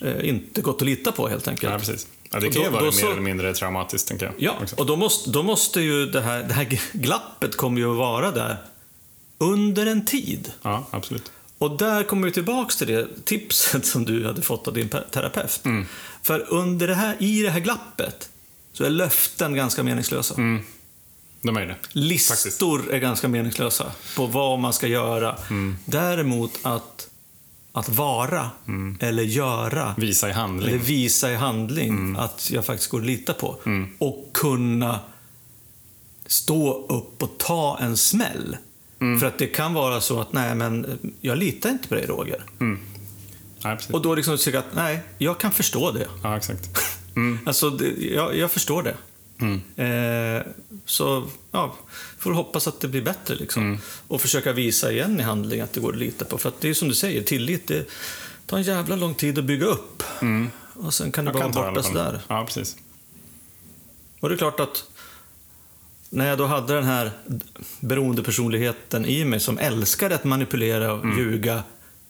eh, 0.00 0.28
inte 0.28 0.60
gått 0.60 0.82
att 0.82 0.86
lita 0.86 1.12
på 1.12 1.28
helt 1.28 1.48
enkelt. 1.48 1.72
Ja, 1.72 1.78
precis. 1.78 2.06
Ja, 2.30 2.40
det 2.40 2.50
kan 2.50 2.62
ju 2.62 2.68
vara 2.70 2.84
mer 2.84 2.90
så- 2.90 3.10
eller 3.12 3.20
mindre 3.20 3.54
traumatiskt, 3.54 4.08
tänker 4.08 4.26
jag. 4.26 4.34
Ja, 4.38 4.54
också. 4.62 4.76
och 4.76 4.86
då 4.86 4.96
måste, 4.96 5.30
då 5.30 5.42
måste 5.42 5.80
ju 5.80 6.06
det 6.06 6.20
här, 6.20 6.42
det 6.42 6.54
här 6.54 6.80
glappet 6.92 7.56
kommer 7.56 7.80
ju 7.80 7.90
att 7.90 7.96
vara 7.96 8.30
där 8.30 8.56
under 9.38 9.86
en 9.86 10.04
tid. 10.04 10.52
Ja, 10.62 10.86
absolut. 10.90 11.32
Och 11.58 11.76
där 11.78 12.02
kommer 12.04 12.26
vi 12.26 12.32
tillbaks 12.32 12.76
till 12.76 12.86
det 12.86 13.24
tipset 13.24 13.86
som 13.86 14.04
du 14.04 14.26
hade 14.26 14.42
fått 14.42 14.68
av 14.68 14.74
din 14.74 14.88
pe- 14.88 15.10
terapeut. 15.10 15.60
Mm. 15.64 15.86
För 16.22 16.46
under 16.52 16.86
det 16.88 16.94
här, 16.94 17.16
i 17.18 17.42
det 17.42 17.50
här 17.50 17.60
glappet 17.60 18.28
så 18.72 18.84
är 18.84 18.90
löften 18.90 19.54
ganska 19.54 19.82
meningslösa. 19.82 20.34
De 21.42 21.56
är 21.56 21.66
det. 21.66 21.76
Listor 21.92 22.90
är 22.92 22.98
ganska 22.98 23.28
meningslösa 23.28 23.92
på 24.16 24.26
vad 24.26 24.58
man 24.58 24.72
ska 24.72 24.86
göra. 24.86 25.36
Mm. 25.50 25.76
Däremot 25.84 26.58
att, 26.62 27.08
att 27.72 27.88
vara 27.88 28.50
eller 29.00 29.22
göra 29.22 29.94
Visa 29.98 30.28
i 30.28 30.32
handling. 30.32 30.68
eller 30.74 30.78
visa 30.84 31.32
i 31.32 31.34
handling 31.34 31.88
Mm. 31.88 32.16
att 32.16 32.50
jag 32.50 32.64
faktiskt 32.66 32.90
går 32.90 33.00
att 33.00 33.06
lita 33.06 33.32
på. 33.34 33.56
Och 33.98 34.30
kunna 34.34 35.00
stå 36.26 36.86
upp 36.86 37.22
och 37.22 37.38
ta 37.38 37.78
en 37.80 37.96
smäll. 37.96 38.56
Mm. 39.00 39.20
För 39.20 39.26
att 39.26 39.38
det 39.38 39.46
kan 39.46 39.74
vara 39.74 40.00
så 40.00 40.20
att, 40.20 40.32
nej 40.32 40.54
men 40.54 40.98
jag 41.20 41.38
litar 41.38 41.70
inte 41.70 41.88
på 41.88 41.94
dig 41.94 42.06
Roger. 42.06 42.44
Ja, 43.62 43.76
precis. 43.76 43.90
Och 43.90 44.02
då 44.02 44.14
liksom 44.14 44.38
tycka 44.38 44.58
att, 44.58 44.74
nej, 44.74 45.00
jag 45.18 45.40
kan 45.40 45.52
förstå 45.52 45.92
det. 45.92 46.08
Ja, 46.22 46.36
exakt. 46.36 46.68
Alltså, 47.46 47.70
det, 47.70 47.88
jag, 48.14 48.36
jag 48.36 48.50
förstår 48.50 48.82
det. 48.82 48.96
Eh, 49.84 50.42
så, 50.84 51.26
ja, 51.50 51.74
får 52.18 52.32
hoppas 52.32 52.68
att 52.68 52.80
det 52.80 52.88
blir 52.88 53.02
bättre 53.02 53.34
liksom. 53.34 53.78
Och 54.08 54.20
försöka 54.20 54.52
visa 54.52 54.92
igen 54.92 55.20
i 55.20 55.22
handling 55.22 55.60
att 55.60 55.72
det 55.72 55.80
går 55.80 55.92
att 55.92 55.98
lita 55.98 56.24
på. 56.24 56.38
För 56.38 56.48
att 56.48 56.60
det 56.60 56.68
är 56.68 56.74
som 56.74 56.88
du 56.88 56.94
säger, 56.94 57.22
tillit 57.22 57.66
det 57.66 57.88
tar 58.46 58.56
en 58.56 58.62
jävla 58.62 58.96
lång 58.96 59.14
tid 59.14 59.38
att 59.38 59.44
bygga 59.44 59.66
upp. 59.66 60.02
Och 60.74 60.94
sen 60.94 61.12
kan 61.12 61.24
det 61.24 61.30
Jag 61.30 61.52
bara 61.52 61.62
vara 61.62 61.70
borta 61.70 61.82
sådär. 61.82 62.20
Ja, 62.28 62.44
precis. 62.46 62.76
Och 64.20 64.28
det 64.28 64.34
är 64.34 64.36
klart 64.38 64.60
att 64.60 64.84
när 66.10 66.28
jag 66.28 66.38
då 66.38 66.46
hade 66.46 66.74
den 66.74 66.84
här 66.84 67.10
beroendepersonligheten 67.80 69.06
i 69.06 69.24
mig 69.24 69.40
som 69.40 69.58
älskade 69.58 70.14
att 70.14 70.24
manipulera, 70.24 70.92
och 70.92 71.06
ljuga, 71.18 71.62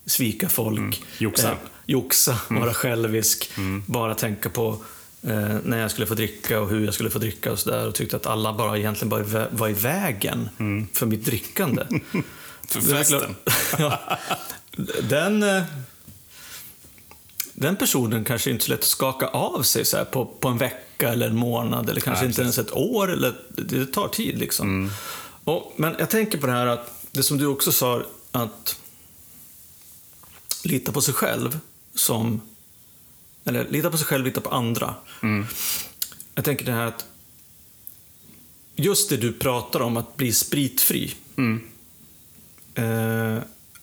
svika 0.06 0.48
folk. 0.48 1.02
Joxa. 1.18 1.50
Eh, 1.50 1.56
joxa, 1.86 2.38
vara 2.48 2.74
självisk, 2.74 3.50
bara 3.86 4.14
tänka 4.14 4.50
på 4.50 4.76
eh, 5.22 5.56
när 5.64 5.78
jag 5.78 5.90
skulle 5.90 6.06
få 6.06 6.14
dricka 6.14 6.60
och 6.60 6.68
hur 6.68 6.84
jag 6.84 6.94
skulle 6.94 7.10
få 7.10 7.18
dricka 7.18 7.52
och 7.52 7.58
sådär. 7.58 7.86
Och 7.88 7.94
tyckte 7.94 8.16
att 8.16 8.26
alla 8.26 8.52
bara 8.52 8.78
egentligen 8.78 9.08
bara 9.08 9.46
var- 9.50 9.68
i 9.68 9.72
vägen 9.72 10.48
för 10.92 11.06
mitt 11.06 11.24
drickande. 11.24 11.82
För 12.68 12.80
festen. 12.80 13.34
ja. 13.78 14.00
Den, 15.02 15.42
eh, 15.42 15.62
den 17.60 17.76
personen 17.76 18.24
kanske 18.24 18.50
inte 18.50 18.62
är 18.62 18.64
så 18.64 18.70
lätt 18.70 18.80
att 18.80 18.86
skaka 18.86 19.26
av 19.26 19.62
sig 19.62 19.84
så 19.84 20.04
på, 20.04 20.26
på 20.26 20.48
en 20.48 20.58
vecka 20.58 21.08
eller 21.08 21.28
en 21.28 21.36
månad 21.36 21.90
eller 21.90 22.00
kanske 22.00 22.24
Nej, 22.24 22.30
inte 22.30 22.42
ens 22.42 22.58
ett 22.58 22.72
år. 22.72 23.12
Eller, 23.12 23.34
det 23.48 23.86
tar 23.86 24.08
tid 24.08 24.38
liksom. 24.38 24.90
Och, 25.44 25.72
men 25.76 25.96
jag 25.98 26.10
tänker 26.10 26.38
på 26.38 26.46
det 26.46 26.52
här 26.52 26.66
att, 26.66 27.04
det 27.10 27.22
som 27.22 27.38
du 27.38 27.46
också 27.46 27.72
sa, 27.72 28.02
att 28.32 28.78
lita 30.64 30.92
på 30.92 31.00
sig 31.00 31.14
själv 31.14 31.58
som, 31.94 32.40
eller 33.44 33.68
lita 33.68 33.90
på 33.90 33.98
sig 33.98 34.06
själv, 34.06 34.24
lita 34.24 34.40
på 34.40 34.50
andra. 34.50 34.94
Jag 36.34 36.44
tänker 36.44 36.64
det 36.64 36.72
här 36.72 36.86
att 36.86 37.06
just 38.76 39.10
det 39.10 39.16
du 39.16 39.32
pratar 39.32 39.80
om, 39.80 39.96
att 39.96 40.16
bli 40.16 40.32
spritfri. 40.32 41.14
Eh, 42.74 43.38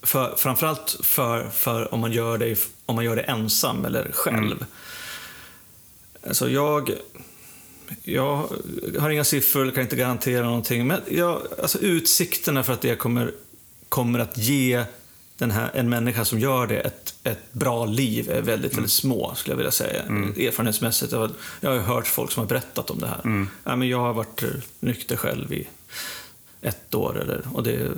för, 0.06 0.36
framförallt 0.36 0.98
för, 1.04 1.50
för 1.50 1.94
om, 1.94 2.00
man 2.00 2.12
gör 2.12 2.38
det, 2.38 2.60
om 2.86 2.96
man 2.96 3.06
gör 3.06 3.16
det 3.16 3.22
ensam 3.22 3.86
eller 3.86 4.12
själv. 4.12 4.66
Alltså 6.28 6.50
jag, 6.50 6.92
jag 8.04 8.50
har 9.00 9.10
inga 9.10 9.24
siffror, 9.24 9.72
kan 9.72 9.84
inte 9.84 9.96
garantera 9.96 10.46
någonting. 10.46 10.88
Men 10.88 11.02
jag, 11.08 11.42
alltså 11.62 11.80
utsikterna 11.80 12.64
för 12.64 12.74
att 12.74 12.82
det 12.82 12.96
kommer, 12.96 13.32
kommer 13.90 14.20
att 14.20 14.38
ge 14.38 14.84
den 15.38 15.52
här, 15.52 15.72
en 15.74 15.90
människa 15.90 16.26
som 16.26 16.40
gör 16.40 16.68
det 16.68 16.80
ett, 16.80 17.16
ett 17.24 17.54
bra 17.54 17.86
liv 17.86 18.30
är 18.30 18.42
väldigt, 18.42 18.74
väldigt 18.74 18.92
små, 18.92 19.36
skulle 19.36 19.52
jag 19.52 19.58
vilja 19.58 19.72
säga. 19.72 20.04
Erfarenhetsmässigt. 20.48 21.12
Jag 21.12 21.20
har, 21.20 21.32
jag 21.62 21.70
har 21.70 21.80
hört 21.80 22.08
folk 22.08 22.32
som 22.32 22.42
har 22.42 22.48
berättat 22.48 22.90
om 22.90 23.00
det 23.00 23.08
här. 23.08 23.48
Ja, 23.64 23.76
men 23.76 23.88
jag 23.88 24.00
har 24.00 24.14
varit 24.14 24.44
nykter 24.80 25.16
själv 25.16 25.54
i 25.54 25.68
ett 26.62 26.96
år. 26.96 27.22
Eller, 27.22 27.42
och 27.54 27.64
det, 27.64 27.90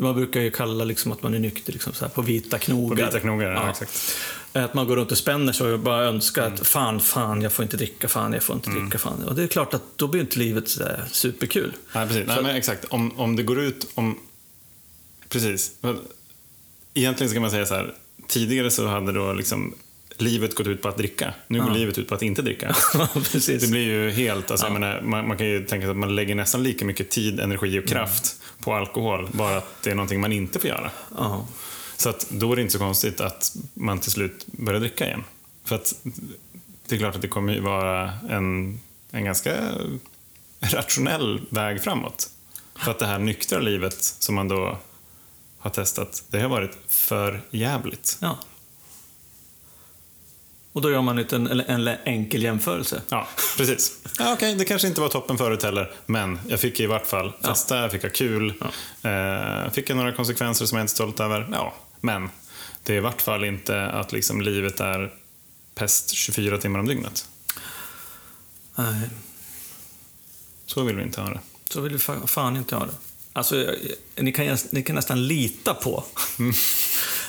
man 0.00 0.14
brukar 0.14 0.40
ju 0.40 0.50
kalla 0.50 0.84
liksom 0.84 1.12
att 1.12 1.22
man 1.22 1.34
är 1.34 1.38
nykter 1.38 1.72
liksom 1.72 1.92
så 1.92 2.04
här 2.04 2.12
på 2.12 2.22
vita 2.22 2.58
knogar. 2.58 2.96
På 2.96 3.04
vita 3.04 3.20
knogar, 3.20 3.50
ja, 3.50 3.70
exakt. 3.70 4.16
Att 4.52 4.74
man 4.74 4.86
går 4.86 4.96
runt 4.96 5.12
och 5.12 5.18
spänner 5.18 5.52
sig 5.52 5.72
och 5.72 5.78
bara 5.78 6.04
önskar 6.04 6.42
att 6.42 6.66
fan, 6.66 7.00
fan, 7.00 7.42
jag 7.42 7.52
får 7.52 7.62
inte 7.62 7.76
dricka, 7.76 8.08
fan, 8.08 8.32
jag 8.32 8.42
får 8.42 8.56
inte 8.56 8.70
dricka, 8.70 8.98
fan. 8.98 9.24
Och 9.24 9.34
det 9.34 9.42
är 9.42 9.46
klart 9.46 9.74
att 9.74 9.82
då 9.96 10.08
blir 10.08 10.20
inte 10.20 10.38
livet 10.38 10.68
så 10.68 10.80
där 10.80 11.04
superkul. 11.10 11.72
Nej, 11.94 12.06
precis. 12.06 12.26
Nej, 12.26 12.42
men 12.42 12.56
exakt. 12.56 12.84
Om, 12.84 13.20
om 13.20 13.36
det 13.36 13.42
går 13.42 13.60
ut... 13.60 13.86
Om... 13.94 14.18
Precis. 15.28 15.72
Egentligen 16.94 17.30
ska 17.30 17.40
man 17.40 17.50
säga 17.50 17.66
så 17.66 17.74
här. 17.74 17.94
Tidigare 18.28 18.70
så 18.70 18.86
hade 18.86 19.12
då 19.12 19.32
liksom 19.32 19.74
livet 20.18 20.54
gått 20.54 20.66
ut 20.66 20.82
på 20.82 20.88
att 20.88 20.98
dricka. 20.98 21.34
Nu 21.46 21.60
går 21.60 21.70
livet 21.70 21.98
ut 21.98 22.08
på 22.08 22.14
att 22.14 22.22
inte 22.22 22.42
dricka. 22.42 22.76
Precis. 23.14 23.62
Det 23.62 23.70
blir 23.70 23.86
ju 23.86 24.10
helt... 24.10 24.50
Alltså, 24.50 24.66
jag 24.66 24.72
menar, 24.72 25.00
man, 25.02 25.28
man 25.28 25.36
kan 25.36 25.46
ju 25.46 25.64
tänka 25.64 25.84
sig 25.84 25.90
att 25.90 25.96
man 25.96 26.14
lägger 26.14 26.34
nästan 26.34 26.62
lika 26.62 26.84
mycket 26.84 27.10
tid, 27.10 27.40
energi 27.40 27.80
och 27.80 27.88
kraft 27.88 28.39
på 28.60 28.74
alkohol. 28.74 29.28
Bara 29.32 29.56
att 29.56 29.82
det 29.82 29.90
är 29.90 29.94
någonting 29.94 30.20
man 30.20 30.32
inte 30.32 30.60
får 30.60 30.68
göra. 30.68 30.90
Ja. 31.16 31.46
Så 31.96 32.08
att 32.08 32.26
då 32.30 32.52
är 32.52 32.56
det 32.56 32.62
inte 32.62 32.72
så 32.72 32.78
konstigt 32.78 33.20
att 33.20 33.56
man 33.74 34.00
till 34.00 34.10
slut 34.10 34.46
börjar 34.46 34.80
dricka 34.80 35.06
igen. 35.06 35.24
För 35.64 35.76
att 35.76 35.94
det 36.86 36.94
är 36.94 36.98
klart 36.98 37.14
att 37.14 37.22
det 37.22 37.28
kommer 37.28 37.52
ju 37.52 37.60
vara 37.60 38.12
en, 38.28 38.80
en 39.10 39.24
ganska 39.24 39.56
rationell 40.60 41.40
väg 41.50 41.82
framåt. 41.82 42.30
För 42.74 42.90
att 42.90 42.98
det 42.98 43.06
här 43.06 43.18
nyktra 43.18 43.58
livet 43.58 44.02
som 44.02 44.34
man 44.34 44.48
då 44.48 44.78
har 45.58 45.70
testat, 45.70 46.24
det 46.30 46.40
har 46.40 46.48
varit 46.48 46.78
för 46.88 47.42
jävligt. 47.50 48.18
ja. 48.20 48.38
Och 50.72 50.80
då 50.82 50.90
gör 50.90 51.02
man 51.02 51.18
en, 51.18 51.46
en, 51.46 51.60
en 51.60 51.88
enkel 52.04 52.42
jämförelse. 52.42 53.02
Ja, 53.08 53.28
precis. 53.56 53.98
Ja, 54.18 54.32
Okej, 54.32 54.54
det 54.54 54.64
kanske 54.64 54.88
inte 54.88 55.00
var 55.00 55.08
toppen 55.08 55.38
förut 55.38 55.62
heller, 55.62 55.92
men 56.06 56.40
jag 56.48 56.60
fick 56.60 56.80
i 56.80 56.86
vart 56.86 57.06
fall 57.06 57.32
festa, 57.42 57.76
jag 57.78 57.90
fick 57.92 58.02
ha 58.02 58.10
kul. 58.10 58.54
Eh, 59.02 59.70
fick 59.72 59.90
jag 59.90 59.96
några 59.96 60.12
konsekvenser 60.12 60.66
som 60.66 60.78
jag 60.78 60.82
inte 60.84 60.90
är 60.92 60.94
stolt 60.94 61.20
över? 61.20 61.48
Ja, 61.52 61.74
men 62.00 62.30
det 62.82 62.92
är 62.92 62.96
i 62.96 63.00
vart 63.00 63.22
fall 63.22 63.44
inte 63.44 63.86
att 63.86 64.12
liksom 64.12 64.40
livet 64.40 64.80
är 64.80 65.12
pest 65.74 66.10
24 66.10 66.58
timmar 66.58 66.78
om 66.80 66.86
dygnet. 66.88 67.28
Nej, 68.76 69.08
Så 70.66 70.82
vill 70.82 70.96
vi 70.96 71.02
inte 71.02 71.20
ha 71.20 71.28
det. 71.30 71.40
så 71.70 71.80
vill 71.80 71.92
vi 71.92 71.98
fa- 71.98 72.26
fan 72.26 72.56
inte 72.56 72.76
ha 72.76 72.86
det. 72.86 72.92
Alltså, 73.32 73.74
ni 74.16 74.32
kan, 74.32 74.56
ni 74.70 74.82
kan 74.82 74.96
nästan 74.96 75.26
lita 75.26 75.74
på 75.74 76.04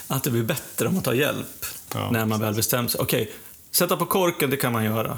att 0.07 0.23
det 0.23 0.29
blir 0.31 0.43
bättre 0.43 0.87
om 0.87 0.93
man 0.93 1.03
tar 1.03 1.13
hjälp 1.13 1.65
Ja, 1.93 2.11
när 2.11 2.25
man 2.25 2.39
väl 2.39 2.55
bestämt 2.55 2.91
sig. 2.91 3.01
Okej, 3.01 3.31
sätta 3.71 3.97
på 3.97 4.05
korken, 4.05 4.49
det 4.49 4.57
kan 4.57 4.73
man 4.73 4.83
göra. 4.83 5.17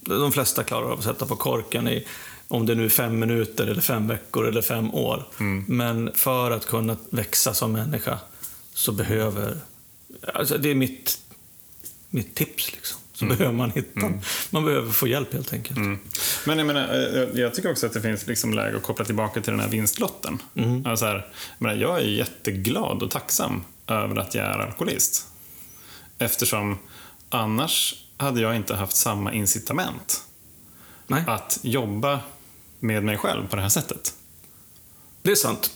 De 0.00 0.32
flesta 0.32 0.64
klarar 0.64 0.92
av 0.92 0.98
att 0.98 1.04
sätta 1.04 1.26
på 1.26 1.36
korken 1.36 1.88
i, 1.88 2.06
om 2.48 2.66
det 2.66 2.74
nu 2.74 2.84
är 2.84 2.88
fem 2.88 3.18
minuter, 3.18 3.66
eller 3.66 3.80
fem 3.80 4.08
veckor 4.08 4.48
eller 4.48 4.62
fem 4.62 4.94
år. 4.94 5.24
Men 5.66 6.10
för 6.14 6.50
att 6.50 6.66
kunna 6.66 6.96
växa 7.10 7.54
som 7.54 7.72
människa 7.72 8.18
så 8.74 8.92
behöver... 8.92 9.56
Alltså 10.34 10.58
det 10.58 10.70
är 10.70 10.74
mitt, 10.74 11.18
mitt 12.10 12.34
tips. 12.34 12.72
Liksom. 12.72 13.00
så 13.12 13.24
behöver 13.24 13.52
man 13.52 13.70
hitta, 13.70 14.12
man 14.50 14.64
behöver 14.64 14.92
få 14.92 15.06
hjälp 15.08 15.32
helt 15.32 15.52
enkelt. 15.52 15.78
Men 16.44 16.58
jag, 16.58 16.66
menar, 16.66 16.88
eh, 17.14 17.40
jag 17.40 17.54
tycker 17.54 17.70
också 17.70 17.86
att 17.86 17.92
det 17.92 18.00
finns 18.00 18.26
liksom 18.26 18.54
läge 18.54 18.76
att 18.76 18.82
koppla 18.82 19.04
tillbaka 19.04 19.40
till 19.40 19.52
den 19.52 19.60
här 19.60 19.68
vinstlotten. 19.68 20.38
Alltså 20.84 21.06
här, 21.06 21.14
jag, 21.14 21.24
menar, 21.58 21.74
jag 21.74 21.98
är 21.98 22.04
jätteglad 22.04 23.02
och 23.02 23.10
tacksam 23.10 23.64
över 23.86 24.16
att 24.16 24.34
jag 24.34 24.44
är 24.44 24.58
alkoholist. 24.58 25.26
Eftersom 26.18 26.78
annars 27.28 27.94
hade 28.16 28.40
jag 28.40 28.56
inte 28.56 28.74
haft 28.74 28.96
samma 28.96 29.32
incitament 29.32 30.22
Nej, 31.06 31.24
att 31.26 31.58
jobba 31.62 32.20
med 32.80 33.04
mig 33.04 33.16
själv 33.18 33.48
på 33.48 33.56
det 33.56 33.62
här 33.62 33.68
sättet. 33.68 34.14
det 35.22 35.30
är 35.30 35.34
sant. 35.34 35.70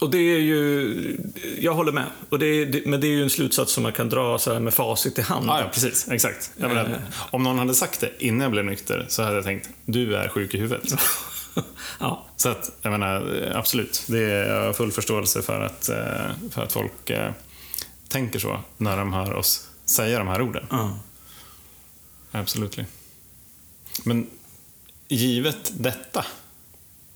Och 0.00 0.10
det 0.10 0.18
är 0.18 0.38
ju, 0.38 1.16
jag 1.60 1.74
håller 1.74 1.92
med. 1.92 2.06
Och 2.30 2.38
det 2.38 2.46
är, 2.46 2.82
men 2.88 3.00
det 3.00 3.06
är 3.06 3.10
ju 3.10 3.22
en 3.22 3.30
slutsats 3.30 3.72
som 3.72 3.82
man 3.82 3.92
kan 3.92 4.08
dra 4.08 4.38
så 4.38 4.52
här 4.52 4.60
med 4.60 4.74
facit 4.74 5.18
i 5.18 5.22
hand. 5.22 5.46
Ja, 5.48 5.60
ja 5.60 5.68
precis. 5.72 6.08
Exakt. 6.10 6.50
Menar, 6.56 6.84
Eh. 6.84 6.96
om 7.30 7.42
någon 7.42 7.58
hade 7.58 7.74
sagt 7.74 8.00
det 8.00 8.10
innan 8.18 8.40
jag 8.40 8.50
blev 8.50 8.64
nykter 8.64 9.06
så 9.08 9.22
hade 9.22 9.34
jag 9.34 9.44
tänkt, 9.44 9.68
du 9.84 10.16
är 10.16 10.28
sjuk 10.28 10.54
i 10.54 10.58
huvudet. 10.58 10.94
ja. 12.00 12.26
Så 12.36 12.48
att, 12.48 12.70
jag 12.82 12.90
menar, 12.90 13.50
absolut. 13.54 14.04
Det 14.06 14.18
är 14.32 14.54
jag 14.54 14.66
har 14.66 14.72
full 14.72 14.92
förståelse 14.92 15.42
för 15.42 15.60
att, 15.60 15.88
eh, 15.88 16.50
för 16.50 16.62
att 16.62 16.72
folk 16.72 17.10
eh, 17.10 17.32
tänker 18.08 18.38
så 18.38 18.60
när 18.76 18.96
de 18.96 19.12
hör 19.12 19.34
oss 19.34 19.63
säga 19.84 20.18
de 20.18 20.28
här 20.28 20.42
orden. 20.42 20.66
ja. 20.70 20.98
Absolut. 22.30 22.78
Men 24.04 24.30
givet 25.08 25.72
detta 25.76 26.26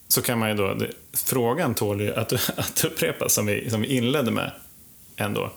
så 0.08 0.22
kan 0.22 0.38
man 0.38 0.48
ju 0.48 0.54
då, 0.54 0.74
det, 0.74 0.90
frågan 1.12 1.74
tål 1.74 2.00
ju 2.00 2.14
att, 2.14 2.32
att 2.58 2.84
upprepas 2.84 3.34
som 3.34 3.46
vi, 3.46 3.70
som 3.70 3.80
vi 3.80 3.96
inledde 3.96 4.30
med 4.30 4.52
ändå. 5.16 5.52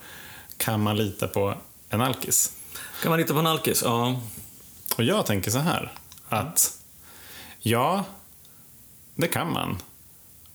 Kan 0.57 0.84
man 0.84 0.97
lita 0.97 1.28
på 1.28 1.55
en 1.89 2.01
alkis? 2.01 2.53
Kan 3.01 3.09
man 3.09 3.20
lita 3.20 3.34
på 3.34 3.39
en 3.39 3.47
alkis? 3.47 3.82
Ja. 3.86 4.22
Och 4.97 5.03
jag 5.03 5.26
tänker 5.26 5.51
så 5.51 5.59
här, 5.59 5.91
att 6.30 6.78
ja, 7.59 8.05
det 9.16 9.28
kan 9.28 9.53
man. 9.53 9.78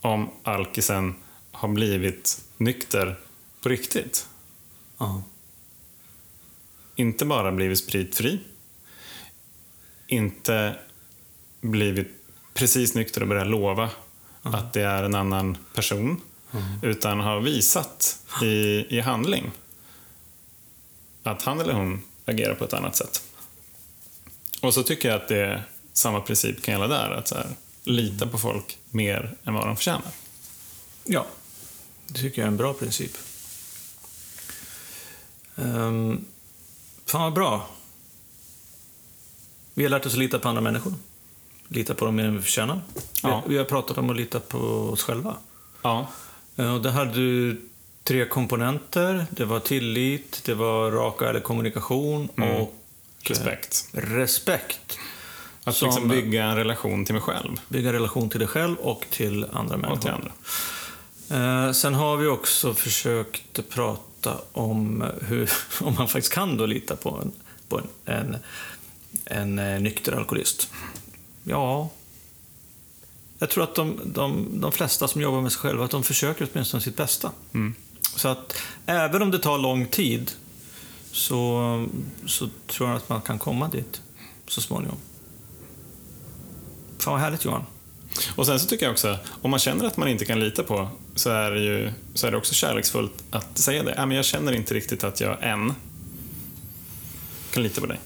Om 0.01 0.31
alkisen 0.43 1.15
har 1.53 1.69
blivit 1.69 2.45
nykter 2.57 3.21
på 3.63 3.69
riktigt. 3.69 4.29
ja. 4.99 5.23
Inte 6.97 7.25
bara 7.25 7.53
blivit 7.53 7.79
spritfri. 7.79 8.41
Inte 10.07 10.77
blivit 11.61 12.09
precis 12.55 12.95
nykter 12.95 13.21
och 13.21 13.29
börjat 13.29 13.47
lova 13.47 13.91
att 14.43 14.73
det 14.73 14.83
är 14.83 15.03
en 15.03 15.15
annan 15.15 15.57
person. 15.75 16.21
Utan 16.83 17.21
har 17.21 17.41
visat 17.41 18.19
i, 18.43 18.87
i 18.97 19.01
handling 19.01 19.51
att 21.23 21.43
han 21.43 21.61
eller 21.61 21.73
hon 21.73 22.03
agerar 22.25 22.55
på 22.55 22.65
ett 22.65 22.73
annat 22.73 22.97
sätt. 22.97 23.23
Och 24.61 24.75
så 24.75 24.83
tycker 24.83 25.09
jag 25.09 25.23
att 25.23 25.29
det 25.29 25.63
samma 25.93 26.21
princip 26.21 26.63
kan 26.63 26.75
gälla 26.75 26.89
där. 26.89 27.11
Att 27.11 27.29
så 27.29 27.35
här, 27.35 27.47
lita 27.85 28.27
på 28.27 28.39
folk 28.39 28.79
mer 28.91 29.37
än 29.45 29.55
vad 29.55 29.67
de 29.67 29.77
förtjänar. 29.77 30.13
Ja, 31.05 31.27
det 32.07 32.21
tycker 32.21 32.43
jag 32.43 32.47
är 32.47 32.51
en 32.51 32.57
bra 32.57 32.75
princip. 32.75 33.13
Um, 35.55 36.25
fan 37.07 37.23
vad 37.23 37.33
bra. 37.33 37.67
Vi 39.75 39.83
har 39.83 39.91
lärt 39.91 40.07
oss 40.07 40.13
att 40.13 40.19
lita 40.19 40.39
på 40.39 40.49
andra 40.49 40.61
människor. 40.63 40.95
Lita 41.69 41.95
på 41.95 42.05
dem 42.05 42.17
mer 42.17 42.25
än 42.25 42.37
vi 42.37 42.43
förtjänar. 42.43 42.81
Ja. 43.23 43.43
Vi, 43.47 43.59
har 43.59 43.65
pratat 43.65 43.99
om 43.99 44.11
att 44.11 44.17
lita 44.17 44.41
på 44.41 44.59
oss 44.59 45.03
själva. 45.03 45.37
Ja, 45.83 46.07
Eh, 46.59 46.75
Och 46.75 46.83
det 46.83 46.91
hade 46.91 47.13
du 47.15 47.61
tre 48.05 48.29
komponenter. 48.29 49.27
Det 49.31 49.45
var 49.45 49.61
tillit, 49.61 50.43
det 50.45 50.55
var 50.55 50.91
rak 50.91 51.21
och 51.23 51.29
ärlig 51.29 51.43
kommunikation 51.43 52.29
och 52.29 52.43
Mm. 52.43 52.67
respekt. 53.23 53.89
respekt. 53.93 54.99
Att 55.65 55.77
Som- 55.77 55.89
liksom 55.89 56.09
bygga 56.09 56.45
en 56.45 56.57
relation 56.57 57.05
till 57.05 57.15
mig 57.15 57.23
själv 57.23 57.61
Bygga 57.69 57.93
relation 57.93 58.29
till 58.31 58.39
dig 58.39 58.49
själv 58.49 58.77
och 58.77 59.07
till 59.11 59.45
andra 59.53 59.61
och 59.91 60.01
till 60.01 60.11
människor. 60.11 60.31
andra. 61.31 61.67
Eh, 61.67 61.73
sen 61.73 61.95
har 61.95 62.17
vi 62.17 62.27
också 62.27 62.75
försökt 62.75 63.69
prata 63.69 64.03
om 64.53 65.05
hur, 65.21 65.51
om 65.81 65.95
man 65.95 66.09
faktiskt 66.09 66.35
kan 66.35 66.57
då 66.57 66.67
lita 66.67 66.97
på 66.97 67.21
en, 67.23 67.33
på 67.69 67.79
en, 67.79 67.87
en, 68.05 68.37
en 69.25 69.59
eh, 69.59 69.81
nykter 69.81 70.13
alkoholist. 70.13 70.71
Ja, 71.45 71.91
jag 73.39 73.51
tror 73.51 73.65
att 73.65 73.75
de, 73.75 74.01
de, 74.05 74.49
de 74.61 74.73
flesta 74.73 75.09
som 75.09 75.21
jobbar 75.21 75.41
med 75.41 75.53
sig 75.53 75.61
själva, 75.61 75.85
att 75.85 75.91
de 75.91 76.03
försöker 76.03 76.49
åtminstone 76.53 76.81
sitt 76.81 76.97
bästa. 76.97 77.33
Mm. 77.55 77.75
Så 78.17 78.29
att 78.29 78.63
även 78.87 79.23
om 79.23 79.31
det 79.31 79.39
tar 79.39 79.59
lång 79.59 79.87
tid 79.87 80.33
så, 81.13 81.87
så 82.27 82.49
tror 82.67 82.89
jag 82.89 82.97
att 82.97 83.09
man 83.09 83.21
kan 83.21 83.39
komma 83.39 83.69
dit 83.69 84.03
så 84.49 84.61
småningom. 84.61 84.97
Fan 86.99 87.13
vad 87.13 87.21
härligt 87.21 87.45
Johan. 87.45 87.65
Och 88.37 88.47
sen 88.47 88.61
så 88.61 88.69
tycker 88.69 88.87
jag 88.87 88.93
också, 88.93 89.19
om 89.43 89.51
man 89.51 89.61
känner 89.61 89.85
att 89.85 89.97
man 89.97 90.09
inte 90.09 90.25
kan 90.25 90.41
lita 90.41 90.63
på, 90.63 90.89
så 91.15 91.31
är 91.31 91.51
det 91.51 91.61
ju 91.61 91.93
så 92.15 92.27
är 92.27 92.31
det 92.31 92.37
också 92.37 92.55
kärleksfullt 92.55 93.13
att 93.31 93.59
säga 93.59 93.83
det. 93.83 93.93
Äh, 93.93 94.07
men 94.07 94.17
jag 94.17 94.25
känner 94.25 94.53
inte 94.53 94.75
riktigt 94.75 95.05
att 95.05 95.21
jag 95.21 95.37
än 95.41 95.75
kan 97.53 97.63
lita 97.63 97.81
på 97.81 97.87
dig. 97.87 97.99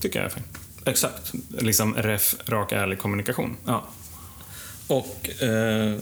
Tycker 0.00 0.18
jag 0.18 0.26
är 0.26 0.34
fint. 0.34 0.58
Exakt. 0.84 1.32
Liksom 1.58 1.94
ref, 1.94 2.34
rak, 2.46 2.72
ärlig 2.72 2.98
kommunikation. 2.98 3.56
Ja. 3.66 3.84
Och, 4.86 5.42
eh, 5.42 5.98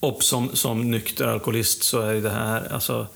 och 0.00 0.22
som, 0.22 0.56
som 0.56 0.90
nykter 0.90 1.26
alkoholist 1.26 1.82
så 1.82 2.00
är 2.00 2.14
det 2.14 2.30
här, 2.30 2.72
alltså 2.72 3.06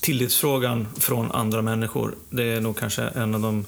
tillitsfrågan 0.00 0.88
från 0.96 1.32
andra 1.32 1.62
människor, 1.62 2.14
det 2.30 2.44
är 2.44 2.60
nog 2.60 2.78
kanske 2.78 3.02
en 3.02 3.34
av 3.34 3.40
de 3.40 3.64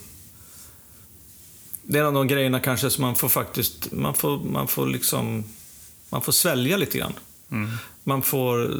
det 1.91 1.99
är 1.99 2.01
en 2.01 2.07
av 2.07 2.14
de 2.14 2.28
grejerna 2.28 2.61
kanske 2.61 2.91
som 2.91 3.03
man 3.03 3.16
får 3.16 3.28
faktiskt, 3.28 3.93
man 3.93 4.14
får, 4.14 4.38
man 4.38 4.68
får 4.68 4.86
liksom, 4.86 5.45
man 6.11 6.22
får 6.22 6.32
svälja 6.32 6.76
lite 6.76 6.99
grann. 6.99 7.12
Man 8.05 8.22
får, 8.22 8.70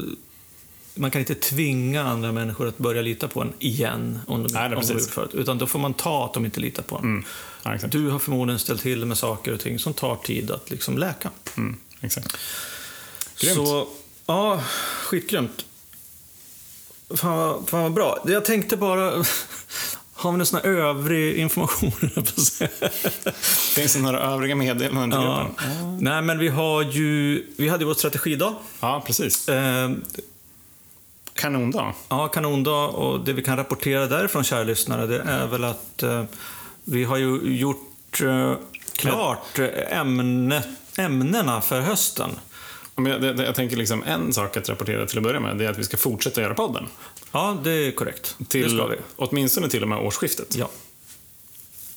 man 0.95 1.11
kan 1.11 1.21
inte 1.21 1.35
tvinga 1.35 2.03
andra 2.03 2.33
människor 2.33 2.69
att 2.69 2.79
börja 2.79 3.03
lita 3.03 3.29
på 3.29 3.41
en 3.41 3.53
igen, 3.59 4.19
om 4.27 4.43
de, 4.43 4.53
Nej, 4.53 4.75
om 4.75 4.83
de 4.87 4.93
gjort 4.93 5.11
förut. 5.11 5.35
Utan 5.35 5.59
då 5.59 5.67
får 5.67 5.79
man 5.79 5.95
ta 5.95 6.25
att 6.25 6.35
de 6.35 6.45
inte 6.45 6.61
litar 6.61 6.83
på 6.83 6.97
en. 6.97 7.05
Mm. 7.05 7.25
Ja. 7.63 7.77
Du 7.89 8.09
har 8.09 8.19
förmodligen 8.19 8.59
ställt 8.59 8.83
till 8.83 9.07
med 9.07 9.19
saker 9.19 9.53
och 9.53 9.61
ting 9.61 9.79
som 9.79 9.95
tar 9.95 10.17
tid 10.17 10.51
att 10.51 10.71
liksom 10.71 10.99
läka. 10.99 11.31
Mm, 11.57 11.77
exakt. 12.01 12.37
Grymt. 13.41 13.57
Så, 13.57 13.89
ja, 14.27 14.65
skitgrymt. 15.05 15.65
Fan 17.15 17.39
vad, 17.39 17.69
fan 17.69 17.83
vad 17.83 17.93
bra. 17.93 18.25
Jag 18.27 18.45
tänkte 18.45 18.77
bara, 18.77 19.25
har 20.21 20.33
vi 20.33 20.39
någon 20.39 20.47
sån 20.47 20.61
här 20.65 20.71
övrig 20.71 21.37
information? 21.37 21.93
jag? 22.15 22.71
Finns 23.75 23.95
det 23.95 24.01
några 24.01 24.21
övriga 24.21 24.57
meddelanden 24.57 25.11
till 25.11 25.21
ja. 25.21 25.47
gruppen? 25.47 25.99
Nej, 26.01 26.23
men 26.23 26.39
vi 26.39 26.49
har 26.49 26.83
ju, 26.83 27.47
vi 27.57 27.69
hade 27.69 27.83
ju 27.83 27.89
vår 27.89 27.95
strategidag. 27.95 28.55
Ja, 28.81 29.03
precis. 29.07 29.49
Eh, 29.49 29.91
Kanondag. 31.35 31.95
Ja, 32.09 32.29
kanondag. 32.29 32.89
Och 32.89 33.25
det 33.25 33.33
vi 33.33 33.43
kan 33.43 33.57
rapportera 33.57 34.07
därifrån, 34.07 34.45
kära 34.45 34.63
lyssnare, 34.63 35.07
det 35.07 35.21
är 35.21 35.47
väl 35.47 35.65
att 35.65 36.03
eh, 36.03 36.25
vi 36.85 37.05
har 37.05 37.17
ju 37.17 37.41
gjort 37.45 38.21
eh, 38.23 38.55
klart 38.97 39.59
eh, 39.59 39.99
ämne, 39.99 40.63
ämnena 40.99 41.61
för 41.61 41.81
hösten. 41.81 42.31
Jag, 42.97 43.23
det, 43.23 43.45
jag 43.45 43.55
tänker 43.55 43.77
liksom 43.77 44.03
en 44.07 44.33
sak 44.33 44.57
att 44.57 44.69
rapportera 44.69 45.07
till 45.07 45.19
att 45.19 45.25
börja 45.25 45.41
med, 45.41 45.57
det 45.57 45.65
är 45.65 45.71
att 45.71 45.79
vi 45.79 45.85
ska 45.85 45.97
fortsätta 45.97 46.41
göra 46.41 46.55
podden. 46.55 46.87
Ja, 47.33 47.61
det 47.65 47.71
är 47.71 47.93
korrekt. 47.93 48.37
Till, 48.49 48.63
Det 48.63 48.71
ska 48.71 48.87
vi. 48.87 48.97
Åtminstone 49.17 49.69
till 49.69 49.83
och 49.83 49.89
med 49.89 49.99
årsskiftet. 49.99 50.57
Ja, 50.57 50.71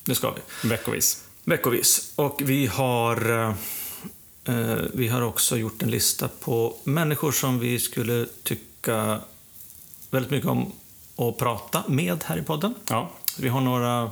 det 0.04 0.16
ska 0.16 0.32
vi. 0.32 0.70
Veckovis. 0.70 1.24
Veckovis. 1.44 2.12
Och 2.16 2.42
vi 2.46 2.68
har, 2.68 3.50
eh, 4.46 4.76
vi 4.94 5.08
har 5.08 5.22
också 5.22 5.58
gjort 5.58 5.82
en 5.84 5.92
lista 5.92 6.28
på 6.28 6.76
människor 6.84 7.32
som 7.32 7.60
vi 7.60 7.80
skulle 7.80 8.26
tycka 8.44 9.20
väldigt 10.10 10.32
mycket 10.32 10.50
om 10.50 10.72
att 11.16 11.38
prata 11.38 11.84
med 11.88 12.24
här 12.24 12.38
i 12.38 12.42
podden. 12.42 12.74
Ja, 12.90 13.12
Vi 13.38 13.50
har 13.50 13.62
några, 13.62 14.12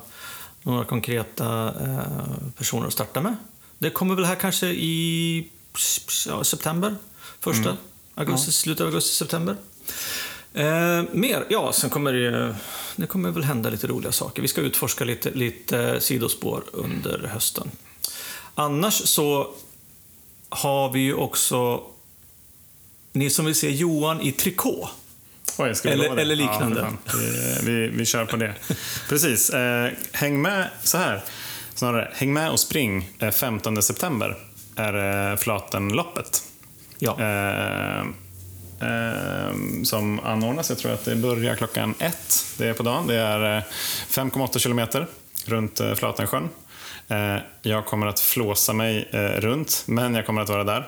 några 0.63 0.85
konkreta 0.85 1.73
eh, 1.81 2.51
personer 2.57 2.87
att 2.87 2.93
starta 2.93 3.21
med. 3.21 3.35
Det 3.77 3.89
kommer 3.89 4.15
väl 4.15 4.25
här 4.25 4.35
kanske 4.35 4.67
i 4.67 5.47
ja, 6.27 6.43
september? 6.43 6.95
Första 7.39 7.77
augusti, 8.15 8.51
slutet 8.51 8.81
av 8.81 8.87
augusti, 8.87 9.15
september. 9.15 9.57
Eh, 10.53 11.03
mer? 11.11 11.45
Ja, 11.49 11.73
sen 11.73 11.89
kommer 11.89 12.13
det, 12.13 12.55
det 12.95 13.07
kommer 13.07 13.31
väl 13.31 13.43
hända 13.43 13.69
lite 13.69 13.87
roliga 13.87 14.11
saker. 14.11 14.41
Vi 14.41 14.47
ska 14.47 14.61
utforska 14.61 15.03
lite, 15.05 15.31
lite 15.31 15.99
sidospår 16.01 16.63
under 16.73 17.19
hösten. 17.33 17.71
Annars 18.55 18.93
så 18.93 19.53
har 20.49 20.89
vi 20.89 20.99
ju 20.99 21.13
också 21.13 21.83
ni 23.13 23.29
som 23.29 23.45
vill 23.45 23.55
se 23.55 23.69
Johan 23.71 24.21
i 24.21 24.31
trikå. 24.31 24.89
Oj, 25.57 25.73
Eller- 25.83 26.17
eller 26.17 26.35
liknande. 26.35 26.81
Ja, 27.05 27.11
vi, 27.19 27.71
vi, 27.71 27.87
vi 27.87 28.05
kör 28.05 28.25
på 28.25 28.35
det. 28.35 28.53
Precis. 29.09 29.49
Eh, 29.49 29.91
häng 30.11 30.41
med, 30.41 30.69
så 30.83 30.97
här. 30.97 31.23
Snarare, 31.75 32.11
häng 32.13 32.33
med 32.33 32.51
och 32.51 32.59
spring. 32.59 33.09
Eh, 33.19 33.31
15 33.31 33.81
september 33.83 34.37
är 34.75 35.31
eh, 35.31 35.37
Flatenloppet. 35.37 36.43
Ja. 36.99 37.11
Eh, 37.21 38.05
eh, 38.81 39.83
som 39.83 40.19
anordnas. 40.19 40.69
Jag 40.69 40.77
tror 40.77 40.91
att 40.93 41.05
det 41.05 41.15
börjar 41.15 41.55
klockan 41.55 41.93
ett. 41.99 42.45
Det 42.57 42.67
är 42.67 42.73
på 42.73 42.83
dagen. 42.83 43.07
Det 43.07 43.15
är 43.15 43.57
eh, 43.57 43.63
5,8 44.09 44.59
kilometer 44.59 45.07
runt 45.45 45.79
eh, 45.79 45.93
Flatensjön. 45.93 46.49
Eh, 47.07 47.37
jag 47.61 47.85
kommer 47.85 48.07
att 48.07 48.19
flåsa 48.19 48.73
mig 48.73 49.09
eh, 49.11 49.19
runt, 49.19 49.83
men 49.87 50.15
jag 50.15 50.25
kommer 50.25 50.41
att 50.41 50.49
vara 50.49 50.63
där. 50.63 50.87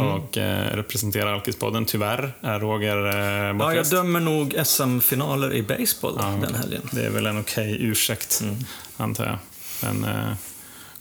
Och 0.00 0.38
eh, 0.38 0.76
representera 0.76 1.34
Alkispodden. 1.34 1.84
Tyvärr 1.84 2.32
är 2.40 2.60
Roger 2.60 3.06
eh, 3.06 3.56
Ja, 3.58 3.74
jag 3.74 3.86
dömer 3.86 4.20
nog 4.20 4.54
SM-finaler 4.64 5.52
i 5.54 5.62
baseball 5.62 6.14
Ja, 6.18 6.26
den 6.46 6.54
helgen. 6.54 6.82
Det 6.92 7.06
är 7.06 7.10
väl 7.10 7.26
en 7.26 7.40
okej 7.40 7.76
ursäkt, 7.80 8.42
antar 8.96 9.24
jag. 9.24 9.38
Men 9.82 10.04
eh, 10.04 10.32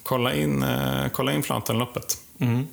kolla 0.03 0.33
in, 0.33 0.63
eh, 0.63 1.07
kolla 1.11 1.31
in 1.33 1.43
Flatenloppet. 1.43 2.17
Mm. 2.39 2.67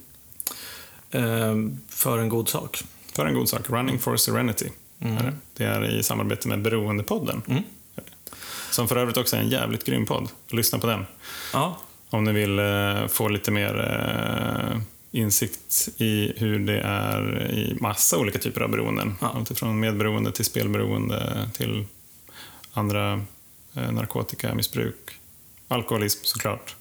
Eh, 1.11 1.55
för 1.89 2.19
en 2.19 2.29
god 2.29 2.49
sak. 2.49 2.83
För 3.13 3.27
en 3.27 3.35
god 3.35 3.49
sak. 3.49 3.71
Running 3.71 3.99
for 3.99 4.17
Serenity. 4.17 4.69
Är 4.99 5.09
det. 5.23 5.33
det 5.57 5.65
är 5.65 5.99
i 5.99 6.03
samarbete 6.03 6.49
med 6.49 6.63
Beroendepodden. 6.63 7.43
Mm. 7.49 7.63
Som 8.71 8.89
för 8.89 8.97
övrigt 8.97 9.17
också 9.17 9.37
är 9.37 9.41
en 9.41 9.49
jävligt 9.49 9.85
grym 9.85 10.07
podd. 10.07 10.29
Lyssna 10.49 10.79
på 10.79 10.87
den. 10.87 11.07
Ja, 11.53 11.79
Om 12.11 12.25
ni 12.25 12.33
vill 12.33 12.59
eh, 12.59 13.07
få 13.07 13.29
lite 13.29 13.51
mer 13.51 13.75
eh, 13.81 14.81
insikt 15.11 15.89
i 15.97 16.33
hur 16.37 16.59
det 16.59 16.81
är 16.81 17.51
i 17.51 17.77
massa 17.81 18.19
olika 18.19 18.39
typer 18.39 18.61
av 18.61 18.71
beroenden. 18.71 19.15
Ja. 19.21 19.33
Alltifrån 19.37 19.81
medberoende 19.81 20.33
till 20.33 20.45
spelberoende 20.45 21.49
till 21.53 21.85
andra 22.73 23.13
eh, 23.75 23.93
narkotikamissbruk. 23.93 25.11
Alkoholism 25.69 26.21
såklart. 26.23 26.77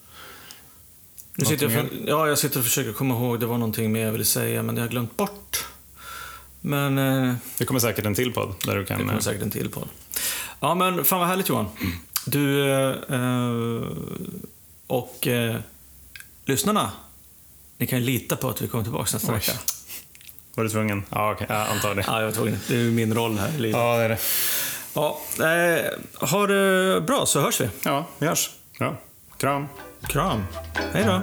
Sitter 1.46 1.66
jag, 1.66 1.74
Någonting 1.74 2.00
för, 2.00 2.10
ja, 2.10 2.28
jag 2.28 2.38
sitter 2.38 2.60
och 2.60 2.66
försöker 2.66 2.94
komma 2.94 3.14
ihåg, 3.16 3.40
det 3.40 3.46
var 3.46 3.58
någonting 3.58 3.92
mer 3.92 4.06
jag 4.06 4.12
ville 4.12 4.26
säga, 4.26 4.64
men 4.64 4.76
det 4.76 4.82
har 4.82 4.86
jag 4.86 4.92
glömt 4.92 5.18
bort. 5.18 5.66
Men 6.62 6.98
eh, 6.98 7.34
Det 7.58 7.66
kommer 7.66 7.80
säkert 7.80 8.06
en 8.06 8.16
till 8.16 8.34
podd 8.34 8.56
där 8.66 8.76
du 8.76 8.80
det 8.82 8.86
kan... 8.88 8.98
kommer 8.98 9.14
eh, 9.14 9.20
säkert 9.20 9.42
en 9.42 9.52
till 9.52 9.70
på. 9.70 9.88
Ja, 10.60 10.76
men 10.76 11.06
fan 11.06 11.20
vad 11.20 11.28
härligt 11.28 11.50
Johan. 11.50 11.68
Du 12.26 12.72
eh, 12.72 13.88
och 14.88 15.28
eh, 15.28 15.56
lyssnarna, 16.46 16.92
ni 17.78 17.88
kan 17.88 18.00
ju 18.00 18.06
lita 18.06 18.36
på 18.36 18.50
att 18.50 18.62
vi 18.62 18.68
kommer 18.68 18.84
tillbaka 18.84 19.10
nästa 19.14 19.32
vecka. 19.32 19.52
Var 20.56 20.64
du 20.64 20.70
tvungen? 20.70 21.04
Ja, 21.10 21.32
okej. 21.32 21.48
Jag 21.50 21.68
antar 21.68 21.96
det. 21.96 22.04
Ja, 22.08 22.20
jag 22.20 22.26
var 22.26 22.34
tvungen. 22.34 22.60
Det 22.68 22.76
är 22.76 22.92
min 22.92 23.14
roll 23.14 23.38
här 23.40 23.50
i 23.50 23.60
livet. 23.60 23.78
Ja, 23.78 23.98
det 23.98 24.04
är 24.04 24.10
det. 24.10 24.18
Ja, 24.94 25.20
eh, 25.40 26.30
ha 26.30 26.48
det 26.48 27.02
bra 27.02 27.26
så 27.26 27.42
hörs 27.42 27.62
vi. 27.62 27.70
Ja, 27.84 28.06
vi 28.20 28.28
hörs. 28.28 28.50
Ja. 28.80 28.98
Kram. 29.38 29.68
Kram. 30.08 30.44
Hej 30.94 31.06
då. 31.06 31.22